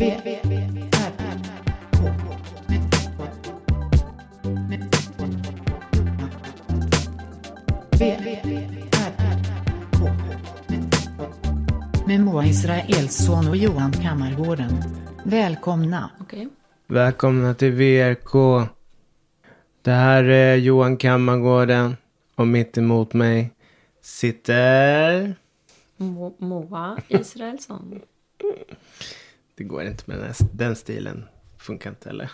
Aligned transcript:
Med 0.00 0.10
Moa 12.20 12.46
Israelsson 12.46 13.48
och 13.48 13.56
Johan 13.56 13.92
Kammargården. 13.92 14.70
Välkomna. 15.24 16.10
Okej. 16.20 16.48
Välkomna 16.86 17.54
till 17.54 17.72
VRK. 17.72 18.32
Det 19.82 19.90
här 19.90 20.24
är 20.24 20.56
Johan 20.56 20.96
Kammargården. 20.96 21.96
Och 22.34 22.46
mitt 22.46 22.78
emot 22.78 23.14
mig 23.14 23.50
sitter... 24.02 25.34
Mo- 25.96 26.34
Moa 26.38 26.98
Israelsson. 27.08 28.00
Det 29.60 29.64
går 29.64 29.82
inte 29.82 30.02
med 30.06 30.18
den, 30.18 30.26
här, 30.26 30.36
den 30.52 30.76
stilen. 30.76 31.24
Funkar 31.58 31.90
inte 31.90 32.10
eller? 32.10 32.30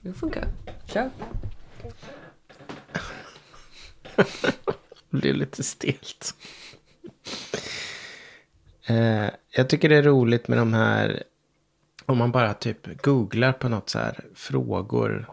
Det 0.00 0.12
funkar. 0.12 0.48
Kör. 0.86 1.10
Det 5.10 5.16
blir 5.18 5.34
lite 5.34 5.62
stelt. 5.62 6.34
Eh, 8.86 9.30
jag 9.50 9.68
tycker 9.68 9.88
det 9.88 9.96
är 9.96 10.02
roligt 10.02 10.48
med 10.48 10.58
de 10.58 10.74
här. 10.74 11.22
Om 12.06 12.18
man 12.18 12.32
bara 12.32 12.54
typ 12.54 13.02
googlar 13.02 13.52
på 13.52 13.68
något 13.68 13.90
så 13.90 13.98
här 13.98 14.24
frågor. 14.34 15.28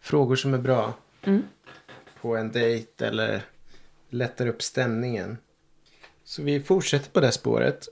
Frågor 0.00 0.36
som 0.36 0.54
är 0.54 0.58
bra. 0.58 0.94
På 2.20 2.36
en 2.36 2.52
dejt 2.52 3.06
eller 3.06 3.42
lättar 4.08 4.46
upp 4.46 4.62
stämningen. 4.62 5.38
Så 6.24 6.42
vi 6.42 6.60
fortsätter 6.60 7.10
på 7.10 7.20
det 7.20 7.32
spåret. 7.32 7.88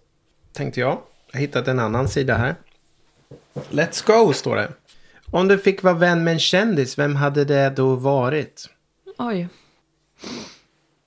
Tänkte 0.53 0.81
jag. 0.81 1.03
Jag 1.33 1.39
har 1.39 1.41
hittat 1.41 1.69
en 1.69 1.79
annan 1.79 2.09
sida 2.09 2.37
här. 2.37 2.55
Let's 3.71 4.07
go 4.07 4.33
står 4.33 4.57
det. 4.57 4.73
Om 5.31 5.49
du 5.49 5.59
fick 5.59 5.83
vara 5.83 5.95
vän 5.95 6.25
med 6.25 6.33
en 6.33 6.39
kändis, 6.39 6.99
vem 6.99 7.17
hade 7.17 7.45
det 7.45 7.71
då 7.71 7.97
varit? 7.97 8.69
Oj. 9.19 9.49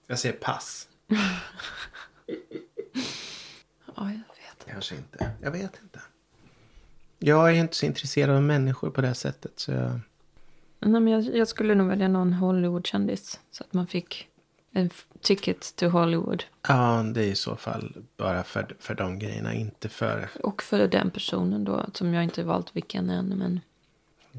Jag 0.08 0.20
säger 0.20 0.36
pass. 0.36 0.88
Ja, 3.95 3.95
jag 3.95 4.09
vet. 4.09 4.66
Kanske 4.67 4.95
inte. 4.95 5.31
Jag 5.42 5.52
vet 5.52 5.80
inte. 5.81 6.02
Jag 7.20 7.50
är 7.50 7.53
inte 7.53 7.76
så 7.76 7.86
intresserad 7.86 8.36
av 8.36 8.44
människor 8.44 8.89
på 8.89 9.02
det 9.02 9.14
sättet. 9.14 9.52
Så 9.55 9.72
jag... 9.72 10.00
Nej, 10.80 11.02
men 11.02 11.08
jag, 11.08 11.36
jag 11.36 11.48
skulle 11.48 11.76
nog 11.76 11.88
välja 11.88 12.08
någon 12.08 12.33
Hollywood-kändis. 12.33 13.39
Så 13.52 13.64
att 13.64 13.73
man 13.73 13.88
fick 13.88 14.28
en 14.74 14.90
ticket 15.22 15.76
till 15.76 15.90
Hollywood. 15.90 16.44
Ja, 16.68 17.04
det 17.14 17.22
är 17.22 17.28
i 17.28 17.36
så 17.36 17.56
fall 17.56 17.96
bara 18.18 18.44
för, 18.44 18.76
för 18.80 18.96
de 18.96 19.20
grejerna. 19.20 19.54
Inte 19.54 19.90
för 19.90 20.30
Och 20.44 20.64
för 20.64 20.88
den 20.88 21.10
personen 21.12 21.64
då. 21.64 21.86
Som 21.94 22.14
jag 22.14 22.24
inte 22.24 22.44
valt 22.44 22.76
vilken 22.76 23.10
än. 23.10 23.26
Men 23.26 23.60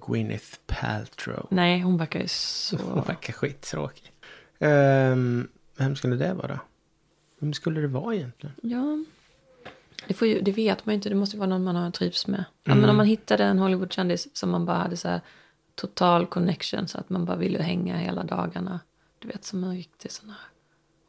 Gwyneth 0.06 0.58
Paltrow. 0.66 1.46
nej, 1.50 1.80
hon 1.80 1.96
verkar 1.96 2.20
ju 2.20 2.28
så... 2.28 2.76
Hon 2.92 3.04
verkar 3.04 3.32
skittråkig. 3.32 4.12
Um, 4.58 5.48
vem 5.76 5.96
skulle 5.96 6.16
det 6.16 6.34
vara? 6.34 6.60
Vem 7.38 7.52
skulle 7.52 7.80
det 7.80 7.88
vara 7.88 8.14
egentligen? 8.14 8.54
Ja. 8.62 9.04
Det, 10.06 10.22
ju, 10.22 10.40
det 10.40 10.52
vet 10.52 10.86
man 10.86 10.92
ju 10.92 10.94
inte. 10.94 11.08
Det 11.08 11.14
måste 11.14 11.36
ju 11.36 11.38
vara 11.38 11.48
någon 11.48 11.64
man 11.64 11.76
har 11.76 11.90
trivs 11.90 12.26
med. 12.26 12.44
Ja, 12.64 12.74
men 12.74 12.90
om 12.90 12.96
man 12.96 13.06
hittade 13.06 13.44
en 13.44 13.58
Hollywood-kändis 13.58 14.36
som 14.36 14.50
man 14.50 14.66
bara 14.66 14.76
hade 14.76 14.96
så 14.96 15.08
här 15.08 15.20
total 15.74 16.26
connection. 16.26 16.88
Så 16.88 16.98
att 16.98 17.10
man 17.10 17.24
bara 17.24 17.36
ville 17.36 17.62
hänga 17.62 17.96
hela 17.96 18.24
dagarna. 18.24 18.80
Du 19.24 19.28
vet 19.28 19.44
som 19.44 19.64
en 19.64 19.76
riktig 19.76 20.10
sån 20.12 20.28
här. 20.30 20.38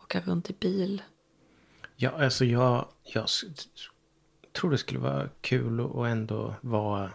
Åka 0.03 0.21
runt 0.21 0.49
i 0.49 0.53
bil. 0.59 1.02
Ja, 1.95 2.23
alltså 2.23 2.45
jag, 2.45 2.88
jag 3.03 3.25
tror 4.52 4.72
det 4.72 4.77
skulle 4.77 4.99
vara 4.99 5.30
kul 5.41 5.80
att 5.80 6.07
ändå 6.07 6.55
vara 6.61 7.11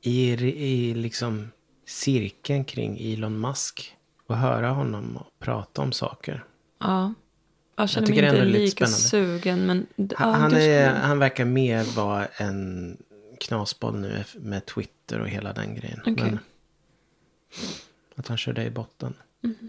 i, 0.00 0.30
i 0.32 0.94
liksom 0.94 1.48
cirkeln 1.86 2.64
kring 2.64 2.98
Elon 3.12 3.40
Musk. 3.40 3.96
Och 4.26 4.36
höra 4.36 4.70
honom 4.70 5.16
och 5.16 5.38
prata 5.38 5.82
om 5.82 5.92
saker. 5.92 6.44
Ja. 6.78 7.14
Jag 7.76 7.90
känner 7.90 8.06
tycker 8.06 8.22
mig 8.22 8.30
inte 8.30 8.44
lika 8.44 8.86
sugen. 8.86 9.66
Men 9.66 9.86
Han, 9.96 10.08
ja, 10.18 10.26
han, 10.36 10.52
är, 10.52 10.56
skulle- 10.88 11.00
han 11.02 11.18
verkar 11.18 11.44
mer 11.44 11.96
vara 11.96 12.26
en 12.26 12.96
knasboll 13.40 13.96
nu 14.00 14.24
med 14.34 14.66
Twitter 14.66 15.20
och 15.20 15.28
hela 15.28 15.52
den 15.52 15.74
grejen. 15.74 16.00
Okej. 16.00 16.14
Men 16.14 16.38
att 18.16 18.28
han 18.28 18.38
kör 18.38 18.52
det 18.52 18.64
i 18.64 18.70
botten. 18.70 19.14
Mhm. 19.40 19.68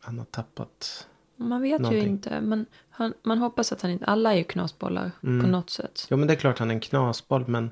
Han 0.00 0.18
har 0.18 0.24
tappat. 0.24 1.06
Man 1.36 1.62
vet 1.62 1.80
någonting. 1.80 2.02
ju 2.02 2.08
inte. 2.08 2.40
Men 2.40 2.66
han, 2.90 3.14
man 3.22 3.38
hoppas 3.38 3.72
att 3.72 3.82
han 3.82 3.90
inte... 3.90 4.04
Alla 4.04 4.32
är 4.32 4.36
ju 4.36 4.44
knasbollar 4.44 5.10
Mm. 5.22 5.40
på 5.44 5.46
något 5.50 5.70
sätt. 5.70 6.06
Jo 6.10 6.16
men 6.16 6.26
det 6.28 6.34
är 6.34 6.38
klart 6.38 6.58
han 6.58 6.70
är 6.70 6.74
en 6.74 6.80
knasboll 6.80 7.44
men 7.48 7.70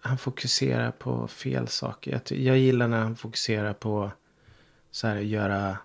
han 0.00 0.18
fokuserar 0.18 0.90
på 0.90 1.28
fel 1.28 1.68
saker. 1.68 2.10
Jag, 2.12 2.38
jag 2.38 2.58
gillar 2.58 2.88
när 2.88 3.00
han 3.00 3.16
fokuserar 3.16 3.72
på 3.72 4.10
så 4.90 5.06
här 5.06 5.16
göra 5.16 5.76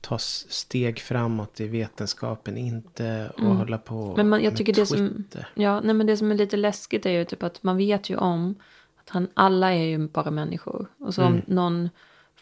ta 0.00 0.18
steg 0.18 1.00
framåt 1.00 1.60
i 1.60 1.68
vetenskapen. 1.68 2.56
Inte 2.56 3.32
och 3.36 3.56
hålla 3.56 3.78
på 3.78 3.94
Mm. 4.04 4.16
Men 4.16 4.28
man, 4.28 4.42
jag 4.42 4.50
med 4.50 4.58
tycker 4.58 4.72
det 4.72 4.86
som, 4.86 5.24
ja, 5.54 5.80
nej, 5.80 5.94
men 5.94 6.06
det 6.06 6.16
som 6.16 6.30
är 6.30 6.34
lite 6.34 6.56
läskigt 6.56 7.06
är 7.06 7.10
ju 7.10 7.24
typ 7.24 7.42
att 7.42 7.62
man 7.62 7.76
vet 7.76 8.10
ju 8.10 8.16
om 8.16 8.54
att 8.96 9.10
han, 9.10 9.28
alla 9.34 9.72
är 9.74 9.84
ju 9.84 10.08
bara 10.08 10.30
människor. 10.30 10.86
Och 10.98 11.14
så 11.14 11.22
Mm. 11.22 11.34
om 11.34 11.42
någon 11.54 11.88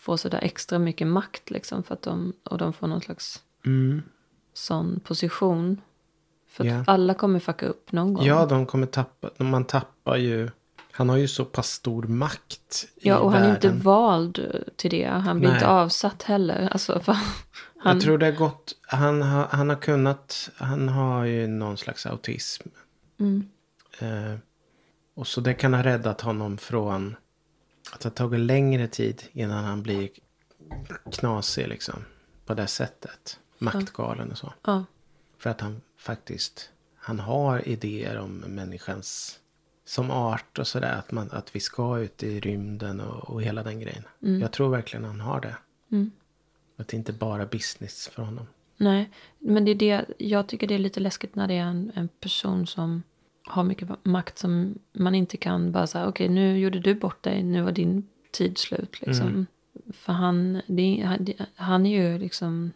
får 0.03 0.17
sådär 0.17 0.39
extra 0.43 0.79
mycket 0.79 1.07
makt 1.07 1.51
liksom 1.51 1.83
för 1.83 1.95
att 1.95 2.03
de, 2.03 2.33
och 2.45 2.59
de 2.59 2.73
får 2.73 2.87
någon 2.87 3.01
slags 3.01 3.43
Mm. 3.67 4.03
sån 4.55 5.01
position. 5.05 5.81
För 6.49 6.65
att 6.65 6.71
Ja. 6.71 6.85
alla 6.87 7.15
kommer 7.15 7.39
fucka 7.41 7.67
upp 7.67 7.93
någon 7.93 8.15
gång. 8.15 8.25
Ja, 8.27 8.47
de 8.47 8.67
kommer 8.67 8.87
tappa. 8.87 9.31
Man 9.45 9.65
tappar 9.65 10.17
ju. 10.17 10.51
Han 10.93 11.09
har 11.09 11.17
ju 11.17 11.29
så 11.29 11.45
pass 11.45 11.71
stor 11.71 12.03
makt 12.03 12.85
Ja, 13.01 13.19
och 13.19 13.33
han 13.33 13.43
är 13.43 13.47
världen. 13.53 13.73
inte 13.75 13.85
vald 13.85 14.62
till 14.77 14.91
det. 14.91 15.05
Han 15.09 15.39
blir 15.39 15.49
Nej. 15.49 15.57
inte 15.57 15.69
avsatt 15.69 16.23
heller. 16.23 16.69
Alltså, 16.73 17.01
för 17.01 17.12
han, 17.12 17.23
Jag 17.97 18.01
tror 18.01 18.19
det 18.19 18.27
har 18.27 18.33
gått. 18.33 18.73
Han 18.83 19.23
har, 19.23 19.47
han 19.51 19.69
har 19.69 19.77
kunnat. 19.77 20.51
Han 20.57 20.89
har 20.89 21.25
ju 21.25 21.47
någon 21.47 21.77
slags 21.77 22.07
autism. 22.07 22.69
Mm. 23.21 23.49
Eh, 23.99 24.39
och 25.15 25.27
så 25.27 25.41
det 25.41 25.55
kan 25.55 25.75
ha 25.75 25.83
räddat 25.83 26.21
honom 26.21 26.59
från. 26.59 27.17
Att 27.93 28.01
det 28.01 28.09
har 28.09 28.15
tagit 28.15 28.41
längre 28.41 28.89
tid 28.89 29.23
innan 29.33 29.65
han 29.65 29.83
blir 29.83 30.09
knasig 31.13 31.69
liksom. 31.69 32.05
På 32.47 32.55
det 32.55 32.67
sättet. 32.67 33.39
Maktgalen 33.59 34.31
och 34.31 34.39
så. 34.39 34.53
ja, 34.65 34.85
För 35.39 35.51
att 35.51 35.61
han 35.61 35.81
faktiskt. 35.99 36.71
Han 36.97 37.19
har 37.19 37.69
idéer 37.69 38.19
om 38.19 38.37
människans. 38.37 39.39
Som 39.85 40.11
art 40.11 40.59
och 40.59 40.67
sådär. 40.67 40.99
Att, 40.99 41.13
man, 41.13 41.31
att 41.31 41.57
vi 41.57 41.61
ska 41.61 41.99
ut 41.99 42.23
i 42.23 42.41
rymden 42.41 43.01
och, 43.01 43.31
och 43.31 43.43
hela 43.43 43.63
den 43.63 43.81
grejen. 43.81 44.05
Jag 44.19 44.53
tror 44.53 44.69
verkligen 44.71 45.05
han 45.05 45.21
har 45.21 45.41
det. 45.41 45.57
Mm. 45.93 46.11
Att 46.77 46.89
det 46.89 46.97
inte 46.97 47.13
bara 47.13 47.43
är 47.43 47.47
business 47.47 48.09
för 48.09 48.23
honom. 48.23 48.47
nej. 48.77 49.11
Men 49.39 49.65
det 49.65 49.71
är 49.71 49.75
det, 49.75 50.05
jag 50.19 50.47
tycker 50.47 50.67
det 50.67 50.75
är 50.75 50.79
lite 50.79 51.01
läskigt 51.01 51.35
när 51.35 51.49
det 51.49 51.55
är 51.55 51.65
en, 51.65 51.93
en 51.95 52.09
person 52.09 52.67
som 52.67 53.03
har 53.47 53.65
mycket 53.65 53.89
makt 54.05 54.39
som 54.39 54.79
man 54.93 55.15
inte 55.15 55.37
kan 55.37 55.73
bara 55.73 55.87
säga 55.87 56.09
okej 56.09 56.29
nu 56.29 56.59
gjorde 56.59 56.81
du 56.81 56.95
bort 56.95 57.23
dig, 57.23 57.43
nu 57.43 57.63
var 57.63 57.73
din 57.73 58.07
tid 58.31 58.59
slut 58.59 59.01
liksom. 59.01 59.27
Mm. 59.29 59.47
För 59.93 60.13
han, 60.13 60.61
det, 60.67 61.03
han, 61.07 61.27
han 61.55 61.87
är 61.87 62.03
ju 62.03 62.19
liksom, 62.19 62.73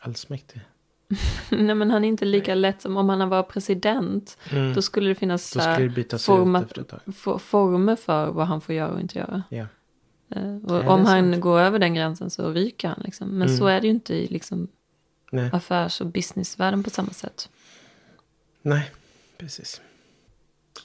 Allsmäktig. 0.00 0.60
nej 1.50 1.74
men 1.74 1.90
han 1.90 2.04
är 2.04 2.08
inte 2.08 2.24
lika 2.24 2.54
lätt 2.54 2.82
som 2.82 2.96
om 2.96 3.08
han 3.08 3.28
var 3.28 3.42
president. 3.42 4.38
Då 4.74 4.82
skulle 4.82 5.08
det 5.08 5.14
finnas 5.14 5.56
Mm. 5.56 5.74
Skulle 5.74 5.88
det 5.88 6.18
format- 6.18 7.14
for- 7.16 7.38
former 7.38 7.96
för 7.96 8.30
vad 8.30 8.46
han 8.46 8.60
får 8.60 8.74
göra 8.74 8.92
och 8.92 9.00
inte 9.00 9.18
göra. 9.18 9.42
Eh, 9.50 10.56
och 10.56 10.76
är 10.76 10.88
om 10.88 11.04
han 11.06 11.32
sant. 11.32 11.40
går 11.42 11.60
över 11.60 11.78
den 11.78 11.94
gränsen 11.94 12.30
så 12.30 12.50
ryker 12.52 12.88
han. 12.88 13.00
Liksom. 13.04 13.28
Men 13.28 13.56
så 13.56 13.66
är 13.66 13.80
det 13.80 13.86
ju 13.86 13.92
inte 13.92 14.14
i 14.14 14.26
liksom, 14.28 14.68
Nej. 15.32 15.50
affärs 15.52 16.00
och 16.00 16.06
businessvärlden 16.06 16.82
på 16.82 16.90
samma 16.90 17.10
sätt. 17.10 17.48
Nej, 18.62 18.90
precis. 19.38 19.80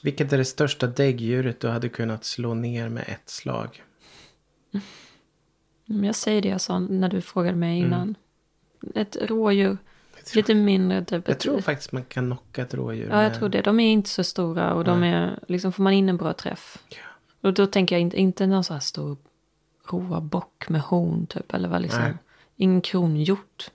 Vilket 0.02 0.32
är 0.32 0.38
det 0.38 0.44
största 0.44 0.86
däggdjuret 0.86 1.60
du 1.60 1.68
hade 1.68 1.88
kunnat 1.88 2.24
slå 2.24 2.54
ner 2.54 2.88
med 2.88 3.04
ett 3.08 3.28
slag? 3.30 3.82
Men 5.86 6.04
jag 6.04 6.14
säger 6.14 6.42
det 6.42 6.48
jag 6.48 6.60
sa 6.60 6.78
när 6.78 7.08
du 7.08 7.20
frågade 7.20 7.56
mig 7.56 7.78
Mm. 7.80 7.86
innan. 7.92 8.14
Ett 8.94 9.16
rådjur, 9.20 9.78
lite 10.34 10.54
mindre. 10.54 11.04
Typ 11.04 11.28
Jag 11.28 11.38
tror 11.38 11.60
faktiskt 11.60 11.92
man 11.92 12.04
kan 12.04 12.26
knocka 12.26 12.62
ett 12.62 12.74
rådjur. 12.74 13.08
Ja, 13.10 13.22
jag 13.22 13.34
tror 13.34 13.48
det. 13.48 13.60
De 13.62 13.80
är 13.80 13.92
inte 13.92 14.08
så 14.10 14.24
stora 14.24 14.74
och 14.74 14.84
de 14.84 15.02
är, 15.02 15.38
liksom 15.48 15.72
får 15.72 15.82
man 15.82 15.92
in 15.92 16.08
en 16.08 16.16
bra 16.16 16.32
träff. 16.32 16.78
Ja. 16.88 16.96
Och 17.48 17.54
då 17.54 17.66
tänker 17.66 17.94
jag 17.94 18.00
inte, 18.02 18.16
inte 18.20 18.46
någon 18.46 18.64
så 18.64 18.72
här 18.72 18.80
stor 18.80 19.16
råbock 19.90 20.68
med 20.68 20.80
horn 20.80 21.26
typ. 21.26 21.54
Eller 21.54 21.68
vad 21.68 21.82
liksom. 21.82 22.02
Nej. 22.02 22.14
Ingen 22.56 22.80
kronhjort. 22.80 23.70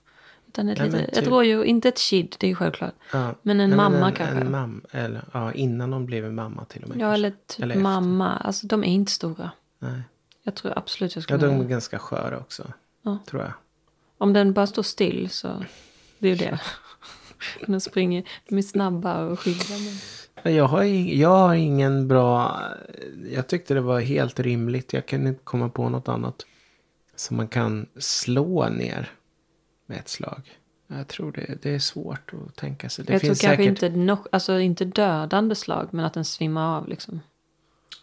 Utan 0.55 0.69
ett, 0.69 0.77
Nej, 0.77 0.87
lite, 0.87 0.97
men 0.97 1.05
ett 1.09 1.15
typ- 1.15 1.27
rådjur, 1.27 1.63
inte 1.63 1.87
ett 1.89 1.99
kid, 1.99 2.35
det 2.39 2.47
är 2.47 2.49
ju 2.49 2.55
självklart. 2.55 2.93
Ja. 3.11 3.33
Men 3.41 3.59
en 3.59 3.69
Nej, 3.69 3.77
mamma 3.77 4.07
en, 4.07 4.13
kanske. 4.13 4.35
En 4.37 4.51
mam, 4.51 4.81
eller, 4.91 5.21
ja, 5.33 5.53
innan 5.53 5.91
de 5.91 6.05
blev 6.05 6.25
en 6.25 6.35
mamma 6.35 6.65
till 6.65 6.83
och 6.83 6.89
med. 6.89 6.97
Ja, 6.97 6.99
kanske. 7.01 7.15
eller 7.15 7.29
typ 7.47 7.63
Eller 7.63 7.75
efter. 7.75 7.83
mamma. 7.83 8.37
Alltså 8.37 8.67
de 8.67 8.83
är 8.83 8.87
inte 8.87 9.11
stora. 9.11 9.51
Nej. 9.79 10.01
Jag 10.43 10.55
tror 10.55 10.73
absolut 10.77 11.15
jag 11.15 11.21
Ja, 11.21 11.23
skulle... 11.23 11.47
de 11.47 11.61
är 11.61 11.65
ganska 11.65 11.99
sköra 11.99 12.37
också. 12.37 12.63
Ja. 13.01 13.17
Tror 13.27 13.41
jag. 13.41 13.51
Om 14.17 14.33
den 14.33 14.53
bara 14.53 14.67
står 14.67 14.83
still 14.83 15.29
så... 15.29 15.65
Det 16.19 16.27
är 16.27 16.31
ju 16.31 16.37
det. 16.37 16.59
de 17.67 17.79
springer, 17.79 18.23
de 18.49 18.57
är 18.57 18.61
snabba 18.61 19.21
och 19.25 19.39
skygga. 19.39 19.63
Men... 20.43 20.53
Jag 20.55 20.65
har, 20.67 20.83
jag 20.83 21.29
har 21.29 21.53
ingen 21.55 22.07
bra... 22.07 22.61
Jag 23.31 23.47
tyckte 23.47 23.73
det 23.73 23.81
var 23.81 23.99
helt 23.99 24.39
rimligt. 24.39 24.93
Jag 24.93 25.05
kan 25.05 25.27
inte 25.27 25.41
komma 25.43 25.69
på 25.69 25.89
något 25.89 26.07
annat. 26.07 26.45
Som 27.15 27.37
man 27.37 27.47
kan 27.47 27.85
slå 27.99 28.69
ner 28.69 29.11
med 29.85 29.97
ett 29.97 30.09
slag. 30.09 30.41
Jag 30.87 31.07
tror 31.07 31.31
det, 31.31 31.57
det 31.61 31.69
är 31.75 31.79
svårt 31.79 32.31
att 32.33 32.55
tänka 32.55 32.89
sig. 32.89 33.05
Det 33.05 33.13
jag 33.13 33.21
tror 33.21 33.29
finns 33.29 33.41
kanske 33.41 33.57
säkert... 33.63 33.83
inte, 33.83 33.89
no, 33.99 34.17
alltså 34.31 34.59
inte 34.59 34.85
dödande 34.85 35.55
slag, 35.55 35.87
men 35.91 36.05
att 36.05 36.13
den 36.13 36.25
svimmar 36.25 36.77
av 36.77 36.87
liksom. 36.87 37.21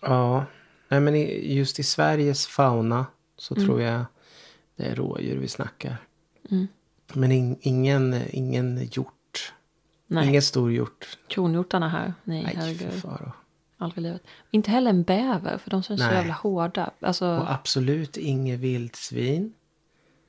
Ja. 0.00 0.44
Nej, 0.88 1.00
men 1.00 1.14
i, 1.14 1.54
just 1.54 1.78
i 1.78 1.82
Sveriges 1.82 2.46
fauna 2.46 3.06
så 3.36 3.54
Mm. 3.54 3.66
tror 3.66 3.80
jag 3.82 4.04
det 4.76 4.84
är 4.84 4.94
rådjur 4.94 5.38
vi 5.38 5.48
snackar. 5.48 5.96
Mm. 6.50 6.66
Men 7.14 7.32
in, 7.32 7.56
ingen, 7.60 8.22
ingen 8.30 8.84
hjort. 8.92 9.52
Nej, 10.06 10.28
Ingen 10.28 10.42
stor 10.42 10.72
hjort. 10.72 11.18
kronhjortarna 11.28 11.88
här. 11.88 12.14
Nej, 12.24 12.42
Nej, 12.42 12.54
herregud. 12.56 13.02
Aldrig 13.78 14.04
i 14.04 14.08
livet. 14.08 14.22
Inte 14.50 14.70
heller 14.70 14.90
en 14.90 15.02
bäver, 15.02 15.58
för 15.58 15.70
de 15.70 15.82
känns 15.82 16.00
så 16.00 16.06
jävla 16.06 16.32
hårda. 16.34 16.90
Alltså, 17.00 17.26
Och 17.26 17.52
absolut 17.52 18.16
inget 18.16 18.60
vildsvin. 18.60 19.52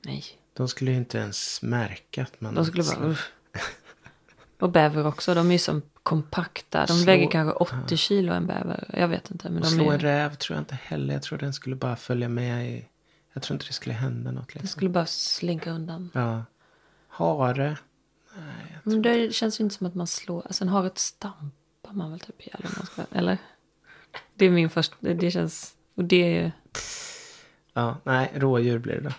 nej. 0.04 0.24
De 0.54 0.68
skulle 0.68 0.90
ju 0.90 0.96
inte 0.96 1.18
ens 1.18 1.62
märka 1.62 2.22
att 2.22 2.40
man... 2.40 2.54
De 2.54 2.64
skulle 2.64 2.84
bara... 2.84 3.06
Uff. 3.06 3.32
Och 4.60 4.70
bäver 4.70 5.06
också, 5.06 5.34
de 5.34 5.48
är 5.48 5.52
ju 5.52 5.58
som 5.58 5.82
kompakta. 6.02 6.86
De 6.86 6.92
Slå- 6.92 7.06
väger 7.06 7.30
kanske 7.30 7.52
80 7.52 7.96
kilo 7.96 8.32
en 8.32 8.46
bäver. 8.46 8.90
Jag 8.92 9.08
vet 9.08 9.30
inte. 9.30 9.50
Men 9.50 9.62
de 9.62 9.68
slå 9.68 9.90
är, 9.90 9.94
en 9.94 10.00
räv 10.00 10.34
tror 10.34 10.56
jag 10.56 10.62
inte 10.62 10.78
heller. 10.82 11.14
Jag 11.14 11.22
tror 11.22 11.38
den 11.38 11.52
skulle 11.52 11.76
bara 11.76 11.96
följa 11.96 12.28
med 12.28 12.70
i... 12.70 12.88
Jag 13.32 13.42
tror 13.42 13.54
inte 13.54 13.66
det 13.66 13.72
skulle 13.72 13.94
hända 13.94 14.30
något. 14.30 14.54
Liksom. 14.54 14.68
skulle 14.68 14.90
bara 14.90 15.06
slinka 15.06 15.70
undan. 15.70 16.10
Ja. 16.14 16.44
Hare. 17.08 17.76
Men 18.82 19.02
det 19.02 19.34
känns 19.34 19.60
ju 19.60 19.64
inte 19.64 19.76
som 19.76 19.86
att 19.86 19.94
man 19.94 20.06
slår. 20.06 20.42
Alltså 20.46 20.64
en 20.64 20.68
hare 20.68 20.90
stampar 20.94 21.92
man 21.92 22.10
väl 22.10 22.20
typ 22.20 22.40
ihjäl 22.40 22.60
man 22.76 22.86
ska. 22.86 23.02
Eller? 23.12 23.38
Det 24.34 24.44
är 24.44 24.50
min 24.50 24.70
första. 24.70 24.96
Det, 25.00 25.14
det 25.14 25.30
känns. 25.30 25.74
Och 25.94 26.04
det 26.04 26.16
är 26.16 26.42
ju. 26.42 26.50
Ja, 27.72 27.96
nej, 28.04 28.32
rådjur 28.34 28.78
blir 28.78 28.94
det 28.94 29.00
då. 29.00 29.12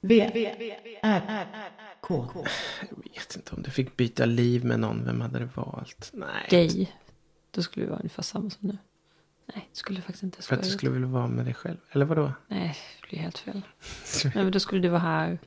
V, 0.00 0.20
R, 1.02 1.46
K. 2.00 2.26
Jag 2.90 3.12
vet 3.14 3.36
inte 3.36 3.54
om 3.54 3.62
du 3.62 3.70
fick 3.70 3.96
byta 3.96 4.24
liv 4.24 4.64
med 4.64 4.80
någon. 4.80 5.04
Vem 5.04 5.20
hade 5.20 5.38
det 5.38 5.48
valt? 5.54 6.10
Nej. 6.12 6.46
Dig. 6.50 6.96
Då 7.50 7.62
skulle 7.62 7.86
det 7.86 7.90
vara 7.90 8.00
ungefär 8.00 8.22
samma 8.22 8.50
som 8.50 8.68
nu. 8.68 8.78
Nej, 9.54 9.68
det 9.72 9.76
skulle 9.78 10.00
faktiskt 10.00 10.22
inte. 10.22 10.42
För 10.42 10.56
att 10.56 10.62
du 10.62 10.68
skulle 10.68 10.92
vilja 10.92 11.08
vara 11.08 11.26
med 11.26 11.44
dig 11.44 11.54
själv. 11.54 11.76
Eller 11.90 12.04
vadå? 12.06 12.32
Nej, 12.48 12.76
det 13.02 13.08
blir 13.08 13.18
helt 13.18 13.38
fel. 13.38 13.62
Nej, 14.24 14.32
men 14.34 14.52
då 14.52 14.60
skulle 14.60 14.80
du 14.80 14.88
vara 14.88 15.00
här. 15.00 15.38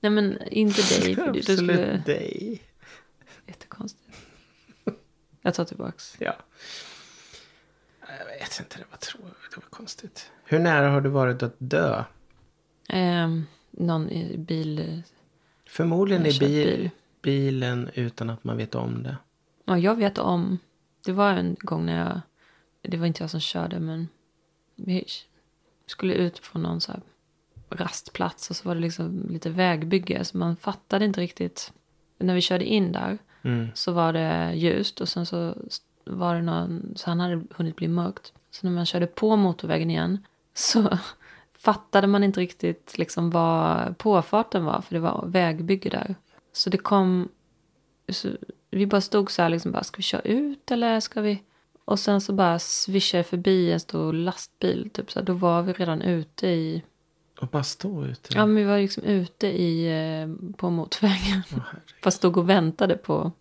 Nej, 0.00 0.10
men 0.12 0.38
inte 0.48 0.82
dig. 0.82 1.14
För 1.14 1.32
då 1.32 1.42
skulle... 1.42 1.72
Absolut 1.72 2.06
dig. 2.06 2.62
Jättekonstigt. 3.46 4.16
Jag 5.42 5.54
tar 5.54 5.64
tillbaks. 5.64 6.16
Ja. 6.20 6.36
Jag 8.18 8.26
vet 8.26 8.60
inte, 8.60 8.78
det 8.78 8.84
var 8.90 8.96
tråkigt. 8.98 9.50
Det 9.54 9.56
var 9.56 9.70
konstigt. 9.70 10.30
Hur 10.44 10.58
nära 10.58 10.90
har 10.90 11.00
du 11.00 11.08
varit 11.08 11.42
att 11.42 11.54
dö? 11.58 12.04
Ehm, 12.88 13.46
någon 13.70 14.08
bil. 14.36 15.02
Förmodligen 15.66 16.24
kört 16.24 16.40
bil, 16.40 16.66
bil. 16.66 16.90
bilen 17.22 17.90
utan 17.94 18.30
att 18.30 18.44
man 18.44 18.56
vet 18.56 18.74
om 18.74 19.02
det. 19.02 19.16
Ja, 19.64 19.78
jag 19.78 19.94
vet 19.96 20.18
om. 20.18 20.58
Det 21.04 21.12
var 21.12 21.32
en 21.32 21.56
gång 21.60 21.86
när 21.86 21.98
jag. 21.98 22.20
Det 22.82 22.96
var 22.96 23.06
inte 23.06 23.22
jag 23.22 23.30
som 23.30 23.40
körde 23.40 23.80
men. 23.80 24.08
Vi 24.76 25.04
skulle 25.86 26.14
ut 26.14 26.38
från 26.38 26.62
någon 26.62 26.80
så 26.80 26.92
rastplats 27.70 28.50
och 28.50 28.56
så 28.56 28.68
var 28.68 28.74
det 28.74 28.80
liksom 28.80 29.26
lite 29.30 29.50
vägbygge. 29.50 30.24
Så 30.24 30.38
man 30.38 30.56
fattade 30.56 31.04
inte 31.04 31.20
riktigt. 31.20 31.72
När 32.18 32.34
vi 32.34 32.40
körde 32.40 32.64
in 32.64 32.92
där 32.92 33.18
Mm. 33.42 33.68
så 33.74 33.92
var 33.92 34.12
det 34.12 34.52
ljust 34.54 35.00
och 35.00 35.08
sen 35.08 35.26
så 35.26 35.56
var 36.04 36.34
det 36.34 36.42
någon. 36.42 36.92
Så 36.96 37.10
han 37.10 37.20
hade 37.20 37.42
hunnit 37.56 37.76
bli 37.76 37.88
mörkt. 37.88 38.32
Så 38.50 38.66
när 38.66 38.74
man 38.74 38.86
körde 38.86 39.06
på 39.06 39.36
motorvägen 39.36 39.90
igen 39.90 40.18
så 40.54 40.98
fattade 41.60 42.06
man 42.06 42.24
inte 42.24 42.40
riktigt 42.40 42.98
liksom 42.98 43.30
vad 43.30 43.98
påfarten 43.98 44.64
var. 44.64 44.80
För 44.80 44.94
det 44.94 45.00
var 45.00 45.24
vägbygge 45.26 45.90
där. 45.90 46.14
Så 46.52 46.70
det 46.70 46.78
kom 46.78 47.28
så 48.08 48.28
vi 48.70 48.86
bara 48.86 49.00
stod 49.00 49.30
så 49.30 49.42
här 49.42 49.48
liksom 49.48 49.72
bara, 49.72 49.84
ska 49.84 49.96
vi 49.96 50.02
köra 50.02 50.20
ut 50.20 50.70
eller 50.70 51.00
ska 51.00 51.20
vi? 51.20 51.42
Och 51.84 51.98
sen 51.98 52.20
så 52.20 52.32
bara 52.32 52.58
svischade 52.58 53.24
förbi 53.24 53.72
en 53.72 53.80
stor 53.80 54.12
lastbil. 54.12 54.90
Typ 54.92 55.10
så 55.12 55.18
här, 55.18 55.26
då 55.26 55.32
var 55.32 55.62
vi 55.62 55.72
redan 55.72 56.02
ute 56.02 56.46
i, 56.46 56.82
Och 57.40 57.48
bara 57.48 57.62
stå 57.62 58.04
ute. 58.04 58.34
ja 58.34 58.46
men 58.46 58.56
vi 58.56 58.64
var 58.64 58.78
liksom 58.78 59.02
ute 59.04 59.46
i, 59.46 59.86
eh, 59.88 60.52
på 60.56 60.70
motorvägen. 60.70 61.42
Herregud. 61.50 61.94
Fast 62.02 62.16
stod 62.16 62.36
och 62.36 62.48
väntade 62.50 62.96
på 62.96 63.32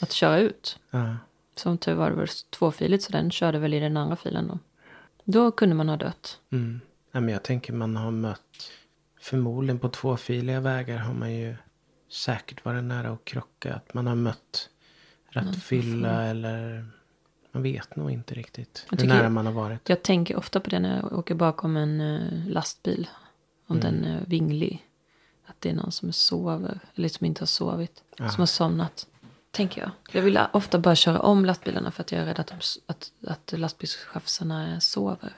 att 0.00 0.12
köra 0.12 0.38
ut. 0.38 0.78
ja. 0.90 1.16
Som 1.56 1.78
tur 1.78 1.94
var 1.94 2.10
det 2.10 2.16
var 2.16 2.50
tvåfiligt 2.50 3.04
så 3.04 3.12
den 3.12 3.30
körde 3.30 3.58
väl 3.58 3.74
i 3.74 3.80
den 3.80 3.96
andra 3.96 4.16
filen 4.16 4.48
då. 4.48 4.58
Då 5.24 5.50
kunde 5.50 5.74
man 5.74 5.88
ha 5.88 5.96
dött. 5.96 6.40
Mm. 6.52 6.80
Nej, 7.16 7.22
men 7.22 7.32
jag 7.32 7.42
tänker 7.42 7.72
man 7.72 7.96
har 7.96 8.10
mött. 8.10 8.70
Förmodligen 9.20 9.78
på 9.78 9.88
tvåfiliga 9.88 10.60
vägar 10.60 10.98
har 10.98 11.14
man 11.14 11.32
ju 11.32 11.56
säkert 12.08 12.64
varit 12.64 12.84
nära 12.84 13.10
att 13.10 13.24
krocka. 13.24 13.74
Att 13.74 13.94
man 13.94 14.06
har 14.06 14.14
mött 14.14 14.68
rattfylla 15.30 16.24
eller. 16.24 16.86
Man 17.52 17.62
vet 17.62 17.96
nog 17.96 18.10
inte 18.10 18.34
riktigt 18.34 18.86
Jag 18.90 19.00
hur 19.00 19.08
nära 19.08 19.28
man 19.28 19.46
har 19.46 19.52
varit. 19.52 19.88
Jag 19.88 20.02
tänker 20.02 20.36
ofta 20.36 20.60
på 20.60 20.70
det 20.70 20.78
när 20.78 20.96
jag 20.96 21.12
åker 21.12 21.34
bakom 21.34 21.76
en 21.76 22.00
eh, 22.00 22.48
lastbil. 22.48 23.08
Om 23.66 23.80
den 23.80 24.04
är 24.04 24.24
vinglig. 24.26 24.86
Att 25.46 25.60
det 25.60 25.70
är 25.70 25.74
någon 25.74 25.92
som 25.92 26.12
sover. 26.12 26.80
Eller 26.94 27.08
som 27.08 27.26
inte 27.26 27.40
har 27.40 27.46
sovit. 27.46 28.04
Ja. 28.16 28.28
Som 28.28 28.40
har 28.40 28.46
somnat. 28.46 29.06
Tänker 29.50 29.80
jag. 29.80 29.90
Jag 30.12 30.22
vill 30.22 30.40
ofta 30.52 30.78
bara 30.78 30.94
köra 30.94 31.20
om 31.20 31.44
lastbilarna 31.44 31.90
för 31.90 32.00
att 32.00 32.12
jag 32.12 32.20
är 32.20 32.26
rädd 32.26 32.40
att, 32.40 32.46
de, 32.46 32.56
att, 32.86 33.12
att 33.26 33.54
lastbilschaufförerna 33.56 34.80
sover. 34.80 35.32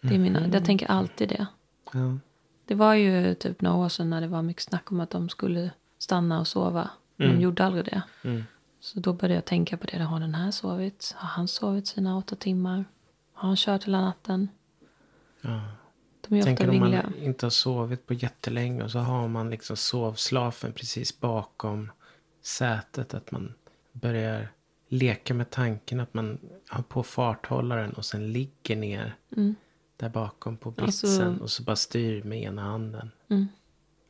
Det 0.00 0.14
är 0.14 0.18
mina, 0.18 0.48
jag 0.48 0.64
tänker 0.64 0.86
alltid 0.86 1.28
det. 1.28 1.46
Ja. 1.92 2.18
Det 2.64 2.74
var 2.74 2.94
ju 2.94 3.34
typ 3.34 3.60
några 3.60 3.76
år 3.76 3.88
sedan 3.88 4.10
när 4.10 4.20
det 4.20 4.26
var 4.28 4.42
mycket 4.42 4.62
snack 4.62 4.92
om 4.92 5.00
att 5.00 5.10
de 5.10 5.28
skulle 5.28 5.70
stanna 5.98 6.40
och 6.40 6.46
sova. 6.46 6.90
Men 7.16 7.28
de 7.28 7.40
gjorde 7.40 7.64
aldrig 7.64 7.84
det. 7.84 8.02
Mm. 8.24 8.44
Så 8.80 9.00
då 9.00 9.12
började 9.12 9.34
jag 9.34 9.44
tänka 9.44 9.76
på 9.76 9.86
det. 9.86 9.98
Har 9.98 10.20
den 10.20 10.34
här 10.34 10.50
sovit? 10.50 11.14
Har 11.16 11.28
han 11.28 11.48
sovit 11.48 11.86
sina 11.86 12.16
åtta 12.16 12.36
timmar? 12.36 12.84
Har 13.32 13.48
han 13.48 13.56
kört 13.56 13.84
hela 13.84 14.00
natten? 14.00 14.48
Ja. 15.40 15.60
De 16.28 16.34
är 16.34 16.38
ofta 16.38 16.46
Tänker 16.48 16.64
om 16.64 16.70
vingliga. 16.70 17.02
man 17.02 17.14
inte 17.22 17.46
har 17.46 17.50
sovit 17.50 18.06
på 18.06 18.14
jättelänge 18.14 18.82
och 18.84 18.90
så 18.90 18.98
har 18.98 19.28
man 19.28 19.50
liksom 19.50 19.76
sovslafen 19.76 20.72
precis 20.72 21.20
bakom 21.20 21.90
sätet. 22.42 23.14
Att 23.14 23.30
man 23.30 23.54
börjar 23.92 24.48
leka 24.88 25.34
med 25.34 25.50
tanken 25.50 26.00
att 26.00 26.14
man 26.14 26.38
har 26.68 26.82
på 26.82 27.02
farthållaren 27.02 27.92
och 27.92 28.04
sen 28.04 28.32
ligger 28.32 28.76
ner 28.76 29.16
Mm. 29.36 29.54
Där 29.98 30.08
bakom 30.08 30.56
på 30.56 30.68
Alltså- 30.78 31.06
britsen 31.06 31.40
och 31.40 31.50
så 31.50 31.62
bara 31.62 31.76
styr 31.76 32.22
med 32.22 32.42
ena 32.42 32.62
handen. 32.62 33.10
Mm. 33.28 33.48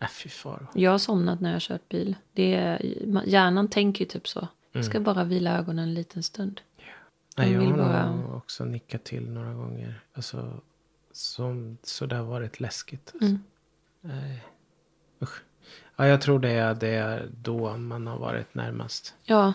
Äh, 0.00 0.08
fy 0.08 0.28
faro. 0.28 0.66
Jag 0.74 0.90
har 0.90 0.98
somnat 0.98 1.40
när 1.40 1.48
jag 1.50 1.54
har 1.54 1.60
kört 1.60 1.88
bil. 1.88 2.16
Det 2.32 2.54
är, 2.54 2.82
hjärnan 3.26 3.68
tänker 3.68 4.04
ju 4.04 4.08
typ 4.08 4.28
så. 4.28 4.48
Jag 4.72 4.84
ska 4.84 5.00
bara 5.00 5.24
vila 5.24 5.58
ögonen 5.58 5.84
en 5.88 5.94
liten 5.94 6.22
stund. 6.22 6.60
Nej, 7.36 7.52
jag 7.52 7.60
vill 7.60 7.70
har 7.70 7.76
bara- 7.78 8.16
nog 8.16 8.34
också 8.34 8.64
nickat 8.64 9.04
till 9.04 9.30
några 9.30 9.54
gånger. 9.54 10.00
Alltså, 10.14 10.60
som, 11.12 11.78
så 11.82 12.06
det 12.06 12.16
har 12.16 12.24
varit 12.24 12.60
läskigt. 12.60 13.10
Alltså. 13.14 13.26
Mm. 13.26 13.42
Nej. 14.00 14.44
Usch. 15.22 15.42
Ja, 15.96 16.06
jag 16.06 16.20
tror 16.20 16.38
det 16.38 16.50
är, 16.50 16.74
det 16.74 16.88
är 16.88 17.28
då 17.42 17.76
man 17.76 18.06
har 18.06 18.18
varit 18.18 18.54
närmast. 18.54 19.14
Ja, 19.24 19.52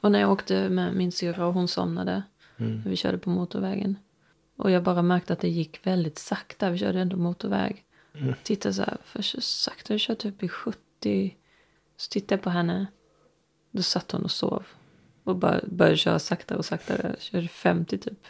och 0.00 0.12
när 0.12 0.20
jag 0.20 0.30
åkte 0.32 0.68
med 0.68 0.94
min 0.94 1.12
syrra 1.12 1.46
och 1.46 1.54
hon 1.54 1.68
somnade. 1.68 2.22
Mm. 2.56 2.76
När 2.80 2.90
vi 2.90 2.96
körde 2.96 3.18
på 3.18 3.30
motorvägen. 3.30 3.96
Och 4.56 4.70
jag 4.70 4.82
bara 4.82 5.02
märkte 5.02 5.32
att 5.32 5.40
det 5.40 5.48
gick 5.48 5.86
väldigt 5.86 6.18
sakta. 6.18 6.70
Vi 6.70 6.78
körde 6.78 7.00
ändå 7.00 7.16
motorväg. 7.16 7.84
Mm. 8.14 8.34
Tittade 8.42 8.74
så 8.74 8.82
här, 8.82 8.96
för 9.04 9.22
så 9.22 9.40
sakta. 9.40 9.92
Vi 9.92 9.98
körde 9.98 10.20
typ 10.20 10.42
i 10.42 10.48
70. 10.48 11.36
Så 11.96 12.08
tittade 12.08 12.34
jag 12.34 12.42
på 12.42 12.50
henne. 12.50 12.86
Då 13.70 13.82
satt 13.82 14.12
hon 14.12 14.24
och 14.24 14.30
sov. 14.30 14.66
Och 15.24 15.36
bara 15.36 15.60
började 15.66 15.96
köra 15.96 16.18
saktare 16.18 16.58
och 16.58 16.64
saktare. 16.64 17.08
Jag 17.08 17.20
körde 17.20 17.48
50 17.48 17.98
typ. 17.98 18.26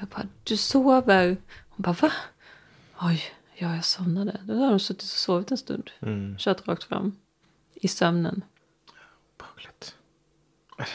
Jag 0.00 0.08
bara, 0.08 0.26
du 0.44 0.56
sover. 0.56 1.36
Hon 1.68 1.82
bara, 1.82 1.92
va? 1.92 2.12
Oj, 3.00 3.22
ja 3.54 3.74
jag 3.74 3.84
somnade. 3.84 4.40
Då 4.44 4.54
har 4.54 4.70
hon 4.70 4.80
suttit 4.80 5.02
och 5.02 5.08
sovit 5.08 5.50
en 5.50 5.58
stund. 5.58 5.90
Mm. 6.00 6.36
Kört 6.38 6.68
rakt 6.68 6.84
fram. 6.84 7.16
I 7.74 7.88
sömnen. 7.88 8.44
Obehagligt. 9.34 9.94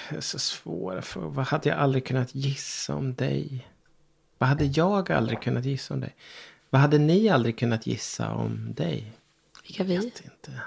Det 0.09 0.15
är 0.15 0.21
så 0.21 0.39
svåra 0.39 1.01
frågor. 1.01 1.29
Vad 1.29 1.45
hade 1.45 1.69
jag 1.69 1.77
aldrig 1.77 2.05
kunnat 2.05 2.35
gissa 2.35 2.95
om 2.95 3.15
dig? 3.15 3.67
Vad 4.41 4.49
hade 4.49 4.65
jag 4.65 5.11
aldrig 5.11 5.41
kunnat 5.41 5.65
gissa 5.65 5.93
om 5.93 5.99
dig? 5.99 6.15
Vad 6.69 6.81
hade 6.81 6.97
ni 6.97 7.29
aldrig 7.29 7.57
kunnat 7.57 7.87
gissa 7.87 8.33
om 8.33 8.73
dig? 8.73 9.11
Vilka 9.63 9.83
Jag 9.83 9.87
vi? 9.87 9.95
vet 9.97 10.21
inte. 10.25 10.61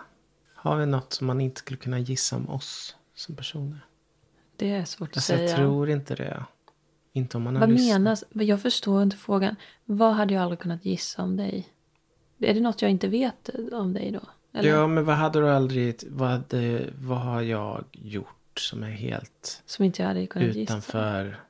Har 0.54 0.76
vi 0.76 0.87
något 0.87 1.12
som 1.12 1.26
man 1.26 1.40
inte 1.40 1.59
skulle 1.59 1.76
kunna 1.76 1.99
gissa 1.99 2.37
om 2.37 2.49
oss 2.50 2.97
som 3.14 3.35
personer? 3.37 3.87
Det 4.57 4.71
är 4.71 4.85
svårt 4.85 5.09
att 5.11 5.16
Alltså, 5.16 5.33
säga. 5.33 5.49
jag 5.49 5.57
tror 5.57 5.90
inte 5.90 6.14
det. 6.14 6.45
Inte 7.12 7.37
om 7.37 7.43
man 7.43 7.61
Vad 7.61 7.71
lyssnat. 7.71 8.00
menas? 8.00 8.25
Jag 8.33 8.62
förstår 8.62 9.02
inte 9.02 9.16
frågan. 9.16 9.57
Vad 9.85 10.14
hade 10.14 10.35
jag 10.35 10.43
aldrig 10.43 10.59
kunnat 10.59 10.85
gissa 10.85 11.23
om 11.23 11.37
dig? 11.37 11.69
Är 12.38 12.54
det 12.54 12.61
något 12.61 12.83
jag 12.83 12.90
inte 12.90 13.09
vet 13.09 13.50
om 13.73 13.93
dig 13.95 14.11
då? 14.11 14.21
Eller? 14.59 14.71
Ja, 14.71 14.87
men 14.87 15.04
vad 15.04 15.16
hade 15.16 15.40
du 15.40 15.50
aldrig... 15.50 15.97
Vad, 16.11 16.28
hade, 16.31 16.90
vad 16.99 17.19
har 17.19 17.43
jag 17.43 17.85
gjort 17.93 18.59
som 18.61 18.83
är 18.83 18.90
helt 18.90 19.62
Som 19.66 19.85
inte 19.85 20.02
jag 20.02 20.09
hade 20.09 20.26
kunnat 20.26 20.49
gissa? 20.57 20.62
utanför 20.62 21.40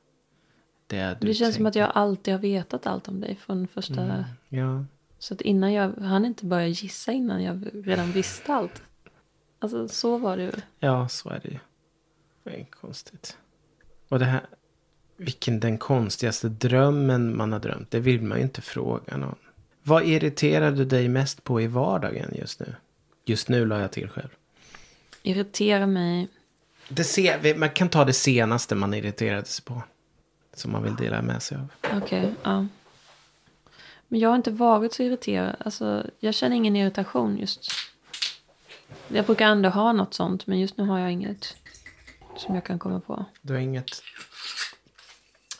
det 0.87 1.17
du 1.21 1.27
Det 1.27 1.33
känns 1.33 1.55
som 1.55 1.65
att 1.65 1.73
tänker. 1.73 1.87
jag 1.87 1.91
alltid 1.95 2.33
har 2.33 2.41
vetat 2.41 2.87
allt 2.87 3.07
om 3.07 3.21
dig 3.21 3.35
från 3.35 3.67
första... 3.67 4.01
Mm, 4.01 4.23
ja. 4.49 4.85
Så 5.19 5.33
att 5.33 5.41
innan 5.41 5.73
jag 5.73 5.91
hann 5.97 6.25
inte 6.25 6.45
börja 6.45 6.67
gissa 6.67 7.11
innan 7.11 7.43
jag 7.43 7.67
redan 7.73 8.11
visste 8.11 8.53
allt. 8.53 8.81
Alltså 9.59 9.87
så 9.87 10.17
var 10.17 10.37
det 10.37 10.43
ju. 10.43 10.51
ja, 10.79 11.07
så 11.09 11.29
är 11.29 11.39
det 11.43 11.49
ju. 11.49 11.59
Det 12.43 12.59
är 12.59 12.65
konstigt. 12.65 13.37
Och 14.09 14.19
det 14.19 14.25
här, 14.25 14.45
vilken 15.17 15.59
den 15.59 15.77
konstigaste 15.77 16.49
drömmen 16.49 17.37
man 17.37 17.51
har 17.51 17.59
drömt, 17.59 17.91
det 17.91 17.99
vill 17.99 18.21
man 18.21 18.37
ju 18.37 18.43
inte 18.43 18.61
fråga 18.61 19.17
någon. 19.17 19.35
Vad 19.83 20.03
irriterar 20.03 20.71
du 20.71 20.85
dig 20.85 21.07
mest 21.07 21.43
på 21.43 21.61
i 21.61 21.67
vardagen 21.67 22.33
just 22.35 22.59
nu? 22.59 22.75
Just 23.25 23.49
nu 23.49 23.65
la 23.65 23.79
jag 23.79 23.91
till 23.91 24.09
själv. 24.09 24.29
Irriterar 25.23 25.85
mig. 25.85 26.27
Det 26.89 27.03
se, 27.03 27.55
man 27.57 27.69
kan 27.69 27.89
ta 27.89 28.05
det 28.05 28.13
senaste 28.13 28.75
man 28.75 28.93
irriterade 28.93 29.45
sig 29.45 29.65
på. 29.65 29.81
Som 30.55 30.71
man 30.71 30.83
vill 30.83 30.95
dela 30.95 31.21
med 31.21 31.43
sig 31.43 31.57
av. 31.57 31.67
Okej, 31.97 32.33
ja. 32.43 32.67
Men 34.07 34.19
jag 34.19 34.29
har 34.29 34.35
inte 34.35 34.51
varit 34.51 34.93
så 34.93 35.03
irriterad. 35.03 35.55
Alltså, 35.59 36.05
jag 36.19 36.33
känner 36.33 36.55
ingen 36.55 36.75
irritation 36.75 37.37
just. 37.37 37.71
Jag 39.07 39.25
brukar 39.25 39.45
ändå 39.45 39.69
ha 39.69 39.93
något 39.93 40.13
sånt, 40.13 40.47
men 40.47 40.59
just 40.59 40.77
nu 40.77 40.83
har 40.83 40.99
jag 40.99 41.11
inget 41.11 41.55
som 42.37 42.55
jag 42.55 42.63
kan 42.63 42.79
komma 42.79 42.99
på. 42.99 43.25
Du 43.41 43.53
har 43.53 43.59
inget... 43.59 43.89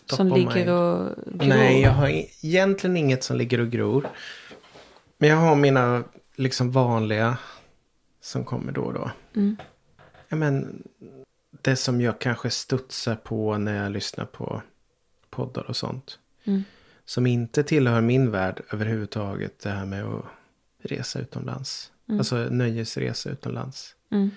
som 0.06 0.28
ligger 0.28 0.70
och 0.70 1.16
gror. 1.26 1.48
Nej, 1.48 1.82
jag 1.82 1.92
har 1.92 2.10
egentligen 2.44 2.98
inget 2.98 3.24
som 3.24 3.38
ligger 3.38 3.60
och 3.60 3.70
gror. 3.70 4.10
Men 5.18 5.30
jag 5.30 5.38
har 5.38 5.56
mina 5.56 6.04
liksom 6.36 6.72
vanliga 6.72 7.38
som 8.22 8.46
kommer 8.46 8.72
då 8.72 8.82
och 8.82 8.94
då. 8.94 9.12
Mm. 9.36 9.58
Ja, 10.30 10.36
men 10.36 10.84
det 11.62 11.76
som 11.76 12.02
jag 12.02 12.20
kanske 12.20 12.50
studsar 12.50 13.16
på 13.16 13.58
när 13.58 13.84
jag 13.84 13.92
lyssnar 13.92 14.26
på 14.26 14.62
poddar 15.36 15.70
och 15.70 15.76
sånt. 15.76 16.20
Mm. 16.44 16.64
Som 17.06 17.28
inte 17.28 17.64
tillhör 17.64 18.02
min 18.02 18.32
värld 18.32 18.62
överhuvudtaget. 18.72 19.60
Det 19.60 19.70
här 19.70 19.86
med 19.86 20.04
att 20.04 20.26
resa 20.82 21.20
utomlands. 21.20 21.92
Alltså 22.10 22.36
nöjesresa 22.36 23.30
utomlands. 23.30 23.96
Mm. 24.12 24.32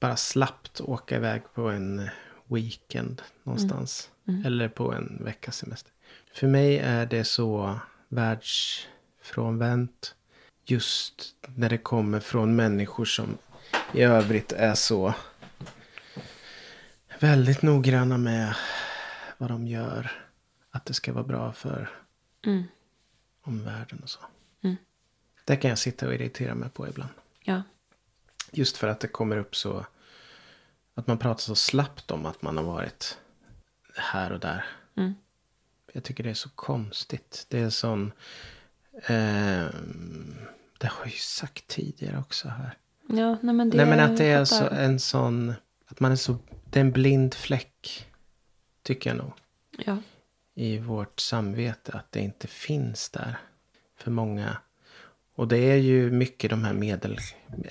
Bara 0.00 0.16
slappt 0.16 0.80
åka 0.80 1.16
iväg 1.16 1.42
på 1.54 1.68
en 1.68 2.08
weekend 2.46 3.22
någonstans. 3.42 4.10
Eller 4.44 4.68
på 4.68 4.92
en 4.92 5.18
veckas 5.24 5.56
semester. 5.56 5.92
För 6.34 6.46
mig 6.46 6.78
är 6.78 7.06
det 7.06 7.24
så 7.24 7.78
världsfrånvänt. 8.08 10.14
Just 10.64 11.34
när 11.56 11.68
det 11.68 11.78
kommer 11.78 12.20
från 12.20 12.56
människor 12.56 13.04
som 13.04 13.38
i 13.94 14.02
övrigt 14.02 14.52
är 14.52 14.74
så 14.74 15.14
väldigt 17.18 17.62
noggranna 17.62 18.18
med 18.18 18.54
vad 19.38 19.50
de 19.50 19.66
gör. 19.66 20.27
Att 20.70 20.84
det 20.84 20.94
ska 20.94 21.12
vara 21.12 21.24
bra 21.24 21.52
för 21.52 21.90
Mm. 22.46 22.64
omvärlden 23.42 24.00
och 24.02 24.08
så. 24.10 24.20
Mm. 24.62 24.76
Det 25.44 25.56
kan 25.56 25.68
jag 25.68 25.78
sitta 25.78 26.06
och 26.06 26.14
irritera 26.14 26.54
mig 26.54 26.68
på 26.70 26.88
ibland. 26.88 27.10
Ja. 27.40 27.62
Just 28.52 28.76
för 28.76 28.88
att 28.88 29.00
det 29.00 29.08
kommer 29.08 29.36
upp 29.36 29.56
så. 29.56 29.86
Att 30.94 31.06
man 31.06 31.18
pratar 31.18 31.40
så 31.40 31.54
slappt 31.54 32.10
om 32.10 32.26
att 32.26 32.42
man 32.42 32.56
har 32.56 32.64
varit 32.64 33.18
här 33.96 34.32
och 34.32 34.40
där. 34.40 34.64
Mm. 34.96 35.14
Jag 35.92 36.04
tycker 36.04 36.24
det 36.24 36.30
är 36.30 36.34
så 36.34 36.48
konstigt. 36.50 37.46
Det 37.48 37.58
är 37.60 37.70
sån. 37.70 38.12
ehm, 39.06 40.36
det 40.78 40.86
har 40.86 40.98
jag 41.04 41.08
ju 41.12 41.18
sagt 41.18 41.66
tidigare 41.66 42.18
också 42.18 42.48
här. 42.48 42.78
Ja, 43.08 43.38
nej 43.42 43.54
men 43.54 43.70
det... 43.70 43.76
Nej 43.76 43.86
men 43.86 44.00
att 44.00 44.16
det 44.16 44.24
är 44.24 44.44
så, 44.44 44.68
en 44.68 45.00
sån. 45.00 45.54
Att 45.86 46.00
man 46.00 46.12
är 46.12 46.16
så. 46.16 46.36
Det 46.70 46.78
är 46.78 46.84
en 46.84 46.92
blind 46.92 47.34
fläck. 47.34 48.06
Tycker 48.82 49.10
jag 49.10 49.16
nog. 49.16 49.32
Ja. 49.70 49.98
I 50.58 50.78
vårt 50.78 51.20
samvete 51.20 51.92
att 51.92 52.12
det 52.12 52.20
inte 52.20 52.46
finns 52.46 53.10
där 53.10 53.36
för 53.96 54.10
många. 54.10 54.58
Och 55.34 55.48
det 55.48 55.58
är 55.58 55.76
ju 55.76 56.10
mycket 56.10 56.50
de 56.50 56.64
här 56.64 56.72
medel... 56.72 57.18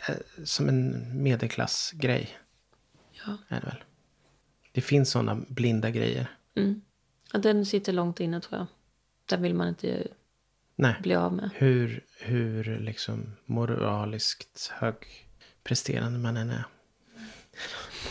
eh, 0.10 0.16
Som 0.44 0.70
en 0.70 1.10
medelklassgrej. 1.24 2.38
Ja. 3.12 3.38
Är 3.48 3.60
det 3.62 3.66
väl. 3.68 3.84
Det 4.72 4.82
finns 4.82 5.12
sådana 5.12 5.36
blinda 5.48 5.90
grejer. 5.90 6.32
Mm. 6.56 6.82
ja. 7.34 7.40
Den 7.40 7.66
sitter 7.66 7.94
långt 7.94 8.20
inne 8.20 8.42
tror 8.42 8.58
jag. 8.60 8.68
Den 9.26 9.42
vill 9.42 9.54
man 9.54 9.68
inte 9.68 10.08
Nej. 10.76 10.96
bli 11.02 11.16
av 11.16 11.34
med. 11.34 11.50
Hur, 11.56 12.06
hur 12.20 12.80
liksom 12.80 13.36
moraliskt 13.46 14.72
högpresterande 14.74 16.20
man 16.20 16.38
än 16.38 16.50
är. 16.50 16.64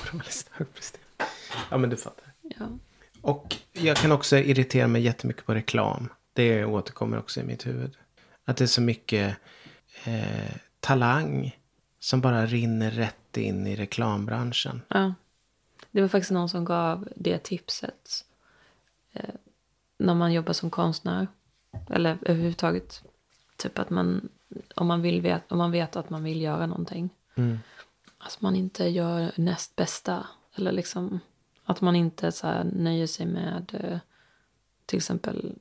moraliskt 0.12 0.48
högpresterande. 0.52 1.06
Ja 1.70 1.78
men 1.78 1.90
du 1.90 1.96
fattar. 1.96 2.32
Ja. 2.42 2.68
Och 3.26 3.56
jag 3.72 3.96
kan 3.96 4.12
också 4.12 4.36
irritera 4.36 4.86
mig 4.86 5.02
jättemycket 5.02 5.46
på 5.46 5.54
reklam. 5.54 6.08
Det 6.32 6.64
återkommer 6.64 7.18
också 7.18 7.40
i 7.40 7.44
mitt 7.44 7.66
huvud. 7.66 7.96
Att 8.44 8.56
det 8.56 8.64
är 8.64 8.68
så 8.68 8.80
mycket 8.80 9.36
eh, 10.04 10.56
talang 10.80 11.58
som 11.98 12.20
bara 12.20 12.46
rinner 12.46 12.90
rätt 12.90 13.36
in 13.36 13.66
i 13.66 13.76
reklambranschen. 13.76 14.82
Ja. 14.88 15.14
Det 15.90 16.00
var 16.00 16.08
faktiskt 16.08 16.30
någon 16.30 16.48
som 16.48 16.64
gav 16.64 17.08
det 17.16 17.38
tipset. 17.38 18.24
Eh, 19.12 19.34
när 19.98 20.14
man 20.14 20.32
jobbar 20.32 20.52
som 20.52 20.70
konstnär. 20.70 21.28
Eller 21.90 22.18
överhuvudtaget. 22.22 23.02
Typ 23.56 23.78
att 23.78 23.90
man, 23.90 24.28
om 24.74 24.86
man, 24.86 25.02
vill 25.02 25.20
vet, 25.20 25.52
om 25.52 25.58
man 25.58 25.70
vet 25.70 25.96
att 25.96 26.10
man 26.10 26.24
vill 26.24 26.40
göra 26.40 26.66
någonting. 26.66 27.10
Mm. 27.34 27.58
Att 28.18 28.40
man 28.40 28.56
inte 28.56 28.84
gör 28.88 29.32
näst 29.36 29.76
bästa. 29.76 30.26
Eller 30.56 30.72
liksom 30.72 31.20
att 31.66 31.80
man 31.80 31.96
inte 31.96 32.32
så 32.32 32.62
nöjer 32.64 33.06
sig 33.06 33.26
med 33.26 33.80
eh, 33.80 33.98
till 34.86 34.96
exempel 34.96 35.54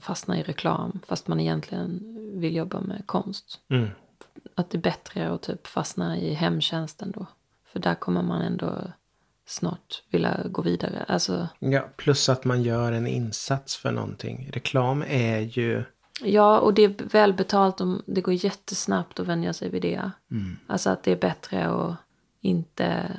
fastna 0.00 0.38
i 0.38 0.42
reklam. 0.42 1.00
Fast 1.06 1.28
man 1.28 1.40
egentligen 1.40 2.00
vill 2.40 2.56
jobba 2.56 2.80
med 2.80 3.02
konst. 3.06 3.60
Mm. 3.68 3.88
Att 4.54 4.70
det 4.70 4.78
är 4.78 4.82
bättre 4.82 5.30
att 5.30 5.42
typ 5.42 5.66
fastna 5.66 6.18
i 6.18 6.34
hemtjänsten 6.34 7.10
då. 7.10 7.26
För 7.64 7.80
där 7.80 7.94
kommer 7.94 8.22
man 8.22 8.42
ändå 8.42 8.72
snart 9.46 10.02
vilja 10.10 10.40
gå 10.44 10.62
vidare. 10.62 11.04
Alltså, 11.08 11.48
Ja, 11.58 11.88
plus 11.96 12.28
att 12.28 12.44
man 12.44 12.62
gör 12.62 12.92
en 12.92 13.06
insats 13.06 13.76
för 13.76 13.92
någonting. 13.92 14.50
Reklam 14.52 15.04
är 15.08 15.38
ju... 15.38 15.84
ja, 16.22 16.58
och 16.58 16.74
det 16.74 16.84
är 16.84 16.94
välbetalt. 17.04 17.80
Om, 17.80 18.02
det 18.06 18.20
går 18.20 18.34
jättesnabbt 18.34 19.20
att 19.20 19.26
vänja 19.26 19.52
sig 19.52 19.68
vid 19.68 19.82
det. 19.82 20.10
Alltså 20.66 20.90
att 20.90 21.02
det 21.02 21.12
är 21.12 21.16
bättre 21.16 21.66
att 21.66 21.96
inte 22.40 23.12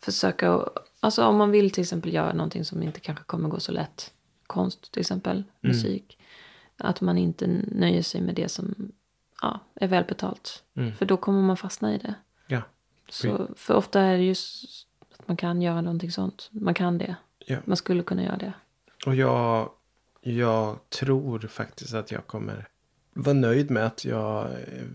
försöka... 0.00 0.64
Alltså 1.00 1.24
om 1.24 1.36
man 1.36 1.50
vill 1.50 1.70
till 1.70 1.82
exempel 1.82 2.14
göra 2.14 2.32
någonting 2.32 2.64
som 2.64 2.82
inte 2.82 3.00
kanske 3.00 3.24
kommer 3.24 3.48
gå 3.48 3.60
så 3.60 3.72
lätt. 3.72 4.12
Konst 4.46 4.92
till 4.92 5.00
exempel, 5.00 5.44
musik. 5.60 6.18
Att 6.76 7.00
man 7.00 7.18
inte 7.18 7.46
nöjer 7.66 8.02
sig 8.02 8.20
med 8.20 8.34
det 8.34 8.48
som 8.48 8.92
ja, 9.42 9.60
är 9.74 9.88
välbetalt. 9.88 10.62
För 10.98 11.06
då 11.06 11.16
kommer 11.16 11.42
man 11.42 11.56
fastna 11.56 11.94
i 11.94 11.98
det. 11.98 12.14
Ja. 12.46 12.62
Så, 13.08 13.48
för 13.56 13.74
ofta 13.74 14.00
är 14.00 14.16
det 14.16 14.24
just 14.24 14.64
att 15.18 15.28
man 15.28 15.36
kan 15.36 15.62
göra 15.62 15.80
någonting 15.80 16.12
sånt. 16.12 16.48
Man 16.52 16.74
kan 16.74 16.98
det. 16.98 17.16
ja. 17.38 17.58
Man 17.64 17.76
skulle 17.76 18.02
kunna 18.02 18.22
göra 18.22 18.36
det. 18.36 18.52
Och 19.06 19.14
jag, 19.14 19.70
jag 20.20 20.88
tror 20.88 21.38
faktiskt 21.38 21.94
att 21.94 22.10
jag 22.10 22.26
kommer 22.26 22.68
vara 23.12 23.34
nöjd 23.34 23.70
med 23.70 23.86
att 23.86 24.04
jag 24.04 24.44
eh, 24.44 24.86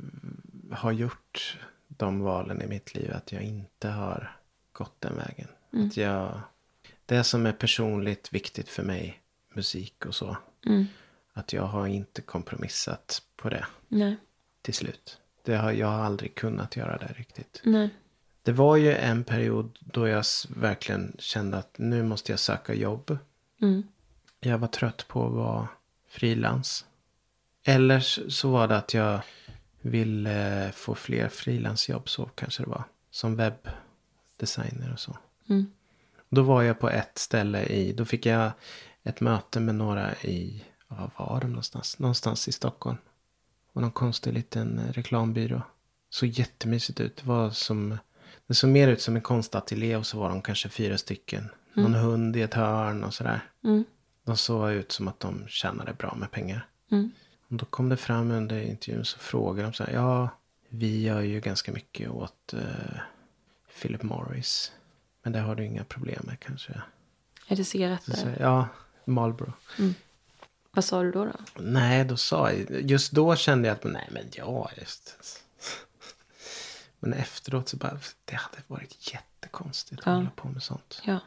har 0.72 0.92
gjort 0.92 1.58
de 1.88 2.20
valen 2.20 2.62
i 2.62 2.68
mitt 2.68 2.96
liv. 2.96 3.12
Att 3.14 3.32
jag 3.32 3.42
inte 3.42 3.90
har 3.90 4.38
gått 4.72 5.02
den 5.02 5.16
vägen. 5.16 5.48
Att 5.74 5.98
jag, 5.98 6.42
det 7.06 7.24
som 7.24 7.46
är 7.46 7.52
personligt 7.52 8.34
viktigt 8.34 8.70
för 8.70 8.84
mig, 8.84 9.22
musik 9.54 10.06
och 10.06 10.16
så. 10.16 10.38
Mm. 10.66 10.86
Att 11.34 11.54
jag 11.54 11.64
har 11.64 11.88
inte 11.88 12.22
kompromissat 12.22 13.22
på 13.36 13.50
det 13.50 13.66
Nej. 13.88 14.18
till 14.62 14.74
slut. 14.74 15.18
Det 15.44 15.56
har, 15.56 15.72
jag 15.72 15.88
har 15.88 16.04
aldrig 16.04 16.36
kunnat 16.36 16.76
göra 16.76 16.98
det 16.98 17.14
riktigt. 17.14 17.62
Nej. 17.64 17.90
Det 18.44 18.52
var 18.52 18.76
ju 18.76 18.96
en 18.96 19.24
period 19.24 19.78
då 19.80 20.08
jag 20.08 20.26
verkligen 20.56 21.16
kände 21.20 21.58
att 21.58 21.78
nu 21.78 22.04
måste 22.04 22.32
jag 22.32 22.40
söka 22.40 22.74
jobb. 22.74 23.18
Mm. 23.62 23.84
Jag 24.40 24.58
var 24.58 24.68
trött 24.68 25.08
på 25.08 25.26
att 25.28 25.34
vara 25.34 25.68
frilans. 26.08 26.86
Eller 27.64 28.00
så 28.30 28.52
var 28.52 28.68
det 28.68 28.78
att 28.78 28.94
jag 28.94 29.22
ville 29.82 30.72
få 30.76 30.96
fler 30.96 31.30
frilansjobb. 31.30 32.10
Så 32.10 32.26
kanske 32.26 32.64
det 32.64 32.70
var. 32.70 32.84
Som 33.12 33.36
webbdesigner 33.36 34.94
och 34.94 35.00
så. 35.00 35.18
Mm. 35.50 35.66
Då 36.30 36.42
var 36.42 36.62
jag 36.62 36.80
på 36.80 36.90
ett 36.90 37.18
ställe 37.18 37.64
i. 37.66 37.94
Då 37.94 38.06
fick 38.06 38.26
jag 38.26 38.52
ett 39.04 39.22
möte 39.22 39.60
med 39.60 39.76
några 39.76 40.16
i. 40.16 40.64
Var 40.88 41.12
var 41.18 41.42
de 41.42 41.48
någonstans? 41.48 42.00
Någonstans 42.00 42.48
i 42.48 42.52
Stockholm. 42.52 42.98
Och 43.74 43.82
någon 43.82 43.92
konstig 43.92 44.34
liten 44.34 44.80
eh, 44.80 44.94
reklambyrå. 44.94 45.62
Så 46.10 46.26
jättemysigt 46.26 47.00
ut. 47.00 47.16
Det 47.18 47.26
var 47.26 47.50
som. 47.50 47.98
Det 48.48 48.54
såg 48.54 48.70
mer 48.70 48.88
ut 48.88 49.02
som 49.02 49.16
en 49.16 49.22
konstateljé. 49.22 49.96
Och 49.96 50.06
så 50.06 50.20
var 50.20 50.30
de 50.30 50.42
kanske 50.42 50.70
fyra 50.70 50.98
stycken. 50.98 51.50
Någon 51.74 51.94
hund 51.94 52.36
i 52.36 52.42
ett 52.42 52.54
hörn 52.54 53.04
och 53.04 53.14
sådär. 53.14 53.50
Mm. 53.64 53.84
De 54.24 54.38
såg 54.38 54.72
ut 54.72 54.92
som 54.92 55.08
att 55.08 55.20
de 55.20 55.48
tjänade 55.48 55.94
bra 55.94 56.16
med 56.16 56.32
pengar. 56.32 56.68
Mm. 56.92 57.12
Och 57.48 57.56
då 57.56 57.66
kom 57.66 57.90
det 57.90 57.98
fram 57.98 58.32
under 58.32 58.62
intervjun 58.62 59.06
så 59.06 59.20
frågade 59.20 59.68
de 59.68 59.74
så 59.74 59.84
här. 59.84 59.94
Ja, 59.94 60.30
vi 60.70 61.02
gör 61.02 61.22
ju 61.22 61.40
ganska 61.40 61.72
mycket 61.72 62.10
åt 62.10 62.54
eh, 62.54 63.00
Philip 63.82 64.04
Morris. 64.04 64.72
Men 65.24 65.34
det 65.34 65.40
har 65.40 65.56
du 65.56 65.66
inga 65.66 65.84
problem 65.84 66.22
med 66.24 66.40
kanske. 66.40 66.82
Är 67.48 67.56
det 67.56 67.64
cigaretter? 67.66 68.38
ja, 68.40 68.68
Marlboro. 69.06 69.54
Vad 70.72 70.86
sa 70.86 71.04
du 71.04 71.12
då? 71.12 71.26
då? 71.26 71.34
Nej, 71.60 72.06
då 72.06 72.18
sa 72.18 72.52
jag, 72.52 72.82
just 72.92 73.12
då 73.12 73.36
kände 73.36 73.68
jag 73.68 73.76
att, 73.76 73.84
nej 73.84 74.08
men 74.12 74.24
ja, 74.32 74.70
just 74.78 75.16
Men 77.00 77.14
efteråt 77.14 77.70
så 77.70 77.78
bara, 77.78 78.00
det 78.26 78.36
hade 78.36 78.58
varit 78.68 79.14
jättekonstigt 79.14 80.00
att 80.02 80.06
Ja. 80.06 80.14
hålla 80.14 80.30
på 80.36 80.48
med 80.48 80.64
sånt. 80.64 81.02
Ja, 81.06 81.20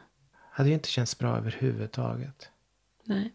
Hade 0.51 0.69
ju 0.69 0.75
inte 0.75 0.89
känts 0.89 1.17
bra 1.17 1.37
överhuvudtaget. 1.37 2.49
nej. 3.03 3.33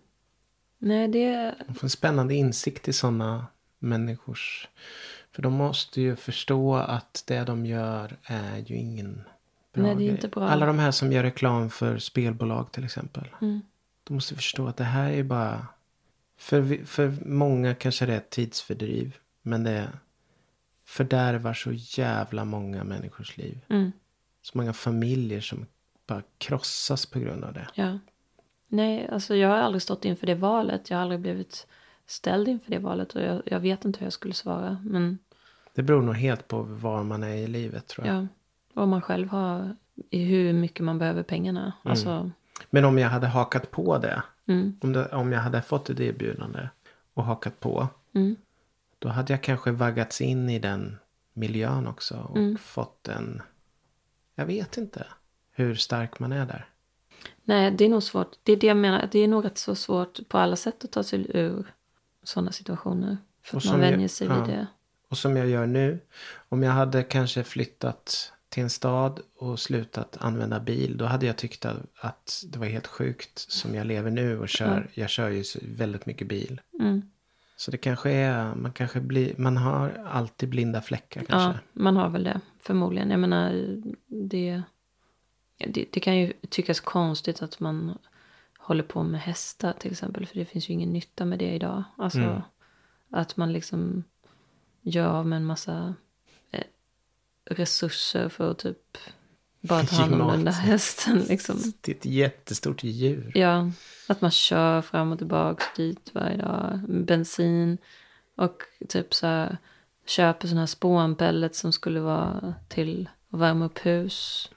Nej, 0.79 1.09
det... 1.09 1.55
Man 1.67 1.75
får 1.75 1.87
en 1.87 1.91
spännande 1.91 2.35
insikt 2.35 2.89
i 2.89 2.93
sådana 2.93 3.47
människors... 3.79 4.69
För 5.33 5.43
de 5.43 5.53
måste 5.53 6.01
ju 6.01 6.17
förstå 6.17 6.77
att 6.77 7.25
det 7.27 7.45
de 7.45 7.67
gör 7.67 8.17
är 8.25 8.59
ju 8.59 8.75
ingen 8.77 9.25
bra 9.73 9.83
Nej, 9.83 9.95
det 9.95 10.05
är 10.05 10.11
inte 10.11 10.29
bra. 10.29 10.49
Alla 10.49 10.67
de 10.67 10.79
här 10.79 10.91
som 10.91 11.13
gör 11.13 11.23
reklam 11.23 11.71
för 11.71 11.99
spelbolag 11.99 12.73
till 12.73 12.85
exempel. 12.85 13.29
Mm. 13.41 13.61
De 14.05 14.15
måste 14.15 14.35
förstå 14.35 14.67
att 14.67 14.77
det 14.77 14.85
här 14.85 15.11
är 15.13 15.23
bara... 15.23 15.67
För, 16.37 16.85
för 16.85 17.15
många 17.25 17.75
kanske 17.75 18.07
det 18.07 18.13
är 18.13 18.17
ett 18.17 18.31
tidsfördriv. 18.31 19.17
Men 19.43 19.65
det 19.65 19.89
fördärvar 20.85 21.55
så 21.55 21.73
jävla 21.73 22.45
många 22.45 22.85
människors 22.85 23.37
liv. 23.37 23.65
Mm. 23.69 23.93
Så 24.43 24.59
många 24.59 24.73
familjer 24.73 25.41
som 25.41 25.67
bara 26.07 26.23
krossas 26.39 27.07
på 27.07 27.19
grund 27.19 27.45
av 27.45 27.53
det. 27.53 27.69
Ja. 27.75 27.99
Nej, 28.69 29.09
alltså 29.13 29.37
jag 29.37 29.49
har 29.49 29.57
aldrig 29.57 29.83
stått 29.83 30.05
inför 30.05 30.27
det 30.27 30.35
valet. 30.35 30.91
Jag 30.91 30.97
har 30.97 31.03
aldrig 31.03 31.21
blivit 31.21 31.67
ställd 32.07 32.49
inför 32.49 32.71
det 32.71 32.79
valet. 32.79 33.15
Och 33.15 33.23
jag, 33.23 33.43
jag 33.47 33.61
vet 33.61 33.85
inte 33.85 33.99
hur 33.99 34.07
jag 34.07 34.13
skulle 34.13 34.35
svara. 34.35 34.79
Men 34.85 35.19
Det 35.75 35.83
beror 35.83 36.03
nog 36.03 36.15
helt 36.15 36.49
på 36.49 36.63
var 36.63 37.03
man 37.03 37.23
är 37.23 37.37
i 37.37 37.47
livet 37.47 37.87
tror 37.87 38.07
jag. 38.07 38.17
ja, 38.17 38.27
vad 38.73 38.89
man 38.89 39.01
själv 39.03 39.29
har, 39.29 39.77
i 40.11 40.25
hur 40.25 40.53
mycket 40.53 40.85
man 40.85 40.99
behöver 40.99 41.23
pengarna. 41.23 41.73
Alltså, 41.83 42.31
Men 42.71 42.85
om 42.85 42.99
jag 42.99 43.09
hade 43.09 43.27
hakat 43.27 43.71
på 43.71 43.99
det. 43.99 44.23
mm, 44.47 44.79
Om, 44.83 44.93
det, 44.93 45.09
om 45.09 45.33
jag 45.33 45.41
hade 45.41 45.63
fått 45.63 45.91
ett 45.91 46.01
erbjudande 46.01 46.69
och 47.15 47.25
hakat 47.25 47.61
på. 47.61 47.89
mm, 48.15 48.37
Då 48.99 49.09
hade 49.09 49.33
jag 49.33 49.43
kanske 49.43 49.71
vaggats 49.71 50.21
in 50.21 50.51
i 50.51 50.59
den 50.59 50.97
miljön 51.33 51.87
också. 51.87 52.17
Och 52.31 52.37
Mm. 52.37 52.59
fått 52.59 53.09
en... 53.09 53.43
Jag 54.35 54.47
vet 54.47 54.77
inte 54.77 55.07
hur 55.53 55.75
stark 55.75 56.19
man 56.19 56.33
är 56.33 56.47
där. 56.47 56.67
nej, 57.45 57.71
det 57.71 57.85
är 57.85 57.89
nog 57.89 58.03
svårt. 58.03 58.33
Det 58.43 58.53
är 58.53 58.57
det 58.57 58.67
jag 58.67 58.77
menar. 58.77 59.09
Det 59.13 59.19
är 59.19 59.29
nog 59.29 59.45
rätt 59.45 59.59
så 59.59 59.75
svårt 59.75 60.29
på 60.29 60.39
alla 60.39 60.57
sätt 60.57 60.85
att 60.85 60.93
ta 60.93 61.03
sig 61.03 61.27
ur 61.35 61.73
sådana 62.23 62.53
situationer. 62.53 63.17
För 63.43 63.57
att 63.59 63.65
man 63.65 63.81
vänjer 63.81 64.01
jag- 64.01 64.11
sig 64.11 64.27
ja. 64.29 64.35
vid 64.45 64.55
det. 64.55 64.67
Och 65.09 65.19
som 65.19 65.37
jag 65.37 65.49
gör 65.49 65.67
nu. 65.67 66.01
Om 66.49 66.63
jag 66.63 66.73
hade 66.73 67.03
kanske 67.03 67.45
flyttat 67.45 68.33
till 68.53 68.63
en 68.63 68.71
stad 68.71 69.21
och 69.37 69.61
slutat 69.61 70.17
använda 70.21 70.61
bil. 70.61 70.97
Då 70.97 71.05
hade 71.05 71.27
jag 71.27 71.37
tyckt 71.37 71.65
att- 71.65 72.43
det 72.49 72.59
var 72.59 72.67
helt 72.67 72.87
sjukt 72.87 73.39
som 73.39 73.75
jag 73.75 73.87
lever 73.87 74.11
nu. 74.11 74.39
Och 74.39 74.49
kör, 74.49 74.77
Mm. 74.77 74.89
jag 74.95 75.11
kör 75.11 75.29
ju 75.29 75.45
väldigt 75.63 76.07
mycket 76.07 76.29
bil. 76.29 76.61
Mm. 76.81 77.03
Så 77.57 77.71
det 77.71 77.79
kanske 77.79 78.11
är, 78.11 78.55
man 78.55 78.73
kanske 78.73 79.01
blir, 79.01 79.35
man 79.39 79.57
har 79.57 80.07
alltid 80.11 80.49
blinda 80.49 80.81
fläckar 80.83 81.21
Ja, 81.21 81.27
kanske. 81.29 81.61
man 81.73 81.97
har 81.97 82.09
väl 82.09 82.25
det 82.25 82.41
förmodligen. 82.61 83.11
Jag 83.11 83.21
menar, 83.21 83.77
det, 84.07 84.63
det, 85.59 85.87
det 85.93 86.01
kan 86.01 86.17
ju 86.17 86.33
tyckas 86.49 86.81
konstigt 86.81 87.43
att 87.43 87.61
man 87.61 87.99
håller 88.59 88.83
på 88.85 89.03
med 89.03 89.21
hästar 89.21 89.73
till 89.79 89.91
exempel. 89.93 90.27
För 90.27 90.37
det 90.39 90.45
finns 90.45 90.69
ju 90.69 90.75
ingen 90.75 90.93
nytta 90.93 91.25
med 91.25 91.39
det 91.39 91.51
idag. 91.55 91.85
Alltså 91.99 92.19
Mm. 92.19 92.41
att 93.11 93.37
man 93.37 93.53
liksom 93.53 94.05
gör 94.83 95.07
av 95.07 95.27
med 95.27 95.37
en 95.37 95.45
massa 95.45 95.95
resurser 97.45 98.29
för 98.29 98.51
att 98.51 98.59
typ 98.59 98.99
bara 99.61 99.85
ta 99.85 99.97
hand 99.97 100.23
om 100.23 100.29
den 100.29 100.45
där 100.45 100.53
hästen. 100.53 101.19
Liksom. 101.19 101.57
Det 101.81 101.93
är 101.93 101.97
ett 101.97 102.05
jättestort 102.05 102.85
djur. 102.85 103.33
Ja, 103.35 103.71
att 104.09 104.21
man 104.21 104.31
kör 104.31 104.83
fram 104.83 105.13
och 105.13 105.19
tillbaka 105.19 105.65
dit 105.77 106.11
varje 106.13 106.37
dag. 106.37 106.81
Bensin 106.89 107.79
och 108.37 108.63
typ 108.89 109.15
så 109.15 109.27
här 109.27 109.59
köper 110.07 110.49
sådana 110.49 110.61
här 110.61 110.67
spånpellets 110.67 111.59
som 111.59 111.73
skulle 111.73 112.01
vara 112.01 112.55
till 112.69 113.09
att 113.31 113.41
värma 113.41 113.65
upp 113.65 113.87
hus. 113.87 114.51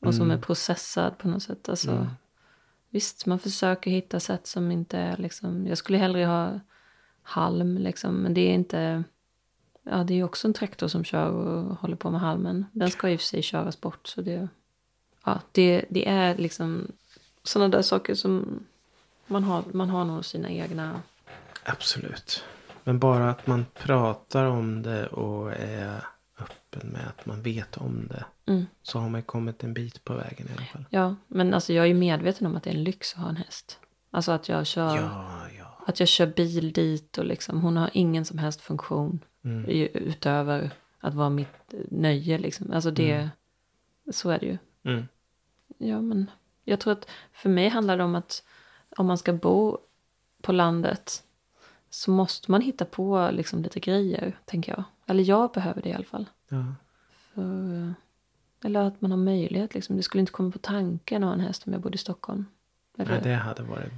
Och 0.00 0.14
som 0.14 0.30
är 0.30 0.38
processad 0.38 1.18
på 1.18 1.28
något 1.28 1.42
sätt. 1.42 1.68
Alltså, 1.68 2.06
Visst, 2.90 3.26
man 3.26 3.38
försöker 3.38 3.90
hitta 3.90 4.20
sätt 4.20 4.46
som 4.46 4.70
inte 4.72 4.98
är 4.98 5.16
liksom. 5.16 5.66
Jag 5.66 5.78
skulle 5.78 5.98
hellre 5.98 6.24
ha 6.24 6.60
halm 7.22 7.78
liksom. 7.78 8.14
Men 8.14 8.34
det 8.34 8.40
är 8.40 8.54
inte. 8.54 9.04
Ja, 9.90 9.96
det 9.96 10.14
är 10.14 10.16
ju 10.16 10.24
också 10.24 10.48
en 10.48 10.54
traktor 10.54 10.88
som 10.88 11.04
kör 11.04 11.30
och 11.30 11.76
håller 11.76 11.96
på 11.96 12.10
med 12.10 12.20
halmen. 12.20 12.66
Den 12.72 12.90
ska 12.90 13.10
i 13.10 13.16
och 13.16 13.20
för 13.20 13.26
sig 13.26 13.42
köras 13.42 13.80
bort. 13.80 14.06
Så 14.06 14.20
det, 14.20 14.48
ja, 15.24 15.40
det, 15.52 15.84
det 15.90 16.08
är 16.08 16.36
liksom 16.36 16.92
sådana 17.42 17.68
där 17.68 17.82
saker 17.82 18.14
som 18.14 18.60
man 19.26 19.44
har, 19.44 19.64
man 19.72 19.90
har 19.90 20.04
nog 20.04 20.24
sina 20.24 20.50
egna. 20.50 21.02
Absolut. 21.64 22.44
Men 22.84 22.98
bara 22.98 23.30
att 23.30 23.46
man 23.46 23.66
pratar 23.74 24.44
om 24.44 24.82
det 24.82 25.06
och 25.06 25.52
är 25.52 26.04
öppen 26.38 26.88
med 26.88 27.06
att 27.08 27.26
man 27.26 27.42
vet 27.42 27.76
om 27.76 28.08
det. 28.10 28.24
Mm. 28.46 28.66
Så 28.82 28.98
har 28.98 29.08
man 29.08 29.22
kommit 29.22 29.64
en 29.64 29.74
bit 29.74 30.04
på 30.04 30.14
vägen 30.14 30.48
i 30.48 30.52
alla 30.56 30.66
fall. 30.66 30.84
Ja, 30.90 31.14
men 31.26 31.54
alltså 31.54 31.72
jag 31.72 31.82
är 31.84 31.88
ju 31.88 31.94
medveten 31.94 32.46
om 32.46 32.56
att 32.56 32.62
det 32.62 32.70
är 32.70 32.74
en 32.74 32.84
lyx 32.84 33.14
att 33.14 33.20
ha 33.20 33.28
en 33.28 33.36
häst. 33.36 33.78
Alltså 34.10 34.32
att 34.32 34.48
jag 34.48 34.66
kör, 34.66 34.96
Ja, 34.96 35.40
ja. 35.58 35.84
att 35.86 36.00
jag 36.00 36.08
kör 36.08 36.26
bil 36.26 36.72
dit 36.72 37.18
och 37.18 37.24
liksom 37.24 37.60
hon 37.60 37.76
har 37.76 37.90
ingen 37.92 38.24
som 38.24 38.38
helst 38.38 38.60
funktion. 38.60 39.20
I- 39.68 39.90
Utöver 39.98 40.70
att 40.98 41.14
vara 41.14 41.30
mitt 41.30 41.74
nöje 41.90 42.38
liksom. 42.38 42.72
Alltså 42.72 42.90
det, 42.90 43.30
så 44.10 44.30
är 44.30 44.38
det 44.38 44.46
ju. 44.46 44.58
Mm. 44.82 45.08
Ja, 45.78 46.00
men 46.00 46.30
jag 46.64 46.80
tror 46.80 46.92
att 46.92 47.08
för 47.32 47.48
mig 47.48 47.68
handlar 47.68 47.96
det 47.96 48.04
om 48.04 48.14
att 48.14 48.44
om 48.96 49.06
man 49.06 49.18
ska 49.18 49.32
bo 49.32 49.78
på 50.42 50.52
landet 50.52 51.22
så 51.90 52.10
måste 52.10 52.50
man 52.50 52.60
hitta 52.60 52.84
på 52.84 53.30
liksom 53.32 53.62
lite 53.62 53.80
grejer, 53.80 54.38
tänker 54.44 54.72
jag. 54.72 54.84
Eller 55.06 55.24
jag 55.24 55.52
behöver 55.52 55.82
det 55.82 55.88
i 55.88 55.92
alla 55.94 56.04
fall. 56.04 56.26
ja. 56.48 56.74
För, 57.34 57.94
eller 58.64 58.80
att 58.80 59.00
man 59.00 59.10
har 59.10 59.18
möjlighet 59.18 59.74
liksom. 59.74 59.96
Det 59.96 60.02
skulle 60.02 60.20
inte 60.20 60.32
komma 60.32 60.50
på 60.50 60.58
tanken 60.58 61.22
att 61.24 61.28
ha 61.28 61.34
en 61.34 61.40
häst 61.40 61.66
om 61.66 61.72
jag 61.72 61.82
bodde 61.82 61.94
i 61.94 61.98
Stockholm. 61.98 62.44
Eller, 62.98 63.10
Nej, 63.12 63.20
det, 63.22 63.28
det 63.28 63.34
hade 63.34 63.62
varit 63.62 63.92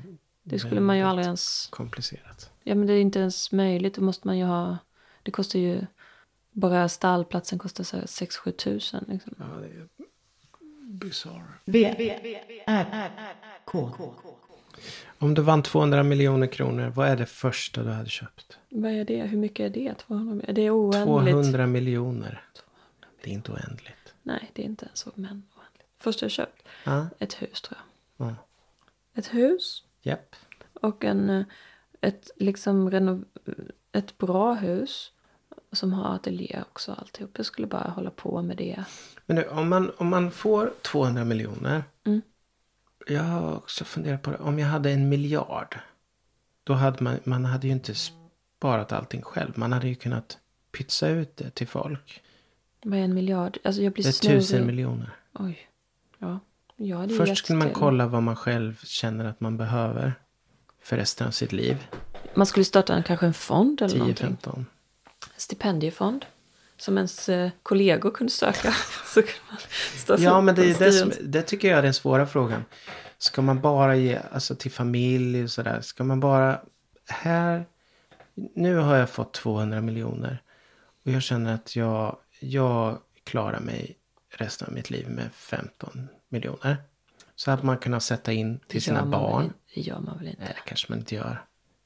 skulle 0.61 0.81
man 0.81 0.97
ju 0.99 1.03
aldrig 1.03 1.25
ens... 1.27 1.67
komplicerat. 1.71 2.51
Ja, 2.63 2.75
men 2.75 2.87
det 2.87 2.93
är 2.93 3.01
inte 3.01 3.19
ens 3.19 3.53
möjligt. 3.53 3.95
Då 3.95 4.03
måste 4.03 4.27
man 4.27 4.39
ju 4.39 4.45
ha... 4.45 4.79
Det 5.23 5.31
kostar 5.31 5.59
ju... 5.59 5.87
Bara 6.53 6.89
stallplatsen 6.89 7.59
kostar 7.59 7.85
så 7.85 7.97
här 7.97 8.05
6-7 8.05 8.51
tusen. 8.53 9.05
Liksom. 9.09 9.35
Ja, 9.39 9.45
det 9.45 9.67
är 9.67 9.89
bizarre. 10.93 11.45
V, 11.65 11.95
V, 11.99 12.41
R, 12.67 13.11
K. 13.65 13.91
Om 15.19 15.35
du 15.35 15.43
vann 15.43 15.63
200 15.63 16.03
miljoner 16.03 16.47
kronor, 16.47 16.89
vad 16.97 17.09
är 17.09 17.17
det 17.17 17.27
första 17.27 17.83
du 17.83 17.91
hade 17.91 18.09
köpt? 18.09 18.59
Vad 18.69 18.91
är 18.93 19.05
det? 19.05 19.23
Hur 19.23 19.39
mycket 19.39 19.61
är 19.67 19.71
det? 19.71 19.95
200? 19.95 20.47
Är 20.49 20.53
det 20.53 20.71
oändligt? 20.71 21.35
200 21.35 21.67
miljoner. 21.67 22.45
Det 23.23 23.31
är 23.31 23.35
inte 23.35 23.53
oändligt. 23.53 24.15
Nej, 24.23 24.51
det 24.53 24.63
är 24.63 24.67
inte 24.67 24.85
ens 24.87 24.99
så. 24.99 25.11
Men 25.15 25.27
oändligt. 25.29 25.87
Först 25.99 26.23
jag 26.23 26.31
köpt 26.31 26.63
Ja, 26.85 27.07
ett 27.19 27.43
hus 27.43 27.61
tror 27.63 27.79
jag. 28.17 28.27
ja. 28.29 28.35
Ett 29.15 29.35
hus 29.35 29.85
Japp. 30.03 30.37
och 30.75 31.05
en, 31.05 31.31
eh, 31.31 31.45
ett, 32.01 32.31
liksom 32.37 32.91
reno, 32.91 33.25
ett 33.93 34.19
bra 34.19 34.55
hus. 34.55 35.13
Som 35.73 35.93
har 35.93 36.15
ateljé 36.15 36.63
också 36.71 36.93
alltihop. 36.93 37.31
Jag 37.37 37.47
skulle 37.47 37.67
bara 37.67 37.91
hålla 37.91 38.11
på 38.11 38.43
med 38.43 38.57
det. 38.57 38.85
Men 39.27 39.37
nu, 39.37 39.45
om 39.49 39.69
man, 39.69 39.91
om 39.97 40.09
man 40.09 40.31
får 40.31 40.73
200 40.83 41.25
miljoner. 41.25 41.85
Mm. 42.07 42.21
Jag 43.07 43.23
har 43.23 43.57
också 43.57 43.85
funderat 43.85 44.23
på 44.23 44.31
det. 44.31 44.37
Om 44.37 44.59
jag 44.59 44.69
hade 44.69 44.91
en 44.91 45.09
miljard. 45.09 45.79
Då 46.65 46.73
hade 46.73 47.05
man, 47.05 47.19
man 47.25 47.45
hade 47.45 47.67
ju 47.67 47.73
inte 47.73 47.95
sparat 47.95 48.93
allting 48.93 49.23
själv. 49.23 49.53
Man 49.59 49.73
hade 49.73 49.89
ju 49.89 49.95
kunnat 49.95 50.39
pytsa 50.73 51.09
ut 51.09 51.37
det 51.37 51.51
till 51.51 51.69
folk. 51.69 52.23
Vad 52.85 52.99
är 52.99 53.03
en 53.03 53.15
miljard? 53.15 53.59
Alltså 53.65 53.83
jag 53.83 53.93
blir 53.93 54.05
Det 54.05 54.11
är 54.11 54.13
snurrig. 54.13 54.41
tusen 54.41 54.67
miljoner. 54.67 55.11
Oj. 55.35 55.69
Ja. 56.19 56.39
Ja, 56.77 56.99
det 56.99 57.15
är 57.15 57.19
Först 57.19 57.45
skulle 57.45 57.59
man 57.59 57.71
kolla 57.71 58.07
vad 58.07 58.23
man 58.23 58.37
själv 58.37 58.81
känner 58.85 59.25
att 59.25 59.41
man 59.41 59.57
behöver. 59.57 60.15
För 60.83 60.97
resten 60.97 61.27
av 61.27 61.31
sitt 61.31 61.53
liv. 61.53 61.87
Man 62.35 62.47
skulle 62.47 62.65
starta 62.65 62.95
en, 62.95 63.03
kanske 63.03 63.27
en 63.27 63.35
fond 63.35 63.83
eller 63.83 63.99
någonting. 63.99 64.37
10-15. 64.43 64.65
Stipendiefond. 65.37 66.25
Som 66.77 66.97
ens 66.97 67.29
eh, 67.29 67.51
kollegor 67.63 68.11
kunde 68.11 68.33
söka. 68.33 68.73
Så 69.07 69.23
kunde 69.23 69.41
man 69.51 69.59
starta 69.97 70.23
Ja, 70.23 70.41
men 70.41 70.55
det, 70.55 70.79
det, 70.79 70.93
som, 70.93 71.13
det 71.21 71.43
tycker 71.43 71.69
jag 71.69 71.79
är 71.79 71.83
den 71.83 71.95
svåra 71.95 72.27
frågan. 72.27 72.65
Ska 73.19 73.43
man 73.43 73.61
bara 73.61 73.97
ge, 73.97 74.19
alltså 74.33 74.55
till 74.55 74.71
familj 74.71 75.45
och 75.45 75.51
sådär. 75.51 75.81
Ska 75.81 76.05
man 76.05 76.21
bara, 76.21 76.61
här, 77.09 77.65
nu 78.55 78.77
har 78.77 78.97
jag 78.97 79.11
fått 79.11 79.33
200 79.33 79.81
miljoner. 79.81 80.43
Och 81.05 81.11
jag 81.11 81.23
känner 81.23 81.55
att 81.55 81.77
jag, 81.77 82.17
jag 82.41 82.99
klarar 83.25 83.61
mig 83.61 83.97
resten 84.37 84.69
av 84.69 84.75
mitt 84.75 84.91
liv 84.91 85.09
med 85.09 85.29
15 85.33 86.09
miljoner. 86.29 86.77
Så 87.37 87.51
hade 87.51 87.67
man 87.67 87.79
kunnat 87.79 88.03
sätta 88.03 88.33
in 88.33 88.61
till 88.69 88.83
sina 88.83 89.01
väl 89.01 89.11
barn. 89.11 89.53
Det 89.75 89.81
gör 89.81 89.99
man 89.99 90.19
väl 90.19 90.29
inte. 90.29 90.43
Nej, 90.43 90.53
det 90.57 90.69
kanske 90.69 90.93
man 90.93 90.99
inte 90.99 91.15
gör. 91.15 91.45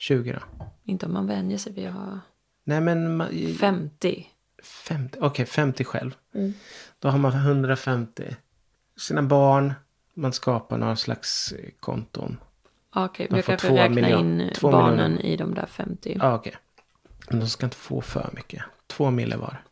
20 0.09 0.33
då? 0.33 0.65
Inte 0.85 1.07
om 1.07 1.13
man 1.13 1.27
vänjer 1.27 1.59
sig 1.59 1.73
vid 1.73 1.87
att 1.89 1.95
ha 1.95 2.19
Nej, 2.65 2.81
men 2.81 3.17
man, 3.17 3.29
50. 3.61 4.27
50, 4.63 5.19
okej 5.21 5.47
50 5.47 5.85
själv. 5.85 6.15
Då 6.99 7.09
har 7.09 7.19
man 7.19 7.33
150. 7.33 8.37
Sina 8.97 9.23
barn, 9.23 9.75
man 10.15 10.33
skapar 10.33 10.79
några 10.79 10.97
slags 10.97 11.53
eh, 11.53 11.71
konton. 11.81 12.37
Okej, 12.95 13.27
De 13.31 13.37
jag 13.37 13.45
får 13.45 13.53
kanske 13.53 13.69
två 13.69 13.75
räknar 13.77 14.03
miljon- 14.03 14.41
in 14.41 14.51
barnen 14.63 14.97
miljoner. 15.13 15.25
i 15.33 15.37
de 15.37 15.55
där 15.55 15.67
50. 15.67 16.17
Ja, 16.21 16.35
okej. 16.35 16.57
Men 17.31 17.41
de 17.41 17.47
ska 17.49 17.67
inte 17.67 17.77
få 17.77 18.01
för 18.01 18.31
mycket. 18.35 18.63
Två 18.87 19.11
mille 19.11 19.37
var. 19.37 19.63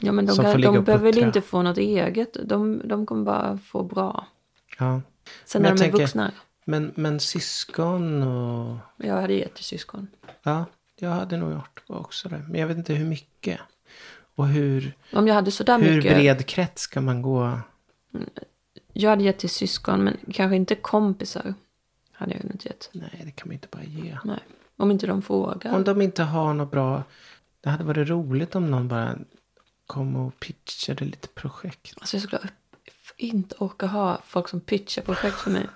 Ja, 0.00 0.12
men 0.12 0.26
de, 0.26 0.36
kan, 0.36 0.60
de 0.60 0.84
behöver 0.84 1.04
väl 1.12 1.18
inte 1.18 1.40
få 1.40 1.62
något 1.62 1.78
eget. 1.78 2.36
De, 2.44 2.82
de 2.88 3.06
kommer 3.06 3.24
bara 3.24 3.58
få 3.58 3.82
bra. 3.82 4.26
Ja. 4.78 5.00
Sen 5.44 5.62
Men 5.62 5.70
när 5.72 5.78
de 5.78 5.84
jag 5.84 5.86
är 5.86 5.90
tänker- 5.90 5.98
vuxna. 6.04 6.32
Men, 6.64 6.92
men 6.96 7.20
syskon 7.20 8.22
och... 8.22 8.76
Jag 8.96 9.20
hade 9.20 9.34
gett 9.34 9.54
till 9.54 9.64
syskon. 9.64 10.08
Ja, 10.42 10.64
jag 10.96 11.10
hade 11.10 11.36
nog 11.36 11.52
gjort 11.52 11.82
också 11.86 12.28
det. 12.28 12.44
Men 12.48 12.60
jag 12.60 12.68
vet 12.68 12.76
inte 12.76 12.94
hur 12.94 13.06
mycket. 13.06 13.60
Och 14.34 14.48
hur, 14.48 14.96
Om 15.12 15.26
jag 15.26 15.34
hade 15.34 15.50
sådär 15.50 15.78
hur 15.78 15.96
mycket. 15.96 16.14
bred 16.14 16.46
krets 16.46 16.82
ska 16.82 17.00
man 17.00 17.22
gå? 17.22 17.60
Jag 18.92 19.10
hade 19.10 19.24
gett 19.24 19.38
till 19.38 19.50
syskon, 19.50 20.04
men 20.04 20.16
kanske 20.32 20.56
inte 20.56 20.74
kompisar. 20.74 21.54
Hade 22.12 22.32
jag 22.32 22.44
inte 22.44 22.68
gett. 22.68 22.90
Nej, 22.92 23.22
det 23.24 23.30
kan 23.30 23.48
man 23.48 23.52
inte 23.52 23.68
bara 23.70 23.82
ge. 23.84 24.18
Nej. 24.24 24.38
Om 24.76 24.90
inte 24.90 25.06
de 25.06 25.22
frågar. 25.22 25.74
Om 25.74 25.84
de 25.84 26.02
inte 26.02 26.22
har 26.22 26.54
något 26.54 26.70
bra... 26.70 27.02
Det 27.60 27.70
hade 27.70 27.84
varit 27.84 28.08
roligt 28.08 28.54
om 28.54 28.70
någon 28.70 28.88
bara 28.88 29.18
kom 29.86 30.16
och 30.16 30.40
pitchade 30.40 31.04
lite 31.04 31.28
projekt. 31.28 31.94
Alltså 32.00 32.16
jag 32.16 32.22
skulle 32.22 32.42
inte 33.16 33.54
orka 33.58 33.86
ha 33.86 34.20
folk 34.24 34.48
som 34.48 34.60
pitchar 34.60 35.02
projekt 35.02 35.36
för 35.36 35.50
mig. 35.50 35.66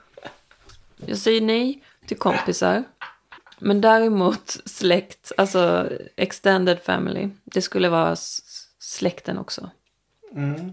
Jag 1.07 1.19
säger 1.19 1.41
nej 1.41 1.83
till 2.07 2.17
kompisar. 2.19 2.85
Men 3.59 3.81
däremot 3.81 4.57
släkt, 4.65 5.33
alltså 5.37 5.89
extended 6.17 6.79
family. 6.83 7.29
Det 7.45 7.63
skulle 7.63 7.89
vara 7.89 8.17
släkten 8.79 9.39
också. 9.39 9.71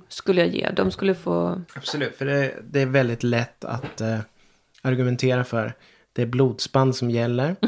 Skulle 0.08 0.41
jag 0.41 0.50
ge. 0.50 0.70
De 0.72 0.91
skulle 0.91 1.15
få... 1.15 1.62
Absolut, 1.76 2.15
för 2.17 2.26
det, 2.26 2.56
det 2.63 2.82
är 2.82 2.86
väldigt 2.86 3.24
lätt 3.24 3.65
att 3.65 4.02
eh, 4.02 4.20
argumentera 4.82 5.44
för. 5.44 5.74
Det 6.13 6.22
är 6.22 6.26
blodsband 6.26 6.96
som 6.96 7.12
gäller. 7.12 7.56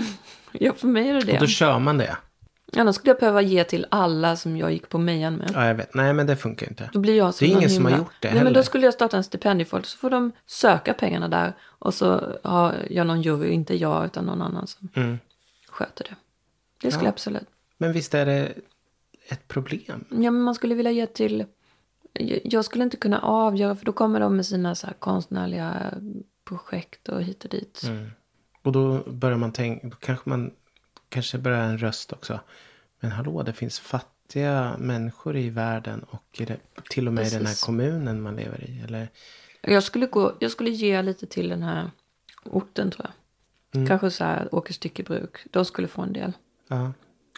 Ja, 0.59 0.73
för 0.73 0.87
mig 0.87 1.09
är 1.09 1.13
det 1.13 1.19
Och 1.19 1.25
då 1.39 1.45
det. 1.45 1.47
kör 1.47 1.79
man 1.79 1.97
det. 1.97 2.17
Annars 2.77 2.95
skulle 2.95 3.09
jag 3.11 3.19
behöva 3.19 3.41
ge 3.41 3.63
till 3.63 3.85
alla 3.91 4.35
som 4.35 4.57
jag 4.57 4.71
gick 4.71 4.89
på 4.89 4.97
mejan 4.97 5.35
med. 5.35 5.51
Ja, 5.53 5.67
jag 5.67 5.75
vet. 5.75 5.93
Nej, 5.93 6.13
men 6.13 6.27
det 6.27 6.35
funkar 6.35 6.67
inte. 6.67 6.89
Då 6.93 6.99
blir 6.99 7.17
jag 7.17 7.33
som 7.33 7.47
Det 7.47 7.53
är 7.53 7.57
ingen 7.57 7.69
som 7.69 7.83
har 7.85 7.91
himla- 7.91 8.03
gjort 8.05 8.13
det 8.19 8.27
Nej, 8.27 8.35
men 8.35 8.43
heller. 8.47 8.59
då 8.59 8.63
skulle 8.63 8.85
jag 8.85 8.93
starta 8.93 9.17
en 9.17 9.23
stipendiefond. 9.23 9.85
Så 9.85 9.97
får 9.97 10.09
de 10.09 10.31
söka 10.45 10.93
pengarna 10.93 11.27
där. 11.27 11.53
Och 11.61 11.93
så 11.93 12.37
har 12.43 12.75
jag 12.89 13.07
någon 13.07 13.21
jury, 13.21 13.49
inte 13.49 13.75
jag 13.77 14.05
utan 14.05 14.25
någon 14.25 14.41
annan 14.41 14.67
som 14.67 14.89
Mm. 14.95 15.19
sköter 15.69 16.03
det. 16.03 16.15
Det 16.81 16.91
skulle 16.91 17.03
Ja. 17.03 17.07
jag 17.07 17.13
absolut. 17.13 17.47
Men 17.77 17.93
visst 17.93 18.13
är 18.13 18.25
det 18.25 18.53
ett 19.27 19.47
problem? 19.47 20.05
Ja, 20.09 20.31
men 20.31 20.41
man 20.41 20.55
skulle 20.55 20.75
vilja 20.75 20.91
ge 20.91 21.05
till... 21.05 21.45
Jag- 22.43 22.65
skulle 22.65 22.83
inte 22.83 22.97
kunna 22.97 23.19
avgöra 23.19 23.75
för 23.75 23.85
då 23.85 23.91
kommer 23.91 24.19
de 24.19 24.35
med 24.35 24.45
sina 24.45 24.75
så 24.75 24.87
konstnärliga 24.99 25.93
projekt 26.47 27.09
och 27.09 27.23
hit 27.23 27.43
och 27.43 27.49
dit. 27.49 27.81
Mm. 27.87 28.11
Och 28.61 28.71
då 28.71 28.97
börjar 29.11 29.37
man 29.37 29.51
tänka, 29.51 29.87
då 29.87 29.95
kanske 29.95 30.29
man 30.29 30.51
kanske 31.13 31.37
börjar 31.37 31.63
en 31.63 31.77
röst 31.77 32.13
också. 32.13 32.39
Men 32.99 33.11
hallå, 33.11 33.43
det 33.43 33.53
finns 33.53 33.79
fattiga 33.79 34.75
människor 34.79 35.37
i 35.37 35.49
världen 35.49 36.03
och 36.03 36.23
det, 36.37 36.57
till 36.89 37.07
och 37.07 37.13
med 37.13 37.27
i 37.27 37.29
den 37.29 37.39
här 37.39 37.45
Precis. 37.45 37.63
kommunen 37.63 38.21
man 38.21 38.35
lever 38.35 38.63
i. 38.69 38.81
Eller, 38.81 39.07
Jag, 39.61 39.83
skulle 39.83 40.05
gå, 40.05 40.33
jag 40.39 40.51
skulle 40.51 40.69
ge 40.69 41.01
lite 41.01 41.25
till 41.25 41.49
den 41.49 41.63
här 41.63 41.91
orten 42.43 42.91
tror 42.91 43.05
jag. 43.05 43.13
Mm. 43.75 43.87
Kanske 43.87 44.11
så 44.11 44.23
här 44.23 44.55
Åke 44.55 44.73
Styckebruk. 44.73 45.37
De 45.51 45.65
skulle 45.65 45.87
få 45.87 46.01
en 46.01 46.13
del. 46.13 46.33
ja. 46.67 46.91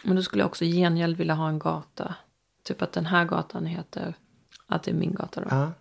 Men 0.04 0.16
då 0.16 0.22
skulle 0.22 0.42
jag 0.42 0.46
också 0.48 0.64
i 0.64 0.72
gengäld 0.72 1.16
vilja 1.16 1.34
ha 1.34 1.48
en 1.48 1.58
gata. 1.58 2.14
Typ 2.62 2.82
att 2.82 2.92
den 2.92 3.06
här 3.06 3.24
gatan 3.24 3.66
heter... 3.66 4.14
Att 4.66 4.82
det 4.82 4.90
är 4.90 4.94
min 4.94 5.14
gata 5.14 5.40
då. 5.40 5.46
ja, 5.50 5.72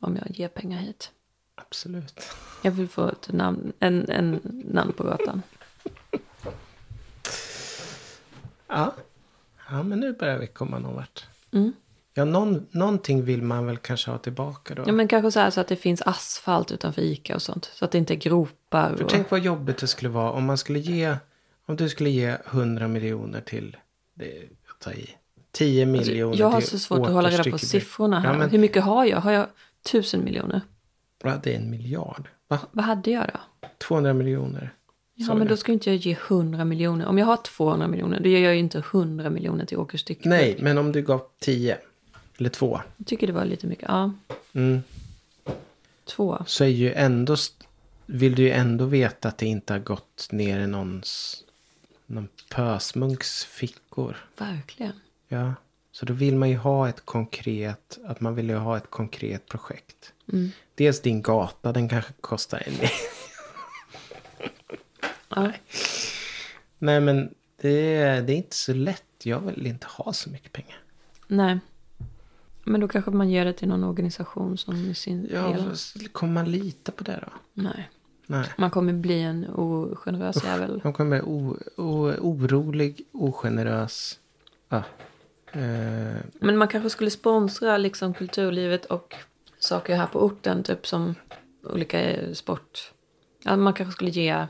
Om 0.00 0.16
jag 0.16 0.30
ger 0.38 0.48
pengar 0.48 0.78
hit. 0.78 1.10
absolut. 1.54 2.20
Jag 2.62 2.70
vill 2.70 2.88
få 2.88 3.08
ett 3.08 3.32
namn, 3.32 3.72
en, 3.78 4.10
en 4.10 4.40
namn 4.64 4.92
på 4.92 5.04
gatan. 5.04 5.42
Ja. 8.68 8.94
ja, 9.70 9.82
men 9.82 10.00
nu 10.00 10.12
börjar 10.12 10.38
vi 10.38 10.46
komma 10.46 10.78
någon 10.78 10.94
vart. 10.94 11.24
Mm. 11.52 11.72
Ja, 12.14 12.24
någon, 12.24 12.66
någonting 12.70 13.24
vill 13.24 13.42
man 13.42 13.66
väl 13.66 13.76
kanske 13.76 14.10
ha 14.10 14.18
tillbaka 14.18 14.74
då. 14.74 14.82
Ja 14.86 14.92
men 14.92 15.08
kanske 15.08 15.30
så 15.30 15.40
här 15.40 15.50
så 15.50 15.60
att 15.60 15.68
det 15.68 15.76
finns 15.76 16.02
asfalt 16.02 16.72
utanför 16.72 17.02
Ica 17.02 17.34
och 17.34 17.42
sånt. 17.42 17.70
Så 17.74 17.84
att 17.84 17.90
det 17.90 17.98
inte 17.98 18.14
är 18.14 18.18
gropar. 18.18 18.96
För 18.96 19.04
Och... 19.04 19.10
tänk 19.10 19.30
vad 19.30 19.40
jobbigt 19.40 19.78
det 19.78 19.86
skulle 19.86 20.08
vara 20.08 20.30
om 20.30 20.44
man 20.44 20.58
skulle 20.58 20.78
ge, 20.78 21.16
om 21.66 21.76
du 21.76 21.88
skulle 21.88 22.10
ge 22.10 22.36
100 22.46 22.88
miljoner 22.88 23.40
till, 23.40 23.76
det 24.14 24.38
är 24.38 24.42
att 24.70 24.80
ta 24.80 24.92
i, 24.92 25.10
10 25.52 25.86
miljoner 25.86 26.28
Alltså, 26.28 26.42
jag 26.42 26.50
har 26.50 26.60
så 26.60 26.78
svårt 26.78 27.06
att 27.06 27.12
hålla 27.12 27.30
reda 27.30 27.50
på 27.50 27.58
siffrorna 27.58 28.20
här. 28.20 28.32
Ja, 28.32 28.38
men, 28.38 28.50
Hur 28.50 28.58
mycket 28.58 28.84
har 28.84 29.04
jag? 29.04 29.20
Har 29.20 29.32
jag 29.32 29.46
tusen 29.82 30.24
miljoner? 30.24 30.60
ja, 31.22 31.40
det 31.42 31.54
är 31.54 31.56
en 31.56 31.70
miljard. 31.70 32.28
Va? 32.48 32.58
Vad 32.70 32.84
hade 32.84 33.10
jag 33.10 33.30
då? 33.32 33.68
200 33.78 34.14
miljoner. 34.14 34.74
Ja, 35.14 35.34
men 35.34 35.46
då 35.48 35.56
ska 35.56 35.72
inte 35.72 35.90
jag 35.90 35.96
ge 35.96 36.16
100 36.28 36.64
miljoner. 36.64 37.06
Om 37.06 37.18
jag 37.18 37.26
har 37.26 37.36
200 37.36 37.88
miljoner, 37.88 38.20
då 38.20 38.28
ger 38.28 38.40
jag 38.44 38.52
ju 38.54 38.60
inte 38.60 38.78
100 38.78 39.30
miljoner 39.30 39.64
till 39.64 39.78
Åke 39.78 39.98
Styckebruk. 39.98 40.30
Nej, 40.40 40.56
men 40.60 40.78
om 40.78 40.92
du 40.92 41.02
gav 41.02 41.22
10 41.38 41.78
eller 42.38 42.50
2. 42.50 42.80
Jag 42.96 43.06
tycker 43.06 43.26
det 43.26 43.32
var 43.32 43.44
lite 43.44 43.66
mycket. 43.66 43.84
Ja, 43.88 44.12
Mm, 44.52 44.82
två. 46.04 46.44
så 46.46 46.64
är 46.64 46.68
ju 46.68 46.92
ändå, 46.92 47.36
vill 48.06 48.34
du 48.34 48.42
ju 48.42 48.50
ändå 48.50 48.84
veta 48.84 49.28
att 49.28 49.38
det 49.38 49.46
inte 49.46 49.72
har 49.72 49.80
gått 49.80 50.28
ner 50.30 50.60
i 50.60 50.66
någons, 50.66 51.44
någon 52.06 52.28
pösmunks 52.54 53.44
fickor. 53.44 54.16
Verkligen. 54.38 54.92
Ja, 55.28 55.54
så 55.92 56.06
då 56.06 56.12
vill 56.12 56.36
man 56.36 56.50
ju 56.50 56.56
ha 56.56 56.88
ett 56.88 57.04
konkret, 57.04 57.98
att 58.04 58.20
man 58.20 58.34
vill 58.34 58.48
ju 58.48 58.56
ha 58.56 58.76
ett 58.76 58.90
konkret 58.90 59.46
projekt. 59.48 60.12
Mm. 60.32 60.50
Dels 60.74 61.00
din 61.00 61.22
gata, 61.22 61.72
den 61.72 61.88
kanske 61.88 62.12
kostar 62.20 62.62
en 62.66 62.72
Ja. 65.34 65.52
Nej 66.78 67.00
men 67.00 67.34
det 67.60 67.94
är, 67.96 68.22
det 68.22 68.32
är 68.32 68.36
inte 68.36 68.56
så 68.56 68.74
lätt. 68.74 69.04
Jag 69.22 69.40
vill 69.40 69.66
inte 69.66 69.86
ha 69.86 70.12
så 70.12 70.30
mycket 70.30 70.52
pengar. 70.52 70.78
Nej. 71.26 71.58
Men 72.64 72.80
då 72.80 72.88
kanske 72.88 73.10
man 73.10 73.30
ger 73.30 73.44
det 73.44 73.52
till 73.52 73.68
någon 73.68 73.84
organisation 73.84 74.58
som 74.58 74.76
i 74.76 74.94
sin 74.94 75.28
Ja, 75.32 75.42
del. 75.48 75.64
vad- 75.68 76.12
kommer 76.12 76.32
man 76.32 76.50
lita 76.50 76.92
på 76.92 77.04
det 77.04 77.18
då? 77.26 77.32
Nej. 77.52 77.90
Nej. 78.26 78.46
Man 78.58 78.70
kommer 78.70 78.92
bli 78.92 79.20
en 79.22 79.46
ogenerös 79.54 80.44
jävel. 80.44 80.80
Man 80.84 80.92
kommer 80.92 81.10
bli 81.22 81.30
o, 81.30 81.56
o, 81.76 82.12
orolig, 82.20 83.04
ogenerös. 83.12 84.18
Ja. 84.68 84.82
Eh, 85.52 86.16
Men 86.40 86.56
man 86.56 86.68
kanske 86.68 86.90
skulle 86.90 87.10
sponsra 87.10 87.78
liksom 87.78 88.14
kulturlivet 88.14 88.84
och 88.84 89.14
saker 89.58 89.96
här 89.96 90.06
på 90.06 90.18
orten. 90.24 90.62
Typ 90.62 90.86
som 90.86 91.14
olika 91.62 92.16
sport. 92.34 92.92
Ja, 93.44 93.56
man 93.56 93.72
kanske 93.72 93.92
skulle 93.92 94.10
ge 94.10 94.46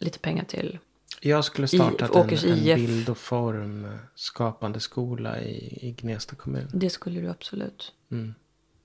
lite 0.00 0.18
pengar 0.18 0.44
till. 0.44 0.78
jag 1.20 1.44
skulle 1.44 1.68
startat 1.68 2.10
en, 2.10 2.22
Åkers 2.22 2.44
en 2.44 2.58
IF. 2.58 2.76
bild 2.76 3.08
och 3.08 3.18
form 3.18 3.98
skapande 4.14 4.80
skola 4.80 5.40
i, 5.40 5.78
i 5.88 5.92
Gnesta 5.92 6.36
kommun. 6.36 6.68
Det 6.72 6.90
skulle 6.90 7.20
du 7.20 7.28
absolut. 7.28 7.92
Mm. 8.10 8.34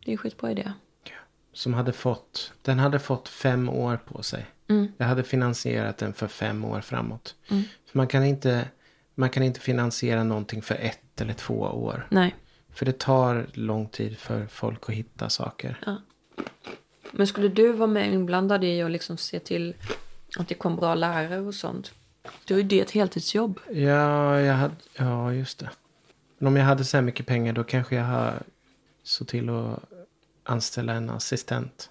Det 0.06 0.12
är 0.12 0.12
en 0.12 0.18
skitbra 0.18 0.52
idé. 0.52 0.72
Som 1.54 1.74
hade 1.74 1.94
fått, 1.94 2.54
den 2.62 2.80
hade 2.80 3.00
fått 3.00 3.30
fem 3.30 3.70
år 3.70 3.98
på 3.98 4.24
sig. 4.24 4.46
Mm. 4.68 4.88
Jag 4.98 5.06
hade 5.06 5.24
finansierat 5.24 5.98
den 5.98 6.14
för 6.14 6.28
fem 6.28 6.66
år 6.66 6.82
framåt. 6.82 7.36
Mm. 7.48 7.64
För 7.86 7.98
man 7.98 8.08
kan, 8.08 8.24
inte, 8.26 8.68
man 9.16 9.30
kan 9.30 9.44
inte 9.44 9.60
finansiera 9.60 10.24
någonting 10.24 10.62
för 10.62 10.76
ett 10.76 11.22
eller 11.22 11.34
två 11.34 11.60
år. 11.60 12.08
Nej. 12.12 12.36
För 12.70 12.86
det 12.86 13.00
tar 13.00 13.48
lång 13.54 13.88
tid 13.88 14.18
för 14.18 14.48
folk 14.48 14.90
att 14.90 14.96
hitta 14.96 15.30
saker. 15.30 15.80
Ja. 15.86 15.98
Men 17.12 17.28
skulle 17.28 17.48
du 17.48 17.72
vara 17.72 17.88
med 17.88 18.14
inblandad 18.14 18.64
i 18.64 18.82
att 18.82 18.92
liksom 18.92 19.18
se 19.18 19.40
till 19.40 19.76
att 20.42 20.48
det 20.48 20.56
kom 20.56 20.76
bra 20.76 20.96
lärare 20.96 21.40
och 21.40 21.54
sånt? 21.56 21.94
Då 22.46 22.54
är 22.54 22.58
ju 22.58 22.64
det 22.64 22.80
ett 22.80 22.92
heltidsjobb. 22.92 23.60
Ja, 23.72 24.40
jag 24.42 24.54
hade, 24.54 24.76
ja, 24.98 25.34
just 25.34 25.60
det. 25.60 25.70
Men 26.38 26.48
om 26.48 26.56
jag 26.56 26.66
hade 26.66 26.84
så 26.86 26.98
här 26.98 27.02
mycket 27.02 27.26
pengar 27.26 27.54
då 27.54 27.64
kanske 27.64 27.96
jag 27.96 28.06
har 28.06 28.44
så 29.04 29.26
till 29.26 29.50
att 29.50 29.80
anställa 30.44 30.94
en 30.94 31.10
assistent. 31.10 31.90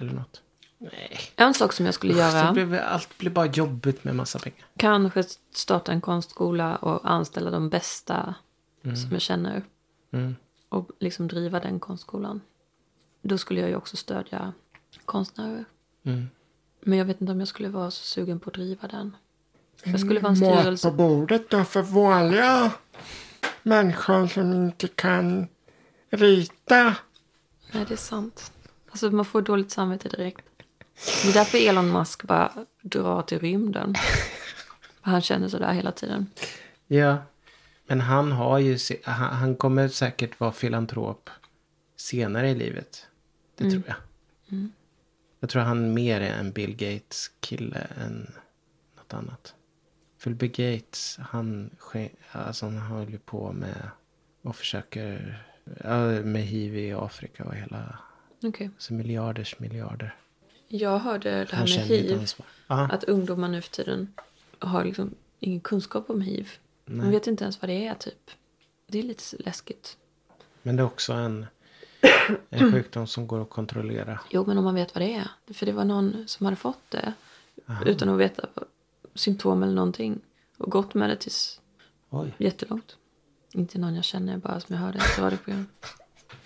Eller 0.00 0.12
något. 0.12 0.42
Nej. 0.78 1.18
En 1.36 1.54
sak 1.54 1.72
som 1.72 1.84
jag 1.86 1.94
skulle 1.94 2.12
Det 2.14 2.18
göra. 2.18 2.52
blir, 2.52 2.74
allt 2.78 3.18
blir 3.18 3.30
bara 3.30 3.46
jobbigt 3.46 4.04
med 4.04 4.14
massa 4.16 4.38
pengar. 4.38 4.66
Kanske 4.76 5.24
starta 5.54 5.92
en 5.92 6.00
konstskola 6.00 6.76
och 6.76 7.10
anställa 7.10 7.50
de 7.50 7.68
bästa 7.68 8.34
som 8.82 9.12
jag 9.12 9.20
känner. 9.20 9.62
Mm. 10.10 10.36
Och 10.68 10.90
liksom 10.98 11.28
driva 11.28 11.60
den 11.60 11.80
konstskolan. 11.80 12.40
Då 13.22 13.38
skulle 13.38 13.60
jag 13.60 13.68
ju 13.70 13.76
också 13.76 13.96
stödja 13.96 14.52
konstnärer. 15.04 15.64
Mm. 16.04 16.28
Men 16.88 16.98
jag 16.98 17.04
vet 17.04 17.20
inte 17.20 17.32
om 17.32 17.38
jag 17.38 17.48
skulle 17.48 17.68
vara 17.68 17.90
så 17.90 18.04
sugen 18.04 18.40
på 18.40 18.50
att 18.50 18.54
driva 18.54 18.88
den. 18.88 19.16
Jag 19.84 20.00
skulle 20.00 20.20
vara 20.20 20.30
en 20.30 20.36
styrelse. 20.36 20.86
Mat 20.88 20.96
på 20.96 21.02
bordet 21.02 21.50
då 21.50 21.64
för 21.64 21.82
vanliga 21.82 22.72
människor 23.62 24.26
som 24.26 24.52
inte 24.52 24.88
kan 24.88 25.48
rita. 26.10 26.94
Nej, 27.72 27.84
det 27.88 27.94
är 27.94 27.96
sant. 27.96 28.52
Alltså 28.90 29.10
man 29.10 29.24
får 29.24 29.42
dåligt 29.42 29.70
samvete 29.70 30.08
direkt. 30.08 30.44
Det 31.22 31.28
är 31.28 31.32
därför 31.32 31.68
Elon 31.68 31.92
Musk 31.92 32.24
bara 32.24 32.52
drar 32.82 33.22
till 33.22 33.38
rymden. 33.38 33.94
Han 35.00 35.22
känner 35.22 35.48
sådär 35.48 35.72
hela 35.72 35.92
tiden. 35.92 36.26
Ja. 36.86 37.16
Men 37.86 38.00
han 38.00 38.32
har 38.32 38.58
ju, 38.58 38.78
han, 39.04 39.34
han 39.34 39.56
kommer 39.56 39.88
säkert 39.88 40.40
vara 40.40 40.52
filantrop 40.52 41.30
senare 41.96 42.50
i 42.50 42.54
livet. 42.54 43.06
Det 43.56 43.70
tror 43.70 43.82
jag. 43.86 43.96
Jag 45.40 45.50
tror 45.50 45.62
han 45.62 45.94
mer 45.94 46.20
är 46.20 46.32
en 46.32 46.52
Bill 46.52 46.76
Gates 46.76 47.30
kille 47.40 47.86
än 48.00 48.32
något 48.96 49.14
annat. 49.14 49.54
För 50.18 50.30
Bill 50.30 50.50
Gates, 50.50 51.16
han, 51.20 51.70
alltså 52.32 52.66
han 52.66 52.78
håller 52.78 53.18
på 53.18 53.52
med 53.52 53.90
och 54.42 54.56
försöker 54.56 55.44
med 56.24 56.42
hiv 56.42 56.76
i 56.76 56.92
Afrika 56.92 57.44
och 57.44 57.54
hela, 57.54 57.98
Okej. 58.42 58.70
alltså 58.74 58.94
miljarders 58.94 59.58
miljarder. 59.58 60.16
Jag 60.68 60.98
hörde 60.98 61.44
det 61.44 61.56
här 61.56 61.76
med 61.76 61.86
hiv. 61.86 62.26
Att 62.66 63.04
ungdomar 63.04 63.48
nu 63.48 63.62
för 63.62 63.70
tiden 63.70 64.14
har 64.58 64.84
liksom 64.84 65.14
ingen 65.38 65.60
kunskap 65.60 66.10
om 66.10 66.20
hiv. 66.20 66.50
De 66.84 67.10
vet 67.10 67.26
inte 67.26 67.44
ens 67.44 67.62
vad 67.62 67.68
det 67.68 67.86
är 67.86 67.94
typ. 67.94 68.30
Det 68.86 68.98
är 68.98 69.02
lite 69.02 69.36
läskigt. 69.38 69.96
men 70.62 70.76
det 70.76 70.82
är 70.82 70.86
också 70.86 71.12
en, 71.12 71.46
en 72.50 72.72
sjukdom 72.72 73.06
som 73.06 73.26
går 73.26 73.42
att 73.42 73.50
kontrollera. 73.50 74.20
Jo, 74.30 74.44
men 74.46 74.58
om 74.58 74.64
man 74.64 74.74
vet 74.74 74.94
vad 74.94 75.02
det 75.02 75.14
är. 75.14 75.54
För 75.54 75.66
det 75.66 75.72
var 75.72 75.84
någon 75.84 76.24
som 76.26 76.46
hade 76.46 76.56
fått 76.56 76.90
det. 76.90 77.12
Utan 77.86 78.08
att 78.08 78.18
veta 78.18 78.48
symptom 79.14 79.62
eller 79.62 79.74
någonting. 79.74 80.20
Och 80.58 80.70
gått 80.70 80.94
med 80.94 81.10
det 81.10 81.16
tills 81.16 81.60
Oj. 82.10 82.34
jättelångt. 82.38 82.96
Inte 83.52 83.78
någon 83.78 83.94
jag 83.94 84.04
känner, 84.04 84.36
bara 84.36 84.60
som 84.60 84.74
jag 84.74 84.82
hörde 84.82 84.98
i 84.98 85.20
radioprogram. 85.20 85.66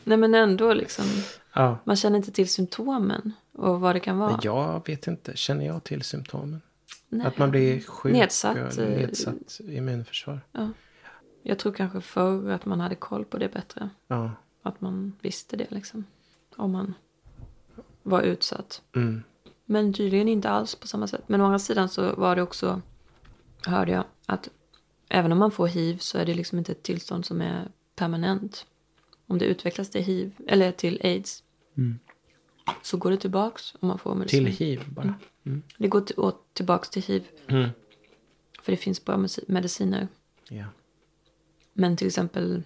Nej 0.05 0.19
men 0.19 0.35
ändå 0.35 0.75
liksom. 0.75 1.05
Ja. 1.53 1.79
Man 1.85 1.97
känner 1.97 2.17
inte 2.17 2.33
till 2.33 2.49
symptomen. 2.49 3.33
Och 3.53 3.81
vad 3.81 3.97
det 3.97 4.01
kan 4.01 4.19
vara. 4.19 4.41
Jag 4.43 4.87
vet 4.87 5.07
inte, 5.07 5.37
känner 5.37 5.67
jag 5.67 5.85
till 5.85 6.03
symptomen? 6.03 6.63
Nej. 7.09 7.27
Att 7.27 7.39
man 7.39 7.51
blir 7.51 7.81
sjuk 7.81 8.13
Nedsatt, 8.13 8.79
eh, 8.79 8.89
nedsatt 8.89 9.61
immunförsvar. 9.61 10.41
Ja. 10.53 10.69
Jag 11.43 11.59
tror 11.59 11.73
kanske 11.73 12.01
förr 12.01 12.51
att 12.51 12.65
man 12.65 12.81
hade 12.81 12.95
koll 12.95 13.25
på 13.25 13.39
det 13.39 13.49
bättre. 13.49 13.89
Ja. 14.07 14.31
Att 14.63 14.81
man 14.81 15.13
visste 15.21 15.57
det 15.57 15.71
liksom. 15.71 16.05
Om 16.57 16.73
man 16.73 16.95
var 18.03 18.23
utsatt. 18.23 18.83
Mm. 18.95 19.23
Men 19.65 19.93
tydligen 19.93 20.29
inte 20.29 20.51
alls 20.51 20.75
på 20.75 20.87
samma 20.87 21.07
sätt. 21.07 21.25
Men 21.27 21.41
å 21.41 21.45
andra 21.45 21.59
sidan 21.59 21.89
så 21.89 22.15
var 22.15 22.37
det 22.37 22.43
också, 22.43 22.83
hörde 23.67 23.93
jag, 23.93 24.05
att 24.27 24.49
även 25.09 25.33
om 25.33 25.39
man 25.39 25.51
får 25.51 25.67
hiv 25.67 25.99
så 25.99 26.19
är 26.19 26.27
det 26.27 26.35
liksom 26.35 26.59
inte 26.59 26.73
ett 26.73 26.83
tillstånd 26.83 27.27
som 27.27 27.41
är 27.41 27.69
permanent. 27.97 28.67
Om 29.27 29.39
det 29.39 29.45
utvecklas 29.45 29.91
till 29.91 30.03
hiv, 30.03 30.33
eller 30.47 30.73
till 30.73 31.01
aids, 31.05 31.45
så 32.83 32.97
går 32.97 33.11
det 33.11 33.17
tillbaks 33.17 33.75
om 33.81 33.89
man 33.89 33.99
får 33.99 34.15
medicin. 34.15 34.45
Till 34.45 34.55
hiv 34.55 34.83
bara. 34.89 35.15
Mm. 35.45 35.63
Det 35.79 35.89
går 35.89 36.01
till, 36.01 36.17
tillbaks 36.53 36.91
till 36.91 37.03
hiv. 37.03 37.29
Mm. 37.47 37.69
För 38.63 38.73
det 38.73 38.77
finns 38.77 39.05
bara 39.05 39.17
medicin- 39.17 39.45
mediciner. 39.49 40.09
Ja. 40.49 40.65
Men 41.73 41.97
till 41.97 42.07
exempel 42.07 42.63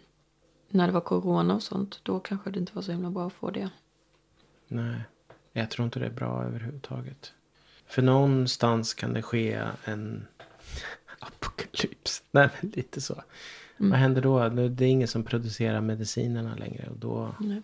när 0.68 0.86
det 0.86 0.92
var 0.92 1.00
corona 1.00 1.54
och 1.54 1.62
sånt, 1.62 2.00
då 2.02 2.20
kanske 2.20 2.50
det 2.50 2.58
inte 2.58 2.74
var 2.74 2.82
så 2.82 2.92
himla 2.92 3.10
bra 3.10 3.26
att 3.26 3.32
få 3.32 3.50
det. 3.50 3.70
Nej, 4.68 5.00
jag 5.52 5.70
tror 5.70 5.84
inte 5.84 5.98
det 5.98 6.06
är 6.06 6.10
bra 6.10 6.42
överhuvudtaget. 6.44 7.32
För 7.86 8.02
någonstans 8.02 8.94
kan 8.94 9.12
det 9.12 9.22
ske 9.22 9.62
en 9.84 10.26
apokalyps. 11.18 12.22
Nej, 12.30 12.48
men 12.60 12.70
lite 12.70 13.00
så. 13.00 13.22
Mm. 13.78 13.90
Vad 13.90 13.98
händer 14.00 14.22
då? 14.22 14.48
Det 14.48 14.84
är 14.84 14.88
ingen 14.88 15.08
som 15.08 15.24
producerar 15.24 15.80
medicinerna 15.80 16.54
längre. 16.56 16.88
Och 16.90 16.96
då, 16.98 17.34
Nej. 17.40 17.62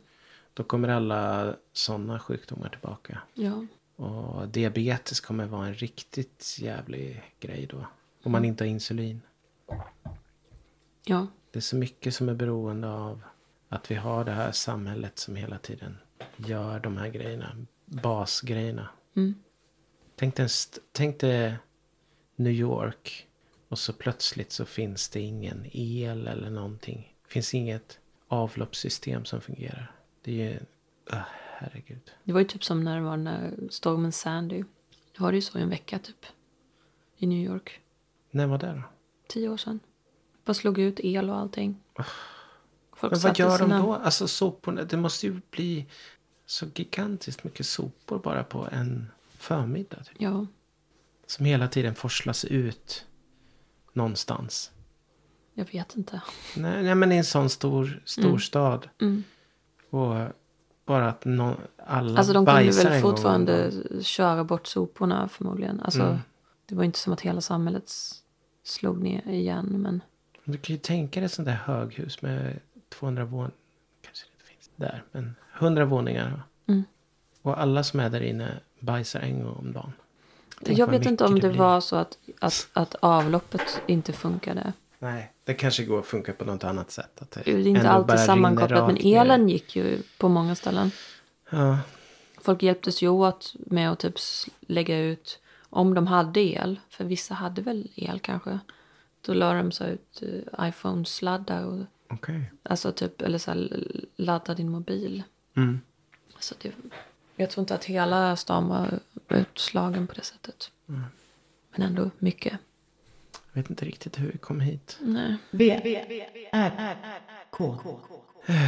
då 0.54 0.62
kommer 0.62 0.88
alla 0.88 1.54
sådana 1.72 2.18
sjukdomar 2.18 2.68
tillbaka. 2.68 3.18
Ja, 3.34 3.66
Och 3.96 4.48
diabetes 4.48 5.20
kommer 5.20 5.46
vara 5.46 5.66
en 5.66 5.74
riktigt 5.74 6.56
jävlig 6.60 7.22
grej 7.40 7.66
då. 7.70 7.86
Om 8.22 8.32
man 8.32 8.44
inte 8.44 8.64
har 8.64 8.68
insulin. 8.68 9.20
ja, 11.04 11.26
Det 11.52 11.58
är 11.58 11.60
så 11.60 11.76
mycket 11.76 12.14
som 12.14 12.28
är 12.28 12.34
beroende 12.34 12.88
av 12.88 13.22
att 13.68 13.90
vi 13.90 13.94
har 13.94 14.24
det 14.24 14.32
här 14.32 14.52
samhället 14.52 15.18
som 15.18 15.36
hela 15.36 15.58
tiden 15.58 15.98
gör 16.36 16.80
de 16.80 16.96
här 16.96 17.08
grejerna. 17.08 17.56
Basgrejerna. 17.84 18.88
Mm. 19.16 19.34
Tänk 20.16 20.36
dig, 20.36 20.48
tänk 20.92 21.20
dig 21.20 21.54
New 22.36 22.52
York. 22.52 23.28
Och 23.68 23.78
så 23.78 23.92
plötsligt 23.92 24.52
så 24.52 24.64
finns 24.64 25.08
det 25.08 25.20
ingen 25.20 25.66
el 25.72 26.26
eller 26.26 26.50
någonting. 26.50 27.14
Det 27.22 27.32
finns 27.32 27.54
inget 27.54 27.98
avloppssystem 28.28 29.24
som 29.24 29.40
fungerar. 29.40 29.92
Det 30.22 30.32
är 30.32 30.50
ju... 30.50 30.56
Uh, 31.12 31.22
herregud. 31.58 32.12
Det 32.24 32.32
var 32.32 32.40
ju 32.40 32.46
typ 32.46 32.64
som 32.64 32.84
när 32.84 32.96
det 32.96 33.02
var 33.02 33.10
den 33.10 33.24
där 33.24 33.68
stormen 33.70 34.12
Sandy. 34.12 34.64
Då 35.16 35.24
var 35.24 35.32
det 35.32 35.36
ju 35.36 35.42
så 35.42 35.58
i 35.58 35.62
en 35.62 35.70
vecka 35.70 35.98
typ. 35.98 36.26
I 37.16 37.26
New 37.26 37.44
York. 37.44 37.80
När 38.30 38.46
var 38.46 38.58
det 38.58 38.72
då? 38.72 38.82
Tio 39.28 39.48
år 39.48 39.56
sedan. 39.56 39.80
Bara 40.44 40.54
slog 40.54 40.78
ut 40.78 41.00
el 41.02 41.30
och 41.30 41.36
allting. 41.36 41.80
Folk 42.96 43.12
Men 43.12 43.20
vad 43.20 43.38
gör 43.38 43.58
de 43.58 43.58
sina- 43.58 43.82
då? 43.82 43.94
Alltså 43.94 44.28
soporna. 44.28 44.84
Det 44.84 44.96
måste 44.96 45.26
ju 45.26 45.40
bli 45.50 45.86
så 46.46 46.66
gigantiskt 46.74 47.44
mycket 47.44 47.66
sopor 47.66 48.18
bara 48.18 48.44
på 48.44 48.68
en 48.72 49.06
förmiddag. 49.38 49.96
Typ. 50.04 50.16
Ja, 50.18 50.46
Som 51.26 51.44
hela 51.46 51.68
tiden 51.68 51.94
forslas 51.94 52.44
ut 52.44 53.06
någonstans. 53.92 54.70
jag 55.54 55.64
vet 55.72 55.96
inte. 55.96 56.22
Nej, 56.56 56.82
nej 56.82 56.94
men 56.94 57.12
i 57.12 57.16
en 57.16 57.24
sån 57.24 57.50
stor, 57.50 58.02
stor 58.04 58.24
Mm. 58.26 58.40
stad. 58.40 58.88
Mm. 59.00 59.24
Och 59.90 60.14
bara 60.86 61.08
att 61.08 61.24
någon, 61.24 61.56
alla 61.86 62.18
Alltså 62.18 62.32
de 62.32 62.46
kunde 62.46 62.70
väl 62.70 62.90
gång 62.92 63.00
fortfarande 63.02 63.72
köra 64.02 64.44
bort 64.44 64.66
soporna 64.66 65.28
förmodligen. 65.28 65.80
Alltså, 65.80 66.02
Mm. 66.02 66.18
Det 66.66 66.74
var 66.74 66.84
inte 66.84 66.98
som 66.98 67.12
att 67.12 67.20
hela 67.20 67.40
samhället 67.40 67.92
slog 68.64 69.02
ner 69.02 69.28
igen. 69.28 69.66
Men 69.66 70.00
Du 70.44 70.58
kan 70.58 70.74
ju 70.74 70.80
tänka 70.80 71.20
dig 71.20 71.24
ett 71.26 71.32
sånt 71.32 71.46
där 71.46 71.60
höghus 71.64 72.22
med 72.22 72.60
200 72.88 73.24
våningar. 73.24 73.52
Kanske 74.02 74.26
det 74.26 74.32
inte 74.32 74.44
finns 74.44 74.70
där. 74.76 75.02
Men 75.12 75.34
100 75.58 75.84
våningar. 75.84 76.42
Mm. 76.66 76.84
Och 77.42 77.60
alla 77.60 77.84
som 77.84 78.00
är 78.00 78.10
där 78.10 78.20
inne 78.20 78.60
bajsar 78.80 79.20
en 79.20 79.42
gång 79.44 79.56
om 79.56 79.72
dagen. 79.72 79.92
Tänk 80.64 80.78
jag 80.78 80.86
vet 80.86 81.06
inte 81.06 81.24
om 81.24 81.40
det 81.40 81.48
blir. 81.48 81.58
var 81.58 81.80
så 81.80 81.96
att, 81.96 82.18
att, 82.38 82.68
att 82.72 82.94
avloppet 83.00 83.80
inte 83.86 84.12
funkade. 84.12 84.72
Nej, 84.98 85.32
det 85.44 85.54
kanske 85.54 85.84
går 85.84 85.98
att 85.98 86.06
funka 86.06 86.32
på 86.32 86.44
något 86.44 86.64
annat 86.64 86.90
sätt. 86.90 87.22
Att 87.22 87.30
det 87.30 87.42
Det 87.44 87.52
är 87.52 87.66
inte 87.66 87.90
alltid 87.90 88.20
sammankopplat. 88.20 88.70
Men 88.70 88.90
rakt 88.90 89.04
ner. 89.04 89.20
elen 89.20 89.48
gick 89.48 89.76
ju 89.76 90.02
på 90.18 90.28
många 90.28 90.54
ställen. 90.54 90.90
Ja, 91.50 91.78
Folk 92.40 92.62
hjälptes 92.62 93.02
ju 93.02 93.08
åt 93.08 93.54
med 93.54 93.90
att 93.92 93.98
typ 93.98 94.14
lägga 94.60 94.98
ut. 94.98 95.38
Om 95.70 95.94
de 95.94 96.06
hade 96.06 96.40
el. 96.40 96.80
För 96.88 97.04
vissa 97.04 97.34
hade 97.34 97.62
väl 97.62 97.90
el 97.94 98.20
kanske. 98.20 98.58
Då 99.26 99.34
la 99.34 99.54
de 99.54 99.72
så 99.72 99.84
ut 99.84 100.22
uh, 100.22 100.68
iPhone-sladdar. 100.68 101.64
Och, 101.64 101.84
okej. 102.08 102.52
alltså 102.62 102.92
typ, 102.92 103.22
eller 103.22 103.38
så 103.38 103.50
här, 103.50 103.84
ladda 104.16 104.54
din 104.54 104.70
mobil. 104.70 105.22
Mm. 105.56 105.80
Så 106.38 106.54
det, 106.62 106.72
jag 107.36 107.50
tror 107.50 107.62
inte 107.62 107.74
att 107.74 107.84
hela 107.84 108.36
stan 108.36 108.68
var 108.68 108.98
utslagen 109.28 110.06
på 110.06 110.14
det 110.14 110.24
sättet. 110.24 110.70
Mm. 110.88 111.02
Men 111.70 111.82
ändå 111.82 112.10
mycket. 112.18 112.58
Jag 113.52 113.62
vet 113.62 113.70
inte 113.70 113.84
riktigt 113.84 114.18
hur 114.18 114.32
vi 114.32 114.38
kom 114.38 114.60
hit. 114.60 114.98
Nej. 115.00 115.36
V, 115.50 115.80
R, 116.52 116.96
K. 117.50 117.78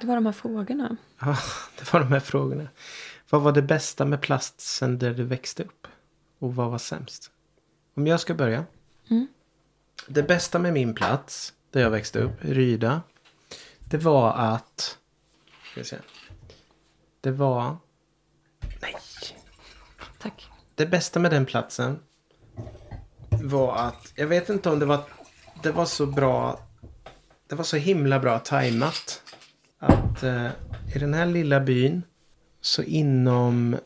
Det 0.00 0.06
var 0.06 0.14
de 0.14 0.26
här 0.26 0.32
frågorna. 0.32 0.96
Ja, 1.20 1.36
det 1.78 1.92
var 1.92 2.00
de 2.00 2.12
här 2.12 2.20
frågorna. 2.20 2.68
Vad 3.30 3.42
var 3.42 3.52
det 3.52 3.62
bästa 3.62 4.04
med 4.04 4.20
platsen 4.20 4.98
där 4.98 5.14
du 5.14 5.24
växte 5.24 5.62
upp? 5.62 5.86
Och 6.38 6.54
vad 6.54 6.70
var 6.70 6.78
sämst? 6.78 7.30
Om 7.94 8.06
jag 8.06 8.20
ska 8.20 8.34
börja. 8.34 8.64
Mm. 9.10 9.26
Det 10.06 10.22
bästa 10.22 10.58
med 10.58 10.72
min 10.72 10.94
plats 10.94 11.54
där 11.70 11.80
jag 11.80 11.90
växte 11.90 12.18
upp, 12.18 12.32
Ryda. 12.40 13.02
Det 13.80 13.98
var 13.98 14.32
att... 14.32 14.98
Ska 15.72 15.84
se. 15.84 15.96
Det 17.20 17.30
var... 17.30 17.76
Nej. 18.82 18.96
Tack. 20.18 20.48
Det 20.74 20.86
bästa 20.86 21.20
med 21.20 21.30
den 21.30 21.46
platsen 21.46 21.98
var 23.28 23.76
att... 23.76 24.12
Jag 24.14 24.26
vet 24.26 24.48
inte 24.48 24.70
om 24.70 24.78
det 24.78 24.86
var... 24.86 25.04
Det 25.62 25.72
var 25.72 25.86
så 25.86 26.06
bra... 26.06 26.60
Det 27.48 27.54
var 27.54 27.64
så 27.64 27.76
himla 27.76 28.18
bra 28.20 28.38
tajmat. 28.38 29.22
Att 29.78 30.22
eh, 30.22 30.46
i 30.94 30.98
den 30.98 31.14
här 31.14 31.26
lilla 31.26 31.60
byn 31.60 32.02
så 32.60 32.82
inom 32.82 33.76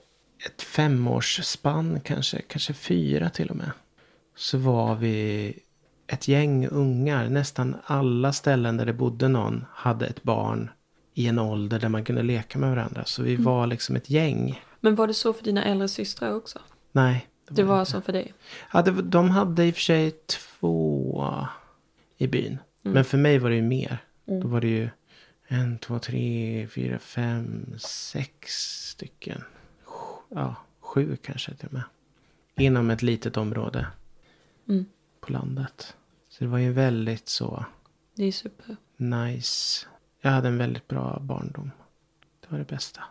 ett 0.46 0.62
femårsspann 0.62 2.00
kanske, 2.00 2.40
kanske 2.40 2.74
fyra 2.74 3.30
till 3.30 3.50
och 3.50 3.56
med. 3.56 3.70
Så 4.36 4.58
var 4.58 4.94
vi 4.94 5.58
ett 6.06 6.28
gäng 6.28 6.66
ungar. 6.66 7.28
Nästan 7.28 7.76
alla 7.84 8.32
ställen 8.32 8.76
där 8.76 8.86
det 8.86 8.92
bodde 8.92 9.28
någon 9.28 9.64
hade 9.72 10.06
ett 10.06 10.22
barn 10.22 10.70
i 11.14 11.26
en 11.26 11.38
ålder 11.38 11.80
där 11.80 11.88
man 11.88 12.04
kunde 12.04 12.22
leka 12.22 12.58
med 12.58 12.70
varandra. 12.70 13.04
Så 13.04 13.22
vi 13.22 13.36
var 13.36 13.66
liksom 13.66 13.96
ett 13.96 14.10
gäng. 14.10 14.62
Men 14.80 14.94
var 14.94 15.06
det 15.06 15.14
så 15.14 15.32
för 15.32 15.44
dina 15.44 15.64
äldre 15.64 15.88
systrar 15.88 16.34
också? 16.34 16.58
Nej. 16.92 17.28
Det 17.48 17.62
var 17.62 17.84
så 17.84 18.00
för 18.00 18.12
dig? 18.12 18.34
Ja, 18.72 18.82
det, 18.82 19.02
de 19.02 19.30
hade 19.30 19.64
i 19.66 19.70
och 19.70 19.74
för 19.74 19.82
sig 19.82 20.10
två 20.10 21.26
i 22.16 22.26
byn. 22.26 22.58
Men 22.82 23.04
för 23.04 23.18
mig 23.18 23.38
var 23.38 23.50
det 23.50 23.56
ju 23.56 23.62
mer. 23.62 23.98
Då 24.24 24.48
var 24.48 24.60
det 24.60 24.68
ju 24.68 24.88
en, 25.48 25.78
två, 25.78 25.98
tre, 25.98 26.68
fyra, 26.74 26.98
fem, 26.98 27.74
sex 27.78 28.52
stycken. 28.90 29.44
Ja, 30.28 30.54
sju 30.80 31.16
kanske 31.22 31.54
till 31.54 31.66
och 31.66 31.72
med. 31.72 31.82
Inom 32.56 32.90
ett 32.90 33.02
litet 33.02 33.36
område 33.36 33.86
Mm. 34.68 34.86
på 35.20 35.32
landet. 35.32 35.96
Så 36.28 36.44
det 36.44 36.50
var 36.50 36.58
ju 36.58 36.72
väldigt 36.72 37.28
så 37.28 37.64
Det 38.14 38.24
är 38.24 38.32
super. 38.32 38.76
nice. 38.96 39.86
Jag 40.20 40.30
hade 40.30 40.48
en 40.48 40.58
väldigt 40.58 40.88
bra 40.88 41.18
barndom. 41.20 41.70
Det 42.40 42.50
var 42.50 42.58
det 42.58 42.64
bästa. 42.64 43.04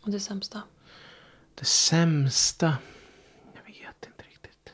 Och 0.00 0.10
det 0.10 0.20
sämsta? 0.20 0.62
Det 1.54 1.64
sämsta? 1.64 2.76
Jag 3.54 3.62
vet 3.64 4.06
inte 4.06 4.24
riktigt. 4.30 4.72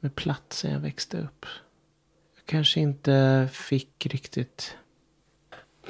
Med 0.00 0.14
platsen 0.14 0.72
jag 0.72 0.80
växte 0.80 1.18
upp. 1.20 1.46
Jag 2.36 2.46
kanske 2.46 2.80
inte 2.80 3.48
fick 3.52 4.06
riktigt... 4.06 4.76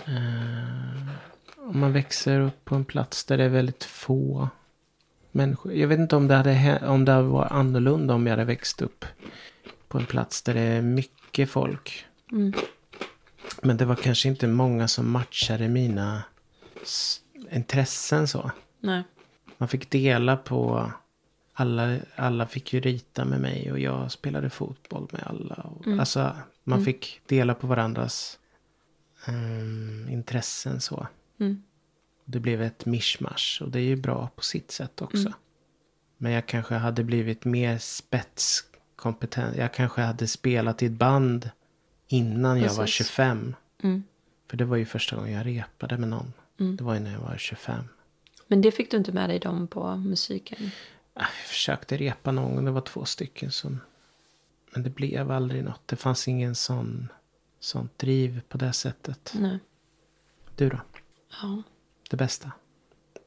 Eh, 0.06 1.08
om 1.56 1.80
man 1.80 1.92
växer 1.92 2.40
upp 2.40 2.64
på 2.64 2.74
en 2.74 2.84
plats 2.84 3.24
där 3.24 3.38
det 3.38 3.44
är 3.44 3.48
väldigt 3.48 3.84
få 3.84 4.48
människor. 5.30 5.72
Jag 5.72 5.88
vet 5.88 5.98
inte 5.98 6.16
om 6.16 6.28
det 6.28 6.34
hade 6.34 6.80
om 6.86 7.04
det 7.04 7.22
varit 7.22 7.52
annorlunda 7.52 8.14
om 8.14 8.26
jag 8.26 8.32
hade 8.32 8.44
växt 8.44 8.82
upp 8.82 9.04
på 9.88 9.98
en 9.98 10.06
plats 10.06 10.42
där 10.42 10.54
det 10.54 10.60
är 10.60 10.82
mycket 10.82 11.50
folk. 11.50 12.06
Mm. 12.32 12.52
Men 13.62 13.76
det 13.76 13.84
var 13.84 13.94
kanske 13.94 14.28
inte 14.28 14.46
många 14.46 14.88
som 14.88 15.10
matchade 15.10 15.68
mina 15.68 16.22
intressen 17.50 18.28
så. 18.28 18.50
Nej. 18.80 19.02
Man 19.58 19.68
fick 19.68 19.90
dela 19.90 20.36
på... 20.36 20.92
Alla, 21.60 21.98
alla 22.16 22.46
fick 22.46 22.72
ju 22.72 22.80
rita 22.80 23.24
med 23.24 23.40
mig 23.40 23.72
och 23.72 23.78
jag 23.78 24.12
spelade 24.12 24.50
fotboll 24.50 25.08
med 25.12 25.22
alla. 25.26 25.54
Och, 25.54 25.86
Alltså, 25.86 26.36
man 26.64 26.84
fick 26.84 27.20
dela 27.26 27.54
på 27.54 27.66
varandras 27.66 28.38
ehm, 29.26 30.08
intressen 30.10 30.80
så. 30.80 31.06
Mm. 31.40 31.62
Det 32.30 32.40
blev 32.40 32.62
ett 32.62 32.86
mischmasch 32.86 33.58
och 33.64 33.70
det 33.70 33.78
är 33.78 33.84
ju 33.84 33.96
bra 33.96 34.30
på 34.36 34.42
sitt 34.42 34.70
sätt 34.70 35.02
också. 35.02 35.32
Men 36.16 36.32
jag 36.32 36.46
kanske 36.46 36.74
hade 36.74 37.04
blivit 37.04 37.44
mer 37.44 37.78
spetskompetent. 37.78 39.56
Jag 39.56 39.74
kanske 39.74 40.00
hade 40.00 40.26
spelat 40.26 40.82
i 40.82 40.86
ett 40.86 40.92
band 40.92 41.50
innan 42.08 42.60
jag 42.60 42.74
var 42.74 42.84
Precis. 42.84 43.06
25. 43.06 43.56
Mm. 43.82 44.04
För 44.50 44.56
det 44.56 44.64
var 44.64 44.76
ju 44.76 44.86
första 44.86 45.16
gången 45.16 45.32
jag 45.32 45.46
repade 45.46 45.98
med 45.98 46.08
någon. 46.08 46.32
Det 46.56 46.84
var 46.84 46.94
ju 46.94 47.00
när 47.00 47.12
jag 47.12 47.20
var 47.20 47.36
25. 47.38 47.84
Men 48.46 48.60
det 48.60 48.72
fick 48.72 48.90
du 48.90 48.96
inte 48.96 49.12
med 49.12 49.30
dig 49.30 49.38
dem 49.38 49.68
på 49.68 49.96
musiken? 49.96 50.70
Jag 51.14 51.26
försökte 51.46 51.96
repa 51.96 52.32
någon 52.32 52.54
gång. 52.54 52.64
Det 52.64 52.70
var 52.70 52.80
två 52.80 53.04
stycken 53.04 53.52
som... 53.52 53.80
Men 54.74 54.82
det 54.82 54.90
blev 54.90 55.30
aldrig 55.30 55.64
något. 55.64 55.82
Det 55.86 55.96
fanns 55.96 56.28
ingen 56.28 56.54
sån, 56.54 57.08
sånt 57.60 57.98
driv 57.98 58.40
på 58.48 58.58
det 58.58 58.72
sättet. 58.72 59.32
Nej. 59.38 59.58
Du 60.56 60.68
då? 60.68 60.80
Ja. 61.42 61.62
Det 62.08 62.16
bästa? 62.16 62.52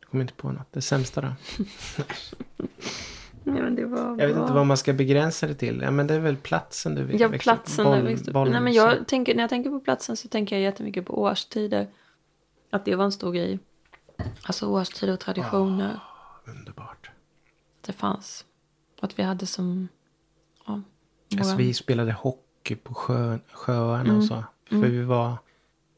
Jag 0.02 0.10
kommer 0.10 0.22
inte 0.22 0.34
på 0.34 0.52
något. 0.52 0.68
Det 0.74 0.82
sämsta 0.82 1.22
då? 1.22 1.28
Nej, 3.44 3.62
men 3.62 3.76
det 3.76 3.86
var 3.86 4.00
Jag 4.20 4.28
vet 4.28 4.38
inte 4.38 4.54
vad 4.54 4.66
man 4.68 4.78
ska 4.78 4.94
begränsa 4.94 5.48
det 5.48 5.56
till. 5.56 5.82
Ja 5.84 5.92
men 5.92 6.08
det 6.08 6.14
är 6.14 6.20
väl 6.20 6.38
platsen 6.38 6.96
du 6.96 7.02
Ja, 7.02 7.08
växte 7.08 7.26
upp. 7.26 7.42
platsen 7.42 7.86
Boll- 7.86 8.02
växte 8.04 8.30
upp. 8.30 8.34
boll- 8.34 8.50
Nej, 8.52 8.62
men 8.62 8.74
jag 8.74 9.08
tänker, 9.08 9.36
när 9.36 9.44
jag 9.44 9.50
tänker 9.50 9.70
på 9.70 9.80
platsen 9.80 10.18
så 10.18 10.28
tänker 10.28 10.56
jag 10.56 10.64
jättemycket 10.64 11.06
på 11.06 11.22
årstider. 11.22 11.88
Att 12.70 12.86
det 12.86 12.96
var 12.96 13.06
en 13.06 13.12
stor 13.12 13.32
grej. 13.34 13.60
Alltså 14.44 14.66
årstider 14.68 15.14
och 15.14 15.20
traditioner. 15.20 16.00
Underbart. 16.46 17.12
Att 17.82 17.88
det 17.88 17.94
fanns. 17.94 18.46
Och 18.98 19.04
att 19.04 19.20
vi 19.20 19.24
hade 19.24 19.46
som... 19.46 19.88
Ja, 20.66 20.82
Alltså 21.32 21.44
våran- 21.44 21.58
vi 21.58 21.74
spelade 21.74 22.12
hockey 22.12 22.76
på 22.76 22.94
sjö, 22.94 23.40
sjöarna 23.52 24.04
Mm. 24.04 24.18
och 24.18 24.24
så. 24.24 24.44
För 24.70 24.76
vi 24.78 25.02
var... 25.04 25.38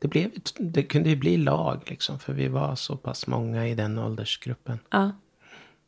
Det, 0.04 0.10
blev, 0.10 0.32
det 0.60 0.84
kunde 0.84 1.10
ju 1.10 1.16
bli 1.16 1.38
lag 1.38 1.84
liksom. 1.90 2.20
För 2.20 2.34
vi 2.34 2.48
var 2.48 2.76
så 2.76 2.98
pass 2.98 3.28
många 3.28 3.68
i 3.68 3.76
den 3.76 4.00
åldersgruppen. 4.00 4.80
Ja. 4.90 5.12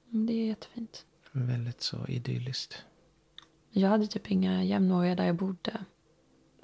Men 0.10 0.26
Det 0.26 0.34
är 0.34 0.48
jättefint. 0.48 1.06
Väldigt 1.32 1.82
så 1.82 2.08
idylliskt. 2.08 2.84
Jag 3.72 3.90
hade 3.90 4.08
typ 4.08 4.32
inga 4.32 4.64
jämnåriga 4.64 5.16
där 5.16 5.26
jag 5.26 5.36
bodde. 5.36 5.86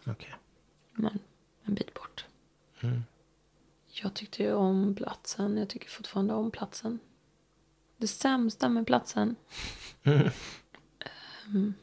Okej. 0.06 0.36
Men 0.94 1.20
en 1.64 1.74
bit 1.74 1.94
bort. 1.94 2.26
Mm. 2.82 3.04
Jag 3.88 4.14
tyckte 4.14 4.44
ju 4.44 4.54
om 4.54 4.96
platsen. 4.96 5.58
Jag 5.58 5.70
tycker 5.70 5.90
fortfarande 5.90 6.34
om 6.34 6.52
platsen. 6.52 7.00
Det 7.98 8.08
sämsta 8.08 8.70
med 8.70 8.88
platsen. 8.88 9.36
Mm. 10.04 11.74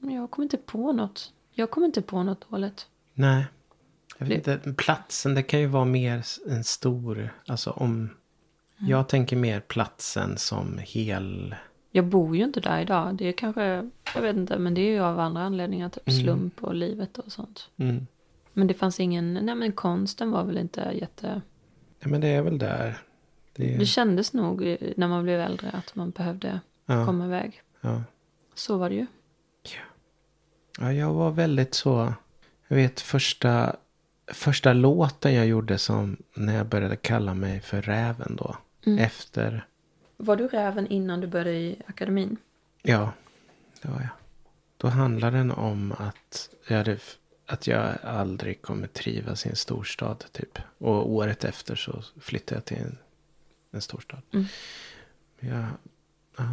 Jag 0.00 0.30
kommer 0.30 0.44
inte 0.44 0.56
på 0.56 0.92
något. 0.92 1.32
Jag 1.50 1.70
kommer 1.70 1.86
inte 1.86 2.02
på 2.02 2.22
något 2.22 2.50
dåligt. 2.50 2.88
Nej. 3.14 3.46
Jag 4.18 4.26
vet 4.26 4.48
inte, 4.48 4.72
platsen 4.72 5.34
det 5.34 5.42
kan 5.42 5.60
ju 5.60 5.66
vara 5.66 5.84
mer 5.84 6.24
en 6.48 6.64
stor, 6.64 7.30
alltså 7.46 7.70
om... 7.70 8.10
Jag 8.78 9.08
tänker 9.08 9.36
mer 9.36 9.60
platsen 9.60 10.38
som 10.38 10.78
hel... 10.78 11.54
Jag 11.90 12.04
bor 12.06 12.36
ju 12.36 12.44
inte 12.44 12.60
där 12.60 12.80
idag. 12.80 13.14
Det 13.14 13.28
är 13.28 13.32
kanske, 13.32 13.90
jag 14.14 14.22
vet 14.22 14.36
inte, 14.36 14.58
men 14.58 14.74
det 14.74 14.80
är 14.80 14.90
ju 14.90 15.00
av 15.00 15.18
andra 15.20 15.42
anledningar. 15.42 15.88
Typ 15.88 16.12
slump 16.12 16.64
och 16.64 16.74
livet 16.74 17.18
och 17.18 17.32
sånt. 17.32 17.70
Mm. 17.76 18.06
Men 18.52 18.66
det 18.66 18.74
fanns 18.74 19.00
ingen, 19.00 19.34
nej 19.34 19.54
men 19.54 19.72
konsten 19.72 20.30
var 20.30 20.44
väl 20.44 20.58
inte 20.58 20.90
jätte... 20.94 21.40
Ja, 22.00 22.08
men 22.08 22.20
det 22.20 22.28
är 22.28 22.42
väl 22.42 22.58
där. 22.58 22.98
Det 23.56 23.74
är, 23.74 23.78
Det 23.78 23.86
kändes 23.86 24.32
nog 24.32 24.66
eh, 24.68 24.76
när 24.96 25.08
man 25.08 25.22
blev 25.22 25.40
äldre 25.40 25.70
att 25.70 25.94
man 25.94 26.10
behövde 26.10 26.60
Ja. 26.86 27.06
komma 27.06 27.24
iväg. 27.24 27.62
ja. 27.80 28.02
Så 28.54 28.76
var 28.76 28.88
det 28.88 28.94
ju. 28.94 29.06
ja, 30.78 30.92
jag 30.92 31.12
var 31.12 31.30
väldigt 31.30 31.74
så... 31.74 32.12
Jag 32.68 32.76
vet 32.76 33.00
första, 33.00 33.76
första 34.26 34.72
låten 34.72 35.34
jag 35.34 35.46
gjorde 35.46 35.78
som 35.78 36.16
när 36.34 36.56
jag 36.56 36.66
började 36.66 36.96
kalla 36.96 37.34
mig 37.34 37.60
för 37.60 37.82
Räven 37.82 38.36
då. 38.36 38.56
Efter... 38.98 39.66
Var 40.16 40.36
du 40.36 40.48
räven 40.48 40.86
innan 40.86 41.20
du 41.20 41.26
började 41.26 41.58
i 41.58 41.82
akademin? 41.86 42.36
Ja, 42.82 43.12
det 43.82 43.88
var 43.88 44.00
jag. 44.00 44.08
Då 44.76 44.88
handlade 44.88 45.36
den 45.36 45.50
om 45.50 45.92
att 45.98 46.50
jag, 46.68 46.76
hade, 46.76 46.98
att 47.46 47.66
jag 47.66 47.94
aldrig 48.02 48.62
kommer 48.62 48.86
trivas 48.86 49.46
i 49.46 49.48
en 49.48 49.56
storstad 49.56 50.24
typ. 50.32 50.58
Och 50.78 51.10
året 51.10 51.44
efter 51.44 51.74
så 51.74 52.02
flyttade 52.20 52.56
jag 52.56 52.64
till 52.64 52.76
en, 52.76 52.98
en 53.70 53.80
storstad. 53.80 54.20
Mm. 54.32 54.46
Ja, 55.40 55.64
ja, 56.36 56.44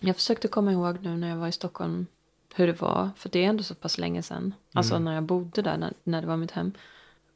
Jag 0.00 0.16
försökte 0.16 0.48
komma 0.48 0.72
ihåg 0.72 0.98
nu 1.02 1.16
när 1.16 1.28
jag 1.28 1.36
var 1.36 1.48
i 1.48 1.52
Stockholm 1.52 2.06
hur 2.54 2.66
det 2.66 2.80
var. 2.80 3.10
För 3.16 3.28
det 3.28 3.44
är 3.44 3.48
ändå 3.48 3.62
så 3.62 3.74
pass 3.74 3.98
länge 3.98 4.22
sedan. 4.22 4.54
Alltså 4.72 4.98
när 4.98 5.14
jag 5.14 5.24
bodde 5.24 5.62
där, 5.62 5.76
när, 5.76 5.92
när 6.04 6.20
det 6.20 6.26
var 6.26 6.36
mitt 6.36 6.50
hem. 6.50 6.72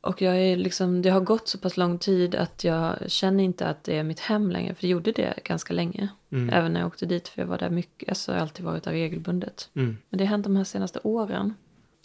Och 0.00 0.22
jag 0.22 0.36
är 0.36 0.56
liksom, 0.56 1.02
det 1.02 1.10
har 1.10 1.20
gått 1.20 1.48
så 1.48 1.58
pass 1.58 1.76
lång 1.76 1.98
tid 1.98 2.34
att 2.34 2.64
jag 2.64 3.10
känner 3.10 3.44
inte 3.44 3.66
att 3.66 3.84
det 3.84 3.98
är 3.98 4.02
mitt 4.02 4.20
hem 4.20 4.50
längre. 4.50 4.74
För 4.74 4.82
det 4.82 4.88
gjorde 4.88 5.12
det 5.12 5.34
ganska 5.44 5.74
länge. 5.74 6.08
Även 6.30 6.72
när 6.72 6.80
jag 6.80 6.86
åkte 6.86 7.06
dit, 7.06 7.28
för 7.28 7.42
jag 7.42 7.46
var 7.46 7.58
där 7.58 7.70
mycket. 7.70 8.08
Alltså 8.08 8.32
jag 8.32 8.36
har 8.36 8.42
alltid 8.42 8.64
varit 8.64 8.82
där 8.84 8.92
regelbundet. 8.92 9.70
Mm. 9.74 9.96
Men 10.08 10.18
det 10.18 10.24
har 10.24 10.30
hänt 10.30 10.44
de 10.44 10.56
här 10.56 10.64
senaste 10.64 11.00
åren. 11.02 11.54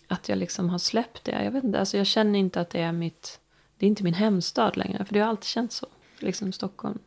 Att 0.08 0.30
jag 0.30 0.38
liksom 0.38 0.70
har 0.70 0.78
släppt 0.78 1.24
det. 1.24 1.44
Jag 1.44 1.52
vet 1.52 1.64
inte, 1.64 1.80
alltså 1.80 1.98
jag 1.98 2.08
känner 2.08 2.40
inte 2.40 2.62
att 2.62 2.70
det 2.70 2.82
är 2.82 2.92
mitt... 2.92 3.40
Det 3.78 3.86
är 3.86 3.88
inte 3.88 4.04
min 4.04 4.14
hemstad 4.14 4.78
längre. 4.78 5.06
För 5.06 5.14
det 5.14 5.20
har 5.20 5.28
alltid 5.28 5.44
känts 5.44 5.76
så. 5.76 5.88
Liksom 6.20 6.52
Stockholm. 6.52 7.00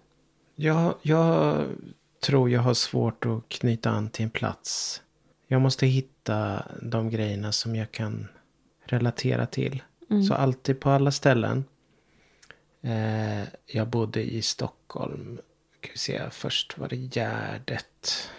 Jag, 0.54 0.94
jag 1.02 1.64
tror 2.20 2.50
jag 2.50 2.60
har 2.60 2.74
svårt 2.74 3.26
att 3.26 3.48
knyta 3.48 3.90
an 3.90 4.10
till 4.10 4.24
en 4.24 4.30
plats. 4.30 5.02
Jag 5.46 5.60
måste 5.60 5.86
hitta 5.86 6.62
de 6.82 7.10
grejerna 7.10 7.52
som 7.52 7.76
jag 7.76 7.92
kan 7.92 8.28
relatera 8.84 9.46
till. 9.46 9.82
Så 10.28 10.34
alltid 10.34 10.80
på 10.80 10.90
alla 10.90 11.10
ställen. 11.10 11.64
Eh, 12.82 13.42
jag 13.66 13.88
bodde 13.88 14.22
i 14.22 14.42
Stockholm. 14.42 15.38
Ska 15.78 15.92
vi 15.92 15.98
se, 15.98 16.30
först 16.30 16.78
var 16.78 16.88
det 16.88 16.96
Gärdet. 16.96 18.30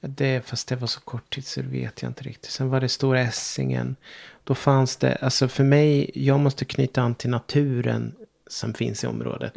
Det, 0.00 0.46
fast 0.46 0.68
det 0.68 0.76
var 0.76 0.86
så 0.86 1.00
kort 1.00 1.34
tid 1.34 1.46
så 1.46 1.60
det 1.60 1.68
vet 1.68 2.02
jag 2.02 2.10
inte 2.10 2.24
riktigt. 2.24 2.50
Sen 2.50 2.68
var 2.68 2.80
det 2.80 2.88
Stora 2.88 3.20
Essingen. 3.20 3.96
Då 4.44 4.54
fanns 4.54 4.96
det, 4.96 5.14
alltså 5.14 5.48
för 5.48 5.64
mig, 5.64 6.10
jag 6.14 6.40
måste 6.40 6.64
knyta 6.64 7.02
an 7.02 7.14
till 7.14 7.30
naturen 7.30 8.14
som 8.46 8.74
finns 8.74 9.04
i 9.04 9.06
området. 9.06 9.52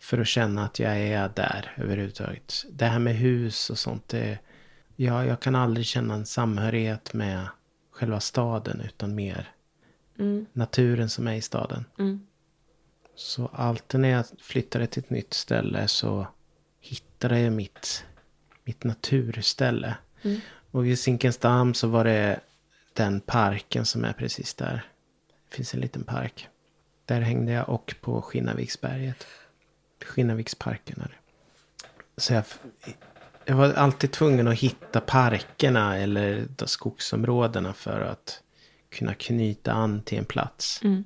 För 0.00 0.18
att 0.18 0.26
känna 0.26 0.64
att 0.64 0.78
jag 0.78 0.98
är 0.98 1.30
där 1.34 1.74
överhuvudtaget. 1.76 2.64
Det 2.70 2.84
här 2.86 2.98
med 2.98 3.14
hus 3.16 3.70
och 3.70 3.78
sånt. 3.78 4.08
Det, 4.08 4.38
ja, 4.96 5.24
jag 5.24 5.40
kan 5.40 5.54
aldrig 5.54 5.86
känna 5.86 6.14
en 6.14 6.26
samhörighet 6.26 7.12
med 7.14 7.46
själva 7.90 8.20
staden. 8.20 8.80
Utan 8.80 9.14
mer 9.14 9.52
naturen 10.52 11.08
som 11.08 11.26
är 11.26 11.34
i 11.34 11.40
staden. 11.40 11.84
Mm. 11.98 12.26
Så 13.14 13.46
alltid 13.46 14.00
när 14.00 14.08
jag 14.08 14.24
flyttade 14.40 14.86
till 14.86 15.02
ett 15.02 15.10
nytt 15.10 15.34
ställe 15.34 15.88
så 15.88 16.26
hittade 16.80 17.40
jag 17.40 17.52
mitt, 17.52 18.04
mitt 18.64 18.84
naturställe. 18.84 19.96
Och 20.70 20.86
vid 20.86 20.98
Zinkensdamm 20.98 21.74
så 21.74 21.88
var 21.88 22.04
det 22.04 22.40
den 22.92 23.20
parken 23.20 23.84
som 23.84 24.04
är 24.04 24.12
precis 24.12 24.54
där. 24.54 24.84
Det 25.48 25.56
finns 25.56 25.74
en 25.74 25.80
liten 25.80 26.04
park. 26.04 26.48
Där 27.04 27.20
hängde 27.20 27.52
jag 27.52 27.68
och 27.68 27.94
på 28.00 28.22
Skinnarviksberget. 28.22 29.26
Skinnarviksparken 30.04 31.00
är 31.00 31.08
det. 31.08 31.18
Så 32.20 32.32
jag, 32.32 32.44
jag 33.44 33.56
var 33.56 33.72
alltid 33.72 34.12
tvungen 34.12 34.48
att 34.48 34.58
hitta 34.58 35.00
parkerna 35.00 35.96
eller 35.96 36.46
de 36.56 36.68
skogsområdena 36.68 37.74
för 37.74 38.00
att 38.00 38.42
kunna 38.90 39.14
knyta 39.14 39.72
an 39.72 40.02
till 40.02 40.18
en 40.18 40.24
plats. 40.24 40.80
Mm. 40.84 41.04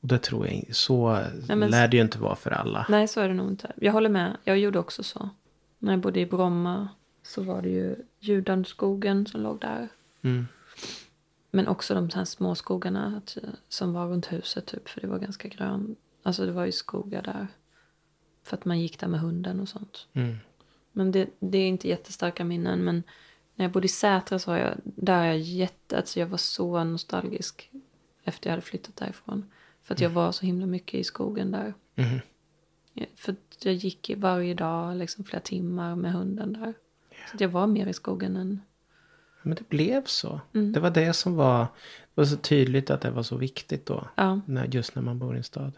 Och 0.00 0.08
det 0.08 0.18
tror 0.18 0.46
jag 0.48 0.76
så 0.76 1.12
Nej, 1.48 1.56
men- 1.56 1.70
lär 1.70 1.88
det 1.88 1.96
ju 1.96 2.02
inte 2.02 2.18
vara 2.18 2.36
för 2.36 2.50
alla. 2.50 2.86
Nej, 2.88 3.08
så 3.08 3.20
är 3.20 3.28
det 3.28 3.34
nog 3.34 3.50
inte. 3.50 3.72
Jag 3.76 3.92
håller 3.92 4.08
med. 4.08 4.36
Jag 4.44 4.58
gjorde 4.58 4.78
också 4.78 5.02
så. 5.02 5.28
När 5.78 5.92
jag 5.92 6.00
bodde 6.00 6.20
i 6.20 6.26
Bromma 6.26 6.88
så 7.22 7.42
var 7.42 7.62
det 7.62 7.68
ju 7.68 7.96
Judanskogen 8.20 9.26
som 9.26 9.40
låg 9.40 9.60
där. 9.60 9.88
Mm. 10.22 10.46
Men 11.50 11.68
också 11.68 11.94
de 11.94 12.10
här 12.14 12.24
små 12.24 12.54
skogarna 12.54 13.22
som 13.68 13.92
var 13.92 14.06
runt 14.08 14.32
huset 14.32 14.66
typ. 14.66 14.88
För 14.88 15.00
det 15.00 15.06
var 15.06 15.18
ganska 15.18 15.48
grön. 15.48 15.96
Alltså 16.22 16.46
det 16.46 16.52
var 16.52 16.66
ju 16.66 16.72
skogar 16.72 17.22
där. 17.22 17.46
För 18.42 18.56
att 18.56 18.64
man 18.64 18.80
gick 18.80 19.00
där 19.00 19.08
med 19.08 19.20
hunden 19.20 19.60
och 19.60 19.68
sånt. 19.68 20.06
Mm. 20.12 20.36
Men 20.92 21.12
det, 21.12 21.28
det 21.40 21.58
är 21.58 21.68
inte 21.68 21.88
jättestarka 21.88 22.44
minnen. 22.44 22.84
Men 22.84 23.02
när 23.54 23.64
jag 23.64 23.72
bodde 23.72 23.84
i 23.86 23.88
Sätra 23.88 24.38
så 24.38 24.50
var 24.50 24.58
jag, 24.58 24.74
där 24.84 25.22
är 25.22 25.26
jag 25.26 25.38
jätte, 25.38 25.96
alltså 25.96 26.20
jag 26.20 26.26
var 26.26 26.38
så 26.38 26.84
nostalgisk. 26.84 27.70
Efter 28.24 28.48
jag 28.48 28.52
hade 28.52 28.62
flyttat 28.62 28.96
därifrån. 28.96 29.50
För 29.82 29.94
att 29.94 30.00
jag 30.00 30.10
var 30.10 30.32
så 30.32 30.46
himla 30.46 30.66
mycket 30.66 30.94
i 31.00 31.04
skogen 31.04 31.50
där. 31.50 31.74
Ja, 32.94 33.04
För 33.16 33.32
att 33.32 33.64
jag 33.64 33.74
gick 33.74 34.10
varje 34.16 34.54
dag, 34.54 34.96
liksom 34.96 35.24
flera 35.24 35.40
timmar 35.40 35.96
med 35.96 36.12
hunden 36.12 36.52
där. 36.52 36.74
Så 37.30 37.34
att 37.34 37.40
jag 37.40 37.48
var 37.48 37.66
mer 37.66 37.86
i 37.86 37.92
skogen 37.92 38.36
än... 38.36 38.60
Men 39.42 39.54
det 39.54 39.68
blev 39.68 40.04
så. 40.04 40.40
Mm. 40.54 40.72
Det 40.72 40.80
var 40.80 40.90
det 40.90 41.12
som 41.12 41.36
var, 41.36 41.58
det 41.60 41.66
var 42.14 42.24
så 42.24 42.36
tydligt 42.36 42.90
att 42.90 43.00
det 43.00 43.10
var 43.10 43.22
så 43.22 43.36
viktigt 43.36 43.86
då. 43.86 44.08
Ja, 44.14 44.40
När, 44.46 44.64
just 44.66 44.94
när 44.94 45.02
man 45.02 45.18
bor 45.18 45.34
i 45.34 45.38
en 45.38 45.44
stad. 45.44 45.72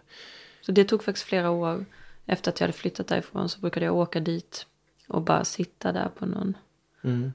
så 0.61 0.73
det 0.73 0.85
tog 0.85 1.03
faktiskt 1.05 1.27
flera 1.27 1.51
år. 1.51 1.85
Efter 2.27 2.51
att 2.51 2.61
jag 2.61 2.67
hade 2.67 2.79
flyttat 2.79 3.07
därifrån 3.07 3.49
så 3.49 3.61
brukade 3.61 3.87
jag 3.87 3.97
åka 3.97 4.21
dit 4.21 4.67
och 5.09 5.23
bara 5.23 5.45
sitta 5.45 5.93
där 5.93 6.09
på 6.09 6.27
någon... 6.27 6.57
Mm. 7.03 7.33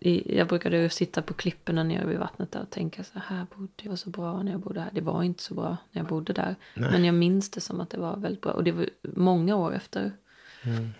Jag 0.00 0.48
brukade 0.48 0.90
sitta 0.90 1.22
på 1.22 1.34
klipporna 1.34 1.82
nere 1.82 2.06
vid 2.06 2.18
vattnet 2.18 2.52
där 2.52 2.62
och 2.62 2.70
tänka 2.70 3.04
så 3.04 3.18
här 3.18 3.46
bodde 3.56 3.72
jag 3.76 3.90
var 3.90 3.96
så 3.96 4.10
bra 4.10 4.42
när 4.42 4.52
jag 4.52 4.60
bodde 4.60 4.80
här. 4.80 4.90
Det 4.92 5.00
var 5.00 5.22
inte 5.22 5.42
så 5.42 5.54
bra 5.54 5.76
när 5.92 6.00
jag 6.00 6.08
bodde 6.08 6.32
där. 6.32 6.56
Nej. 6.74 6.90
Men 6.90 7.04
jag 7.04 7.14
minns 7.14 7.50
det 7.50 7.60
som 7.60 7.80
att 7.80 7.90
det 7.90 7.98
var 7.98 8.16
väldigt 8.16 8.42
bra. 8.42 8.52
Och 8.52 8.64
det 8.64 8.72
var 8.72 8.88
många 9.02 9.56
år 9.56 9.74
efter. 9.74 10.12
Mm. 10.62 10.90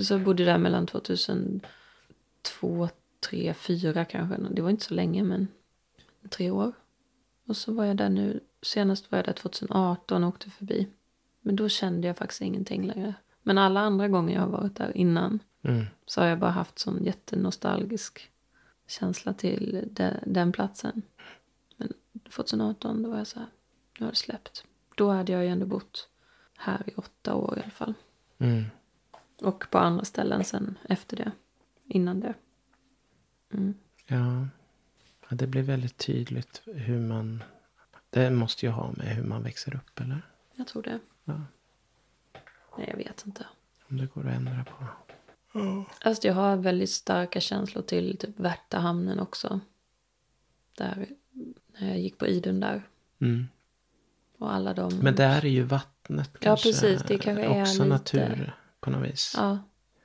Så 0.00 0.14
jag 0.14 0.22
bodde 0.22 0.44
där 0.44 0.58
mellan 0.58 0.86
2002, 0.86 2.88
3, 3.30 3.54
4 3.54 4.04
kanske. 4.04 4.36
Det 4.50 4.62
var 4.62 4.70
inte 4.70 4.84
så 4.84 4.94
länge 4.94 5.22
men 5.22 5.48
tre 6.30 6.50
år. 6.50 6.72
Och 7.46 7.56
så 7.56 7.72
var 7.72 7.84
jag 7.84 7.96
där 7.96 8.08
nu, 8.08 8.40
senast 8.62 9.12
var 9.12 9.18
jag 9.18 9.26
där 9.26 9.32
2018 9.32 10.24
och 10.24 10.28
åkte 10.28 10.50
förbi. 10.50 10.88
Men 11.40 11.56
då 11.56 11.68
kände 11.68 12.06
jag 12.06 12.16
faktiskt 12.16 12.42
ingenting 12.42 12.86
längre. 12.86 13.14
Men 13.42 13.58
alla 13.58 13.80
andra 13.80 14.08
gånger 14.08 14.34
jag 14.34 14.40
har 14.40 14.48
varit 14.48 14.76
där 14.76 14.96
innan 14.96 15.40
Mm. 15.66 15.84
så 16.06 16.20
har 16.20 16.28
jag 16.28 16.38
bara 16.38 16.50
haft 16.50 16.78
sån 16.78 17.04
jättenostalgisk 17.04 18.30
känsla 18.86 19.34
till 19.34 19.88
de, 19.90 20.10
den 20.26 20.52
platsen. 20.52 21.02
Men 21.76 21.92
2018 22.30 23.02
då 23.02 23.10
var 23.10 23.18
jag 23.18 23.26
så 23.26 23.38
här, 23.38 23.48
nu 23.98 24.06
har 24.06 24.10
det 24.10 24.16
släppt. 24.16 24.64
Då 24.94 25.10
hade 25.10 25.32
jag 25.32 25.44
ju 25.44 25.50
ändå 25.50 25.66
bott 25.66 26.08
här 26.56 26.82
i 26.86 26.94
åtta 26.94 27.34
år 27.34 27.58
i 27.58 27.62
alla 27.62 27.70
fall. 27.70 27.94
Mm. 28.38 28.64
Och 29.42 29.70
på 29.70 29.78
andra 29.78 30.04
ställen 30.04 30.44
sen 30.44 30.78
efter 30.88 31.16
det. 31.16 31.32
Innan 31.84 32.20
det. 32.20 32.34
Mm. 33.52 33.74
Ja. 34.06 34.46
ja. 35.28 35.36
Det 35.36 35.46
blir 35.46 35.62
väldigt 35.62 35.96
tydligt 35.96 36.62
hur 36.64 37.00
man... 37.00 37.42
Det 38.10 38.30
måste 38.30 38.66
ju 38.66 38.72
ha 38.72 38.92
med 38.92 39.06
hur 39.06 39.24
man 39.24 39.42
växer 39.42 39.76
upp, 39.76 40.00
eller? 40.00 40.22
Jag 40.54 40.66
tror 40.66 40.82
det. 40.82 41.00
Ja. 41.24 41.40
Nej, 42.78 42.88
jag 42.90 42.96
vet 42.96 43.26
inte. 43.26 43.46
Om 43.88 43.96
det 43.96 44.06
går 44.06 44.26
att 44.26 44.34
ändra 44.34 44.64
på. 44.64 44.84
Alltså 46.00 46.26
jag 46.28 46.34
har 46.34 46.56
väldigt 46.56 46.90
starka 46.90 47.40
känslor 47.40 47.82
till 47.82 48.16
typ 48.16 48.40
Värtahamnen 48.40 49.20
också. 49.20 49.60
Där, 50.78 51.06
när 51.80 51.88
jag 51.88 51.98
gick 51.98 52.18
på 52.18 52.26
Idun 52.26 52.60
där. 52.60 52.82
Mm. 53.20 53.48
Och 54.38 54.52
alla 54.54 54.74
de... 54.74 54.98
Men 54.98 55.14
där 55.14 55.44
är 55.44 55.48
ju 55.48 55.62
vattnet 55.62 56.30
Ja, 56.32 56.38
kanske 56.40 56.68
precis. 56.68 57.02
Det 57.08 57.18
kanske 57.18 57.44
är 57.44 57.60
också 57.62 57.72
lite- 57.72 57.84
natur 57.86 58.54
på 58.80 58.90
något 58.90 59.08
vis. 59.10 59.32
Ja, 59.36 59.58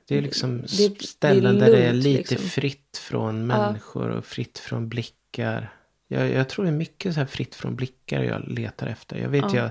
Det 0.08 0.18
är 0.18 0.22
liksom 0.22 0.60
Det- 0.62 0.66
det 0.76 0.84
är 0.84 1.06
ställen 1.06 1.58
där 1.58 1.66
det 1.72 1.82
är 1.82 1.92
lugnt, 1.92 2.04
lite 2.04 2.34
liksom. 2.34 2.48
fritt 2.48 2.98
från 3.02 3.46
människor 3.46 4.08
och 4.08 4.24
fritt 4.24 4.58
från 4.58 4.88
blickar. 4.88 5.76
Jag, 6.08 6.30
jag 6.30 6.48
tror 6.48 6.64
det 6.64 6.70
är 6.70 6.74
mycket 6.76 7.14
så 7.14 7.20
här 7.20 7.26
fritt 7.26 7.54
från 7.54 7.76
blickar 7.76 8.22
jag 8.22 8.48
letar 8.48 8.86
efter. 8.86 9.16
Jag 9.16 9.28
vet 9.28 9.44
Ja. 9.52 9.56
jag 9.56 9.70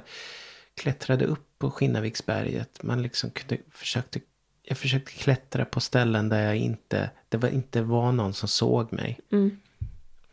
klättrade 0.74 1.26
upp 1.26 1.48
på 1.58 1.72
Skinnarviksberget. 1.72 2.84
Man 2.84 3.02
liksom 3.02 3.30
kunde, 3.30 3.58
försökte, 3.72 4.20
jag 4.64 4.78
försökte 4.78 5.12
klättra 5.12 5.66
på 5.66 5.80
ställen 5.80 6.30
där 6.30 6.46
jag 6.46 6.58
inte, 6.58 7.10
det 7.30 7.38
var, 7.38 7.50
inte 7.50 7.82
var 7.82 8.12
någon 8.12 8.34
som 8.34 8.48
såg 8.50 8.94
mig. 8.94 9.20
mm. 9.32 9.60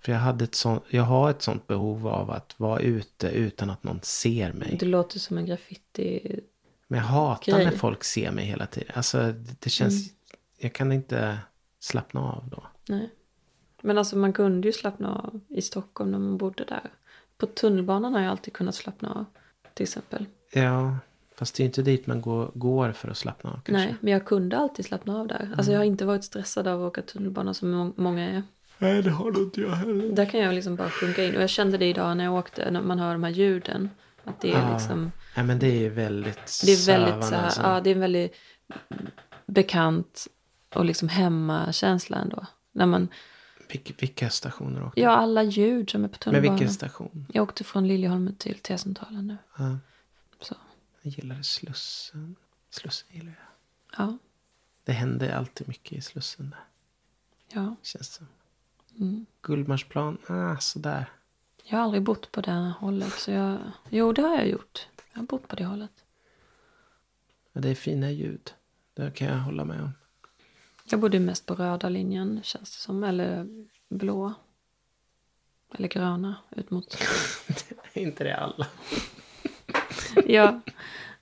För 0.01 0.13
jag, 0.13 0.19
hade 0.19 0.45
ett 0.45 0.55
sånt, 0.55 0.83
jag 0.89 1.03
har 1.03 1.31
ett 1.31 1.43
sånt 1.43 1.67
behov 1.67 2.09
av 2.09 2.31
att 2.31 2.55
vara 2.61 2.81
ute 2.81 3.29
utan 3.31 3.71
att 3.71 3.85
någon 3.85 4.01
ser 4.03 4.53
mig. 4.53 4.77
det 4.81 4.87
låter 4.87 5.19
som 5.19 5.39
en 5.39 5.47
graffiti. 5.47 6.41
Men 6.89 6.99
jag 6.99 7.07
hatar 7.07 7.53
Grej. 7.53 7.65
när 7.65 7.73
folk 7.73 8.05
ser 8.05 8.31
mig 8.31 8.45
hela 8.45 8.67
tiden. 8.67 8.93
Alltså 8.95 9.19
det, 9.19 9.61
det 9.61 9.71
känns, 9.71 9.95
Mm. 9.95 10.15
jag 10.59 10.73
kan 10.73 10.93
inte 10.93 11.39
slappna 11.81 12.21
av 12.21 12.49
då. 12.51 12.63
Nej. 12.89 13.11
Men 13.83 13.99
alltså 13.99 14.17
man 14.17 14.33
kunde 14.33 14.69
ju 14.69 14.73
slappna 14.73 15.15
av 15.15 15.41
i 15.49 15.63
Stockholm 15.63 16.11
när 16.11 16.19
man 16.19 16.37
bodde 16.39 16.65
där. 16.65 16.91
På 17.39 17.47
tunnelbanan 17.47 18.15
har 18.15 18.21
jag 18.21 18.31
alltid 18.31 18.53
kunnat 18.55 18.75
slappna 18.75 19.13
av. 19.15 19.25
Till 19.75 19.83
exempel. 19.85 20.27
Ja, 20.53 20.97
fast 21.39 21.55
det 21.55 21.63
är 21.63 21.65
inte 21.65 21.83
dit 21.83 22.07
man 22.07 22.21
går, 22.21 22.51
går 22.55 22.93
för 22.93 23.09
att 23.09 23.17
slappna 23.17 23.51
av 23.51 23.55
kanske. 23.55 23.73
Nej, 23.73 23.95
men 24.01 24.13
jag 24.13 24.25
kunde 24.25 24.59
alltid 24.59 24.85
slappna 24.85 25.17
av 25.21 25.27
där. 25.27 25.51
Alltså 25.57 25.73
jag 25.73 25.79
har 25.81 25.85
inte 25.85 26.05
varit 26.05 26.25
stressad 26.25 26.67
av 26.67 26.83
att 26.83 26.89
åka 26.89 27.03
tunnelbana 27.03 27.55
som 27.55 27.71
må- 27.71 27.93
många 27.97 28.23
är. 28.31 28.43
Nej, 28.79 29.03
det 29.03 29.11
har 29.11 29.39
inte 29.39 29.61
jag 29.61 29.71
heller. 29.71 30.13
Där 30.13 30.25
kan 30.25 30.41
jag 30.41 30.55
liksom 30.55 30.77
bara 30.77 30.91
sjunka 30.91 31.25
in. 31.25 31.37
Och 31.37 31.43
jag 31.43 31.51
kände 31.51 31.79
det 31.79 31.87
idag 31.87 32.17
när 32.17 32.25
jag 32.25 32.35
åkte, 32.35 32.71
när 32.71 32.81
man 32.83 32.99
hör 32.99 33.13
de 33.13 33.23
här 33.25 33.31
ljuden. 33.31 33.91
Att 34.25 34.41
det 34.41 34.53
är 34.53 34.59
Ja. 34.63 34.73
liksom, 34.73 35.13
Nej, 35.37 35.45
men 35.47 35.59
det 35.59 35.87
är 35.87 35.91
väldigt 35.91 36.63
det 36.67 36.73
är 36.73 36.87
väldigt 36.87 37.25
så 37.29 37.35
här, 37.35 37.45
alltså. 37.45 37.61
ja 37.63 37.81
det 37.81 37.91
är 37.91 37.95
en 37.95 38.01
väldigt 38.01 38.35
bekant 39.47 40.27
och 40.75 40.85
liksom 40.85 41.09
hemmakänsla 41.09 42.17
ändå. 42.17 42.47
När 42.73 42.87
man, 42.87 43.09
Vilka, 43.71 43.93
vilka 43.99 44.31
stationer 44.31 44.85
åkte 44.87 45.01
ja 45.01 45.11
alla 45.11 45.43
ljud 45.43 45.91
som 45.91 46.05
är 46.05 46.09
på 46.09 46.13
Men 46.13 46.19
tunnelbanan. 46.19 46.59
vilken 46.59 46.75
station? 46.75 47.27
Jag 47.33 47.43
åkte 47.43 47.65
från 47.65 47.89
Liljeholmen 47.89 48.35
till 48.35 48.59
T-centralen 48.59 49.27
nu. 49.27 49.37
Ja, 49.59 49.65
Så, 49.65 49.79
jag 51.03 51.13
gillade 51.13 51.45
Slussen. 51.45 52.37
Slussen 52.71 53.09
gillar 53.11 53.33
jag. 53.39 54.07
ja, 54.07 54.19
Det 54.85 54.93
händer 54.93 55.31
alltid 55.31 55.69
mycket 55.69 55.93
i 55.93 56.01
Slussen 56.01 56.51
där. 56.51 56.65
ja. 57.61 57.77
Känns 57.83 58.15
som. 58.15 58.27
Mm. 58.99 59.27
Gullmarsplan, 59.43 60.19
ah, 60.27 60.57
sådär. 60.57 61.13
Jag 61.65 61.79
har 61.79 61.85
aldrig 61.85 62.03
bott 62.03 62.33
på 62.33 62.41
det 62.41 62.75
hållet. 62.81 63.13
Så 63.13 63.31
jag, 63.31 63.59
jo, 63.91 64.13
det 64.13 64.23
har 64.23 64.35
jag 64.35 64.49
gjort. 64.49 64.89
Jag 65.13 65.19
har 65.19 65.27
bott 65.27 65.49
på 65.49 65.57
det 65.57 65.65
hållet. 65.65 66.05
Men 67.53 67.63
det 67.63 67.69
är 67.69 67.75
fina 67.75 68.11
ljud. 68.11 68.55
Det 68.95 69.11
kan 69.15 69.27
jag 69.29 69.39
hålla 69.39 69.65
med 69.65 69.83
om. 69.83 69.91
Jag 70.91 71.01
bodde 71.01 71.21
mest 71.21 71.47
på 71.47 71.55
röda 71.55 71.89
linjen, 71.89 72.41
känns 72.43 72.71
det 72.71 72.81
som. 72.81 73.05
Eller 73.05 73.47
blå. 73.89 74.35
Eller 75.75 75.89
gröna, 75.89 76.35
ut 76.51 76.71
mot... 76.71 76.97
Inte 77.93 78.25
det 78.25 78.37
alla? 78.37 78.67
ja, 80.27 80.61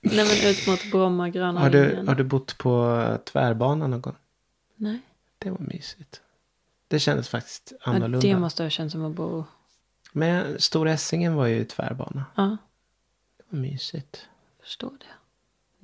nej 0.01 0.25
men 0.25 0.49
ut 0.51 0.67
mot 0.67 0.91
Bromma, 0.91 1.29
gröna 1.29 1.59
Har 1.59 1.69
du, 1.69 1.87
linjen. 1.87 2.07
har 2.07 2.15
du 2.15 2.23
bott 2.23 2.57
på 2.57 3.03
tvärbanan 3.25 3.91
någon 3.91 4.01
gång? 4.01 4.15
Nej, 4.75 4.99
Det 5.37 5.49
var 5.49 5.59
mysigt. 5.59 6.21
Det 6.87 6.99
kändes 6.99 7.29
faktiskt 7.29 7.73
ja, 7.85 7.91
annorlunda. 7.91 8.19
det 8.27 8.37
måste 8.39 8.63
ha 8.63 8.69
känts 8.69 8.91
som 8.91 9.05
att 9.05 9.11
bo... 9.15 9.43
Men 10.11 10.59
Stora 10.61 10.91
Essingen 10.91 11.35
var 11.35 11.45
ju 11.47 11.65
tvärbana. 11.65 12.25
Ja, 12.35 12.57
Det 13.37 13.43
var 13.49 13.59
mysigt. 13.59 14.25
förstår 14.63 14.89
det. 14.99 15.05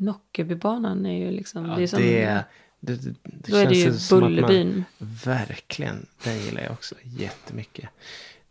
Nockebybanan 0.04 1.06
är 1.06 1.18
ju 1.26 1.32
liksom... 1.32 1.66
Ja, 1.66 1.76
det 1.76 1.84
är 1.84 1.88
som, 1.88 2.00
det, 2.00 2.46
det, 2.80 2.96
det, 2.96 3.14
det 3.24 3.52
då 3.52 3.58
är 3.58 3.68
det 3.68 3.76
ju 3.76 3.94
Bullerbyn. 4.10 4.84
Verkligen. 5.26 6.06
Den 6.24 6.40
gillar 6.40 6.62
jag 6.62 6.72
också 6.72 6.96
jättemycket. 7.04 7.90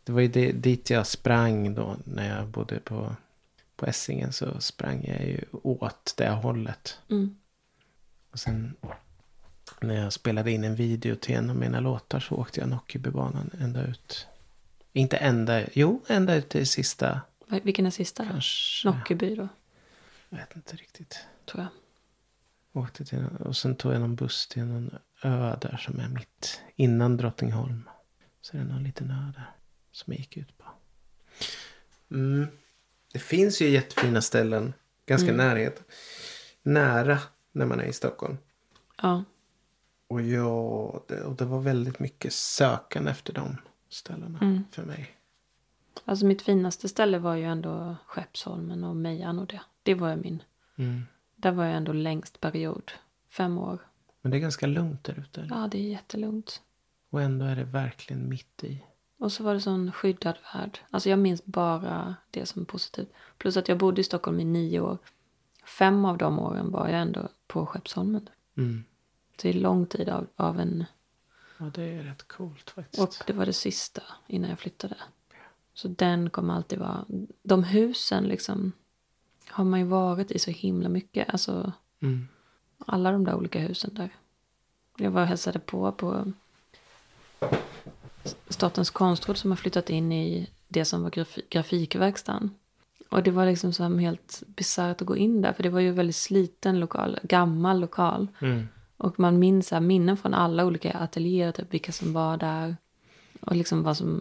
Det 0.05 0.13
var 0.13 0.21
ju 0.21 0.29
det, 0.29 0.53
dit 0.53 0.91
jag 0.91 1.07
sprang 1.07 1.75
då 1.75 1.97
när 2.05 2.37
jag 2.39 2.47
bodde 2.49 2.79
på, 2.81 3.17
på 3.83 3.87
Essingen. 3.89 4.33
Så 4.33 4.61
sprang 4.61 5.05
jag 5.05 5.27
ju 5.27 5.45
åt 5.53 6.15
det 6.17 6.31
hållet. 6.31 6.99
Mm. 7.11 7.37
Och 8.31 8.39
sen 8.39 8.77
när 9.81 9.95
jag 9.95 10.13
spelade 10.13 10.51
in 10.51 10.65
en 10.65 10.75
video 10.75 11.17
till 11.17 11.35
en 11.35 11.51
av 11.51 11.57
mina 11.57 11.81
låtar 11.81 12.21
så 12.21 12.35
åkte 12.35 12.61
jag 12.61 12.69
Nockebybanan 12.69 13.51
ända 13.61 13.87
ut. 13.87 14.27
Inte 14.93 15.17
ända, 15.17 15.63
jo 15.73 16.03
ända 16.09 16.35
ut 16.35 16.49
till 16.49 16.67
sista 16.67 17.21
Vilken 17.63 17.87
är 17.87 17.91
sista 17.91 18.25
då? 18.25 18.41
Nockeby 18.91 19.35
då, 19.35 19.49
Jag 20.29 20.39
vet 20.39 20.57
inte 20.57 20.77
riktigt. 20.77 21.27
tror 21.47 21.63
jag. 21.63 22.83
Åkte 22.83 23.05
till, 23.05 23.27
och 23.41 23.57
sen 23.57 23.77
tog 23.77 23.93
jag 23.95 24.01
någon 24.01 24.17
buss 24.17 24.49
till 24.49 24.65
någon 24.65 24.91
ö 25.23 25.57
där 25.61 25.77
som 25.77 26.01
är 26.01 26.09
mitt 26.09 26.61
innan 26.77 27.17
Drottningholm. 27.17 27.89
Så 28.41 28.57
är 28.57 28.61
det 28.61 28.67
någon 28.67 28.85
liten 28.85 29.11
ö 29.11 29.33
där 29.35 29.51
som 29.93 30.13
jag 30.13 30.21
gick 30.21 30.37
ut 30.37 30.59
på. 30.59 30.65
Mm. 32.11 32.49
Det 33.13 33.19
finns 33.19 33.63
ju 33.63 33.69
jättefina 33.69 34.21
ställen, 34.23 34.75
ganska 35.07 35.31
Mm. 35.33 35.47
närhet. 35.47 35.83
Nära 36.63 37.19
när 37.53 37.67
man 37.67 37.81
är 37.81 37.85
i 37.85 37.93
Stockholm. 37.93 38.39
Ja, 39.03 39.25
Och, 40.09 40.23
ja, 40.23 41.05
det, 41.09 41.23
och 41.23 41.37
det 41.37 41.45
var 41.45 41.61
väldigt 41.61 41.99
mycket 41.99 42.33
sökande 42.33 43.11
efter 43.11 43.33
de 43.33 43.57
ställena 43.89 44.39
Mm. 44.43 44.65
för 44.71 44.83
mig. 44.83 45.17
alltså 46.05 46.27
mitt 46.27 46.43
finaste 46.43 46.89
ställe 46.89 47.19
var 47.19 47.35
ju 47.35 47.45
ändå 47.45 47.97
Skeppsholmen 48.07 48.85
och 48.85 48.97
Mejan 48.97 49.39
och 49.39 49.47
det. 49.47 49.61
Det 49.83 49.95
var 49.95 50.17
min... 50.17 50.43
Mm. 50.79 51.03
Där 51.37 51.53
var 51.53 51.65
jag 51.65 51.77
ändå 51.77 51.93
längst 51.93 52.41
period. 52.41 52.93
Fem 53.29 53.59
år. 53.59 53.79
Men 54.23 54.31
det 54.31 54.37
är 54.37 54.41
ganska 54.41 54.67
lugnt 54.67 55.05
där 55.05 55.19
ute. 55.19 55.47
Ja, 55.51 55.69
det 55.71 55.79
är 55.79 55.89
jättelugnt. 55.91 56.63
Och 57.11 57.23
ändå 57.23 57.45
är 57.45 57.57
det 57.57 57.65
verkligen 57.65 58.29
mitt 58.29 58.65
i. 58.65 58.85
Och 59.23 59.33
så 59.33 59.45
var 59.45 59.55
det 59.55 59.61
sån 59.61 59.93
skyddad 59.93 60.37
värld. 60.55 60.79
Alltså 60.91 61.11
jag 61.11 61.19
minns 61.19 61.45
bara 61.45 62.17
det 62.31 62.47
som 62.47 62.63
är 62.63 62.67
positivt. 62.67 63.13
Plus 63.39 63.57
att 63.57 63.69
jag 63.69 63.79
bodde 63.79 64.01
i 64.01 64.05
Stockholm 64.05 64.41
i 64.41 64.45
nio 64.45 64.81
år. 64.81 64.99
Fem 65.65 66.05
av 66.05 66.19
de 66.19 66.39
åren 66.39 66.71
var 66.71 66.89
jag 66.89 67.01
ändå 67.01 67.29
på 67.47 67.67
Skeppsholmen. 67.67 68.29
Mm. 68.57 68.85
Det 69.43 69.49
är 69.49 69.53
lång 69.53 69.87
tid 69.87 70.09
av, 70.09 70.27
av 70.37 70.61
en... 70.61 70.85
Ja, 71.59 71.71
det 71.75 71.83
är 71.83 72.03
rätt 72.03 72.29
coolt 72.29 72.71
faktiskt. 72.71 73.03
Och 73.03 73.25
det 73.27 73.33
var 73.33 73.47
det 73.47 73.53
sista 73.53 74.03
innan 74.27 74.51
jag 74.51 74.59
flyttade. 74.59 74.97
Så 75.75 75.89
den 75.89 76.31
kommer 76.31 76.55
alltid 76.55 76.79
vara... 76.79 77.05
De 77.43 77.65
husen 77.65 78.25
liksom 78.25 78.73
har 79.49 79.65
man 79.65 79.81
ju 79.81 79.87
varit 79.87 80.31
i 80.31 80.39
så 80.39 80.51
himla 80.51 80.89
mycket. 80.89 81.31
Alltså 81.31 81.73
Mm. 82.01 82.29
alla 82.79 83.13
de 83.13 83.25
där 83.25 83.35
olika 83.35 83.59
husen 83.59 83.95
där. 83.95 84.11
Jag 84.97 85.11
var 85.11 85.23
och 85.23 85.29
hälsade 85.29 85.59
på 85.59 85.93
på 85.93 86.33
Statens 88.49 88.91
konstråd 88.91 89.37
som 89.37 89.51
har 89.51 89.57
flyttat 89.57 89.91
in 89.91 90.13
i 90.13 90.51
det 90.69 90.85
som 90.85 91.03
var 91.03 91.11
graf- 91.11 91.43
grafikverkstan. 91.51 92.51
Och 93.11 93.23
det 93.23 93.31
var 93.31 93.47
liksom 93.47 93.73
så 93.73 93.99
helt 93.99 94.43
bisarrt 94.47 95.01
att 95.01 95.07
gå 95.07 95.17
in 95.17 95.43
där. 95.43 95.53
För 95.53 95.63
det 95.63 95.71
var 95.71 95.81
ju 95.81 95.93
väldigt 95.93 96.17
sliten 96.17 96.81
lokal, 96.81 97.19
gammal 97.23 97.81
lokal. 97.81 98.29
Mm. 98.41 98.69
Och 98.97 99.21
man 99.21 99.39
minns 99.39 99.69
så 99.69 99.75
här 99.75 99.81
minnen 99.81 100.17
från 100.17 100.35
alla 100.35 100.65
olika 100.65 100.93
ateljéer, 100.93 101.53
typ 101.53 101.75
vilka 101.75 101.93
som 101.93 102.13
var 102.13 102.37
där. 102.37 102.77
Och 103.41 103.57
liksom 103.57 103.83
vad 103.83 103.97
som, 103.97 104.21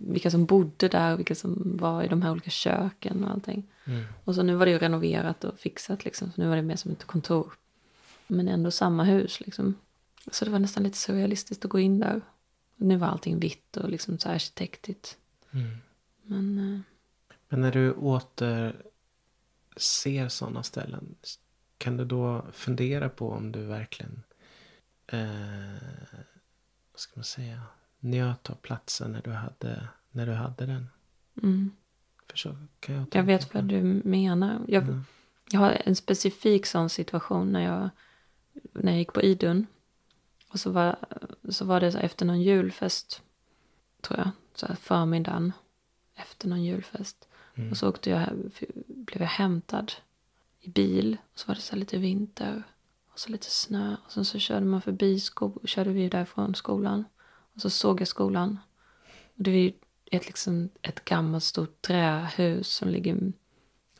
vilka 0.00 0.30
som 0.30 0.44
bodde 0.46 0.88
där 0.88 1.12
och 1.12 1.18
vilka 1.18 1.34
som 1.34 1.76
var 1.80 2.02
i 2.02 2.08
de 2.08 2.22
här 2.22 2.32
olika 2.32 2.50
köken 2.50 3.24
och 3.24 3.30
allting. 3.30 3.66
Mm. 3.84 4.04
Och 4.24 4.34
så 4.34 4.42
nu 4.42 4.54
var 4.54 4.66
det 4.66 4.72
ju 4.72 4.78
renoverat 4.78 5.44
och 5.44 5.58
fixat 5.58 6.04
liksom. 6.04 6.32
Så 6.32 6.40
nu 6.40 6.48
var 6.48 6.56
det 6.56 6.62
mer 6.62 6.76
som 6.76 6.92
ett 6.92 7.04
kontor. 7.04 7.52
Men 8.26 8.48
ändå 8.48 8.70
samma 8.70 9.04
hus 9.04 9.40
liksom. 9.40 9.74
Så 10.30 10.44
det 10.44 10.50
var 10.50 10.58
nästan 10.58 10.82
lite 10.82 10.98
surrealistiskt 10.98 11.64
att 11.64 11.70
gå 11.70 11.78
in 11.78 12.00
där. 12.00 12.20
Nu 12.76 12.96
var 12.96 13.06
allting 13.06 13.38
vitt 13.38 13.76
och 13.76 13.90
liksom 13.90 14.18
så 14.18 14.28
arkitektigt. 14.28 15.18
Mm. 15.50 15.76
Men 16.22 16.58
eh, 16.74 16.80
Men 17.48 17.60
när 17.60 17.72
du 17.72 17.92
åter 17.92 18.82
ser 19.76 20.28
sådana 20.28 20.62
ställen. 20.62 21.14
Kan 21.78 21.96
du 21.96 22.04
då 22.04 22.46
fundera 22.52 23.08
på 23.08 23.30
om 23.30 23.52
du 23.52 23.64
verkligen. 23.64 24.22
Eh, 25.06 25.18
vad 26.92 27.00
ska 27.00 27.12
man 27.14 27.24
säga. 27.24 27.62
Njöt 28.00 28.50
av 28.50 28.54
platsen 28.54 29.12
när 29.12 29.22
du 29.22 29.30
hade, 29.30 29.88
när 30.10 30.26
du 30.26 30.32
hade 30.32 30.66
den. 30.66 30.86
mm. 31.42 31.70
För 32.30 32.36
så 32.36 32.56
kan 32.80 32.94
jag 32.94 33.06
jag 33.12 33.22
vet 33.22 33.50
på. 33.50 33.58
vad 33.58 33.64
du 33.64 33.82
menar. 34.04 34.60
Jag, 34.68 34.82
Mm. 34.82 35.04
Jag 35.50 35.60
har 35.60 35.82
en 35.84 35.96
specifik 35.96 36.66
sån 36.66 36.90
situation 36.90 37.52
när 37.52 37.60
jag, 37.60 37.90
när 38.72 38.92
jag 38.92 38.98
gick 38.98 39.12
på 39.12 39.22
Idun. 39.22 39.66
Och 40.56 40.60
så 40.60 40.70
var, 40.70 40.96
så 41.48 41.64
var 41.64 41.80
det 41.80 41.92
så 41.92 41.98
efter 41.98 42.26
någon 42.26 42.42
julfest, 42.42 43.22
tror 44.00 44.18
jag, 44.18 44.30
så 44.54 44.66
här 44.66 44.74
förmiddagen 44.74 45.52
efter 46.14 46.48
någon 46.48 46.64
julfest. 46.64 47.28
Mm. 47.54 47.70
Och 47.70 47.76
så 47.76 47.88
åkte 47.88 48.10
jag, 48.10 48.28
blev 48.88 49.22
jag 49.22 49.28
hämtad 49.28 49.92
i 50.60 50.70
bil. 50.70 51.16
Och 51.32 51.38
så 51.38 51.46
var 51.48 51.54
det 51.54 51.60
så 51.60 51.76
lite 51.76 51.98
vinter 51.98 52.62
och 53.12 53.18
så 53.18 53.30
lite 53.30 53.50
snö. 53.50 53.96
Och 54.06 54.12
sen 54.12 54.24
så 54.24 54.38
körde 54.38 54.66
man 54.66 54.82
förbi, 54.82 55.20
sko, 55.20 55.60
körde 55.64 55.90
vi 55.90 56.08
därifrån 56.08 56.54
skolan. 56.54 57.04
Och 57.54 57.60
så 57.60 57.70
såg 57.70 58.00
jag 58.00 58.08
skolan. 58.08 58.58
Och 59.36 59.42
det 59.42 59.50
är 59.50 59.72
ett, 60.10 60.26
liksom, 60.26 60.68
ett 60.82 61.04
gammalt 61.04 61.44
stort 61.44 61.82
trähus 61.82 62.68
som 62.68 62.88
ligger 62.88 63.32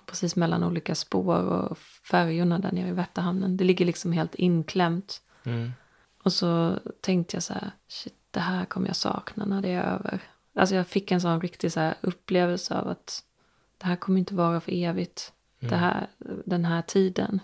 precis 0.06 0.36
mellan 0.36 0.64
olika 0.64 0.94
spår 0.94 1.42
och 1.42 1.78
färjorna 1.78 2.58
där 2.58 2.72
nere 2.72 2.88
i 2.88 2.92
Värtahamnen. 2.92 3.56
Det 3.56 3.64
ligger 3.64 3.86
liksom 3.86 4.12
helt 4.12 4.34
inklämt. 4.34 5.22
Mm. 5.44 5.72
Och 6.26 6.32
så 6.32 6.78
tänkte 7.00 7.36
jag 7.36 7.42
så 7.42 7.52
här, 7.52 7.70
shit, 7.88 8.14
det 8.30 8.40
här 8.40 8.64
kommer 8.64 8.86
jag 8.86 8.96
sakna 8.96 9.44
när 9.44 9.62
det 9.62 9.68
är 9.68 9.82
över. 9.82 10.22
Alltså 10.54 10.74
jag 10.74 10.86
fick 10.86 11.10
en 11.10 11.20
sån 11.20 11.40
riktig 11.40 11.72
så 11.72 11.92
upplevelse 12.00 12.74
av 12.78 12.88
att 12.88 13.24
det 13.78 13.86
här 13.86 13.96
kommer 13.96 14.18
inte 14.18 14.34
vara 14.34 14.60
för 14.60 14.72
evigt. 14.72 15.32
Det 15.60 15.76
här, 15.76 16.06
den 16.44 16.64
här 16.64 16.82
tiden 16.82 17.40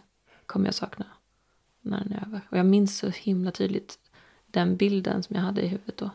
kommer 0.46 0.66
jag 0.66 0.74
sakna 0.74 1.04
när 1.80 1.98
den 2.04 2.12
är 2.12 2.26
över. 2.26 2.40
Och 2.50 2.58
jag 2.58 2.66
minns 2.66 2.98
så 2.98 3.08
himla 3.08 3.50
tydligt 3.50 3.98
den 4.46 4.76
bilden 4.76 5.22
som 5.22 5.36
jag 5.36 5.42
hade 5.42 5.62
i 5.62 5.68
huvudet 5.68 5.96
då. 5.96 6.10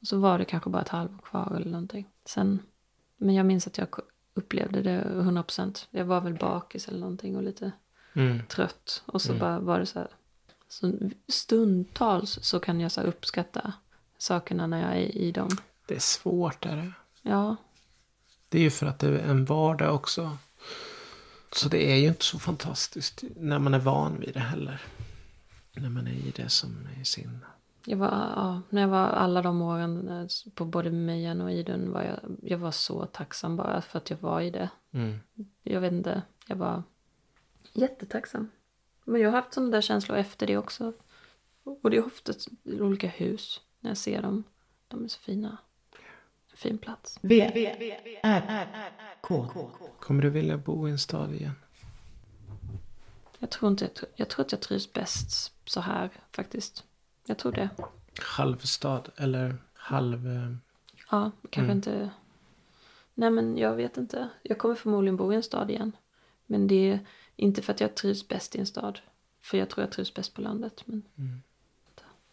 Och 0.00 0.06
så 0.06 0.18
var 0.18 0.38
det 0.38 0.44
kanske 0.44 0.70
bara 0.70 0.82
ett 0.82 0.88
halvår 0.88 1.18
kvar 1.18 1.52
eller 1.56 1.70
någonting. 1.70 2.08
Sen, 2.24 2.58
men 3.16 3.34
jag 3.34 3.46
minns 3.46 3.66
att 3.66 3.78
jag 3.78 3.88
upplevde 4.34 4.82
det 4.82 4.98
100 5.00 5.42
procent. 5.42 5.88
Jag 5.90 6.04
var 6.04 6.20
väl 6.20 6.34
bakis 6.34 6.88
eller 6.88 7.00
någonting 7.00 7.36
och 7.36 7.42
lite 7.42 7.72
Mm. 8.12 8.40
trött. 8.48 9.02
Och 9.06 9.22
så 9.22 9.34
bara 9.34 9.58
var 9.60 9.78
det 9.78 9.86
så 9.86 9.98
här. 9.98 10.08
Så 10.70 10.92
stundtals 11.28 12.38
så 12.42 12.60
kan 12.60 12.80
jag 12.80 12.92
så 12.92 13.00
uppskatta 13.00 13.72
sakerna 14.18 14.66
när 14.66 14.80
jag 14.80 14.92
är 15.02 15.16
i 15.16 15.32
dem. 15.32 15.48
Det 15.86 15.94
är 15.94 16.00
svårt 16.00 16.66
är 16.66 16.76
det. 16.76 16.92
Ja, 17.22 17.56
Det 18.48 18.58
är 18.58 18.62
ju 18.62 18.70
för 18.70 18.86
att 18.86 18.98
det 18.98 19.08
är 19.08 19.30
en 19.30 19.44
vardag 19.44 19.94
också. 19.94 20.36
Så 21.52 21.68
det 21.68 21.92
är 21.92 21.96
ju 21.96 22.08
inte 22.08 22.24
så 22.24 22.38
fantastiskt 22.38 23.24
när 23.36 23.58
man 23.58 23.74
är 23.74 23.78
van 23.78 24.20
vid 24.20 24.34
det 24.34 24.40
heller. 24.40 24.82
När 25.72 25.90
man 25.90 26.06
är 26.06 26.12
i 26.12 26.32
det 26.36 26.48
som 26.48 26.88
är 27.00 27.04
sin. 27.04 27.44
jag 27.84 27.96
var, 27.96 28.08
ja, 28.08 28.62
när 28.70 28.80
jag 28.80 28.88
var 28.88 29.06
alla 29.06 29.42
de 29.42 29.62
åren 29.62 30.08
eh, 30.08 30.26
på 30.54 30.64
både 30.64 30.90
Mejan 30.90 31.40
och 31.40 31.52
Idun 31.52 31.92
var 31.92 32.02
jag, 32.02 32.18
jag 32.42 32.58
var 32.58 32.70
så 32.70 33.06
tacksam 33.06 33.56
bara 33.56 33.82
för 33.82 33.98
att 33.98 34.10
jag 34.10 34.18
var 34.20 34.40
i 34.40 34.50
det. 34.50 34.70
Mm. 34.92 35.20
Jag 35.62 35.80
vet 35.80 35.92
inte, 35.92 36.22
jag 36.46 36.56
var 36.56 36.82
jättetacksam. 37.72 38.50
Men 39.10 39.20
jag 39.20 39.30
har 39.30 39.36
haft 39.40 39.54
sådana 39.54 39.70
där 39.70 39.80
känslor 39.80 40.18
efter 40.18 40.46
det 40.46 40.56
också. 40.56 40.92
Och 41.64 41.90
det 41.90 41.96
är 41.96 42.06
ofta 42.06 42.32
olika 42.64 43.08
hus 43.08 43.60
när 43.80 43.90
jag 43.90 43.96
ser 43.98 44.22
dem. 44.22 44.44
De 44.88 45.04
är 45.04 45.08
så 45.08 45.20
fina. 45.20 45.58
En 46.50 46.56
fin 46.56 46.78
plats. 46.78 47.18
V, 47.22 47.42
R, 48.22 48.66
K. 49.20 49.46
Kommer 50.00 50.22
du 50.22 50.30
vilja 50.30 50.58
bo 50.58 50.88
i 50.88 50.90
en 50.90 50.98
stad 50.98 51.34
igen? 51.34 51.52
Jag 53.38 53.50
tror, 53.50 53.70
inte, 53.70 53.84
jag, 53.84 53.94
tror, 53.94 54.10
jag 54.16 54.28
tror 54.28 54.44
att 54.44 54.52
jag 54.52 54.60
trivs 54.60 54.92
bäst 54.92 55.52
så 55.64 55.80
här 55.80 56.10
faktiskt. 56.32 56.84
Jag 57.26 57.38
tror 57.38 57.52
det. 57.52 57.68
Halvstad 58.22 59.02
eller 59.16 59.56
halv... 59.74 60.26
eh, 60.26 60.52
Ja, 61.10 61.30
kanske 61.50 61.72
inte. 61.72 62.10
Nej 63.14 63.30
men 63.30 63.58
jag 63.58 63.74
vet 63.76 63.96
inte. 63.96 64.28
Jag 64.42 64.58
kommer 64.58 64.74
förmodligen 64.74 65.16
bo 65.16 65.32
i 65.32 65.36
en 65.36 65.42
stad 65.42 65.70
igen. 65.70 65.92
Men 66.46 66.66
det 66.66 66.90
är 66.90 67.06
inte 67.40 67.62
för 67.62 67.72
att 67.72 67.80
jag 67.80 67.94
trivs 67.94 68.28
bäst 68.28 68.54
i 68.56 68.58
en 68.58 68.66
stad. 68.66 69.00
För 69.40 69.58
jag 69.58 69.68
tror 69.70 69.82
jag 69.84 69.92
trivs 69.92 70.14
bäst 70.14 70.34
på 70.34 70.40
landet. 70.40 70.82
Men 70.86 71.02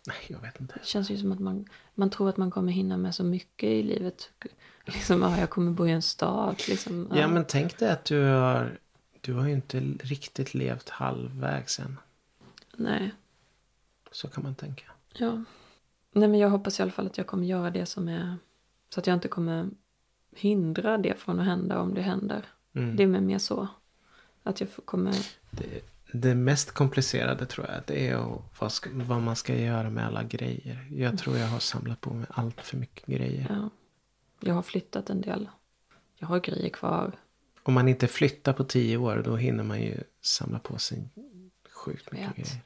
Nej, 0.08 0.16
jag 0.28 0.40
vet 0.40 0.60
inte. 0.62 0.74
det 0.80 0.86
känns 0.86 1.10
ju 1.10 1.18
som 1.18 1.32
att 1.32 1.40
man, 1.40 1.66
man 1.96 2.10
tror 2.10 2.30
att 2.30 2.38
man 2.38 2.52
kommer 2.52 2.72
hinna 2.72 2.98
med 2.98 3.16
så 3.16 3.24
mycket 3.24 3.70
i 3.70 3.84
livet. 3.84 4.32
Liksom, 4.86 5.22
ja, 5.22 5.38
jag 5.40 5.50
kommer 5.50 5.72
bo 5.72 5.88
i 5.88 5.92
en 5.92 6.02
stad. 6.02 6.56
Liksom, 6.68 7.08
Ja, 7.16 7.28
men 7.28 7.46
tänk 7.46 7.78
dig 7.78 7.90
att 7.92 8.06
du 8.06 8.24
har... 8.24 8.80
Du 9.22 9.34
har 9.34 9.48
ju 9.48 9.54
inte 9.54 9.80
riktigt 9.80 10.54
levt 10.54 10.90
halvvägs 10.90 11.80
än. 11.80 12.00
Nej, 12.76 13.12
Så 14.12 14.28
kan 14.28 14.44
man 14.44 14.56
tänka. 14.56 14.92
ja. 15.18 15.44
Nej 16.12 16.28
men 16.30 16.40
jag 16.40 16.50
hoppas 16.50 16.80
i 16.80 16.84
alla 16.84 16.92
fall 16.92 17.08
att 17.08 17.18
jag 17.18 17.28
kommer 17.28 17.46
göra 17.46 17.70
det 17.70 17.86
som 17.86 18.08
är. 18.08 18.36
Så 18.90 19.00
att 19.00 19.08
jag 19.08 19.14
inte 19.14 19.28
kommer 19.28 19.70
hindra 20.36 20.98
det 20.98 21.20
från 21.20 21.40
att 21.40 21.46
hända 21.46 21.80
om 21.80 21.94
det 21.94 22.02
händer. 22.02 22.46
Mm. 22.74 22.96
Det 22.96 23.04
är 23.04 23.08
mer 23.08 23.38
så. 23.38 23.68
Att 24.48 24.62
jag 24.62 24.70
kommer... 24.86 25.16
Det, 25.52 25.82
det 26.12 26.36
mest 26.36 26.72
komplicerade 26.72 27.46
tror 27.46 27.68
jag 27.68 27.82
det 27.86 28.08
är 28.08 28.40
vad, 28.60 28.72
ska, 28.72 28.90
vad 28.94 29.22
man 29.22 29.36
ska 29.36 29.56
göra 29.56 29.90
med 29.90 30.06
alla 30.06 30.24
grejer. 30.24 30.88
Jag 30.92 31.18
tror 31.18 31.38
jag 31.38 31.48
har 31.48 31.60
samlat 31.60 32.02
på 32.02 32.14
mig 32.14 32.28
allt 32.30 32.62
för 32.62 32.78
mycket 32.78 33.06
grejer. 33.06 33.48
Ja. 33.50 33.70
Jag 34.40 34.54
har 34.54 34.62
flyttat 34.62 35.10
en 35.10 35.22
del. 35.22 35.50
Jag 36.16 36.28
har 36.28 36.40
grejer 36.40 36.70
kvar. 36.70 37.12
Om 37.64 37.74
man 37.74 37.88
inte 37.88 38.08
flyttar 38.08 38.54
på 38.54 38.64
tio 38.64 38.98
år 38.98 39.22
då 39.26 39.36
hinner 39.36 39.64
man 39.64 39.82
ju 39.82 40.04
samla 40.22 40.60
på 40.60 40.78
sig 40.78 41.10
sjukt 41.72 42.12
mycket 42.12 42.36
grejer. 42.36 42.62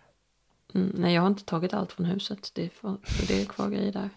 Mm, 0.74 0.92
nej, 0.98 1.14
jag 1.14 1.22
har 1.22 1.28
inte 1.28 1.46
tagit 1.46 1.74
allt 1.74 1.92
från 1.92 2.06
huset. 2.06 2.52
Det 2.54 2.66
är, 2.66 2.70
för, 2.70 2.98
så 3.04 3.26
det 3.28 3.42
är 3.42 3.46
kvar 3.46 3.70
grejer 3.70 3.92
där. 3.92 4.10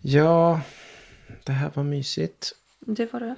Ja, 0.00 0.60
det 1.44 1.52
här 1.52 1.70
var 1.74 1.84
mysigt. 1.84 2.52
Det 2.80 3.12
var 3.12 3.20
det. 3.20 3.36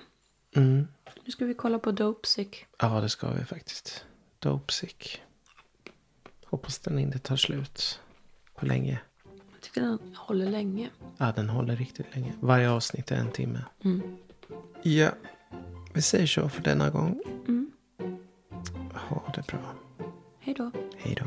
Mm. 0.54 0.88
Nu 1.26 1.32
ska 1.32 1.44
vi 1.44 1.54
kolla 1.54 1.78
på 1.78 1.92
Dopesick. 1.92 2.66
Ja, 2.78 3.00
det 3.00 3.08
ska 3.08 3.30
vi 3.30 3.44
faktiskt. 3.44 4.04
Dopesick. 4.38 5.22
Hoppas 6.44 6.78
den 6.78 6.98
inte 6.98 7.18
tar 7.18 7.36
slut 7.36 8.00
på 8.54 8.66
länge. 8.66 9.00
Jag 9.52 9.60
tycker 9.60 9.80
den 9.80 10.16
håller 10.16 10.50
länge. 10.50 10.90
Ja, 11.18 11.32
den 11.36 11.48
håller 11.48 11.76
riktigt 11.76 12.14
länge. 12.14 12.32
Varje 12.40 12.70
avsnitt 12.70 13.10
är 13.10 13.16
en 13.16 13.32
timme. 13.32 13.64
Mm. 13.84 14.16
Ja, 14.82 15.10
vi 15.94 16.02
säger 16.02 16.26
så 16.26 16.48
för 16.48 16.62
denna 16.62 16.90
gång. 16.90 17.20
Mm. 17.48 17.70
Ha 18.94 19.32
det 19.34 19.46
bra. 19.46 19.74
Hej 20.40 20.54
då. 20.54 20.70
Hej 20.96 21.14
då. 21.14 21.26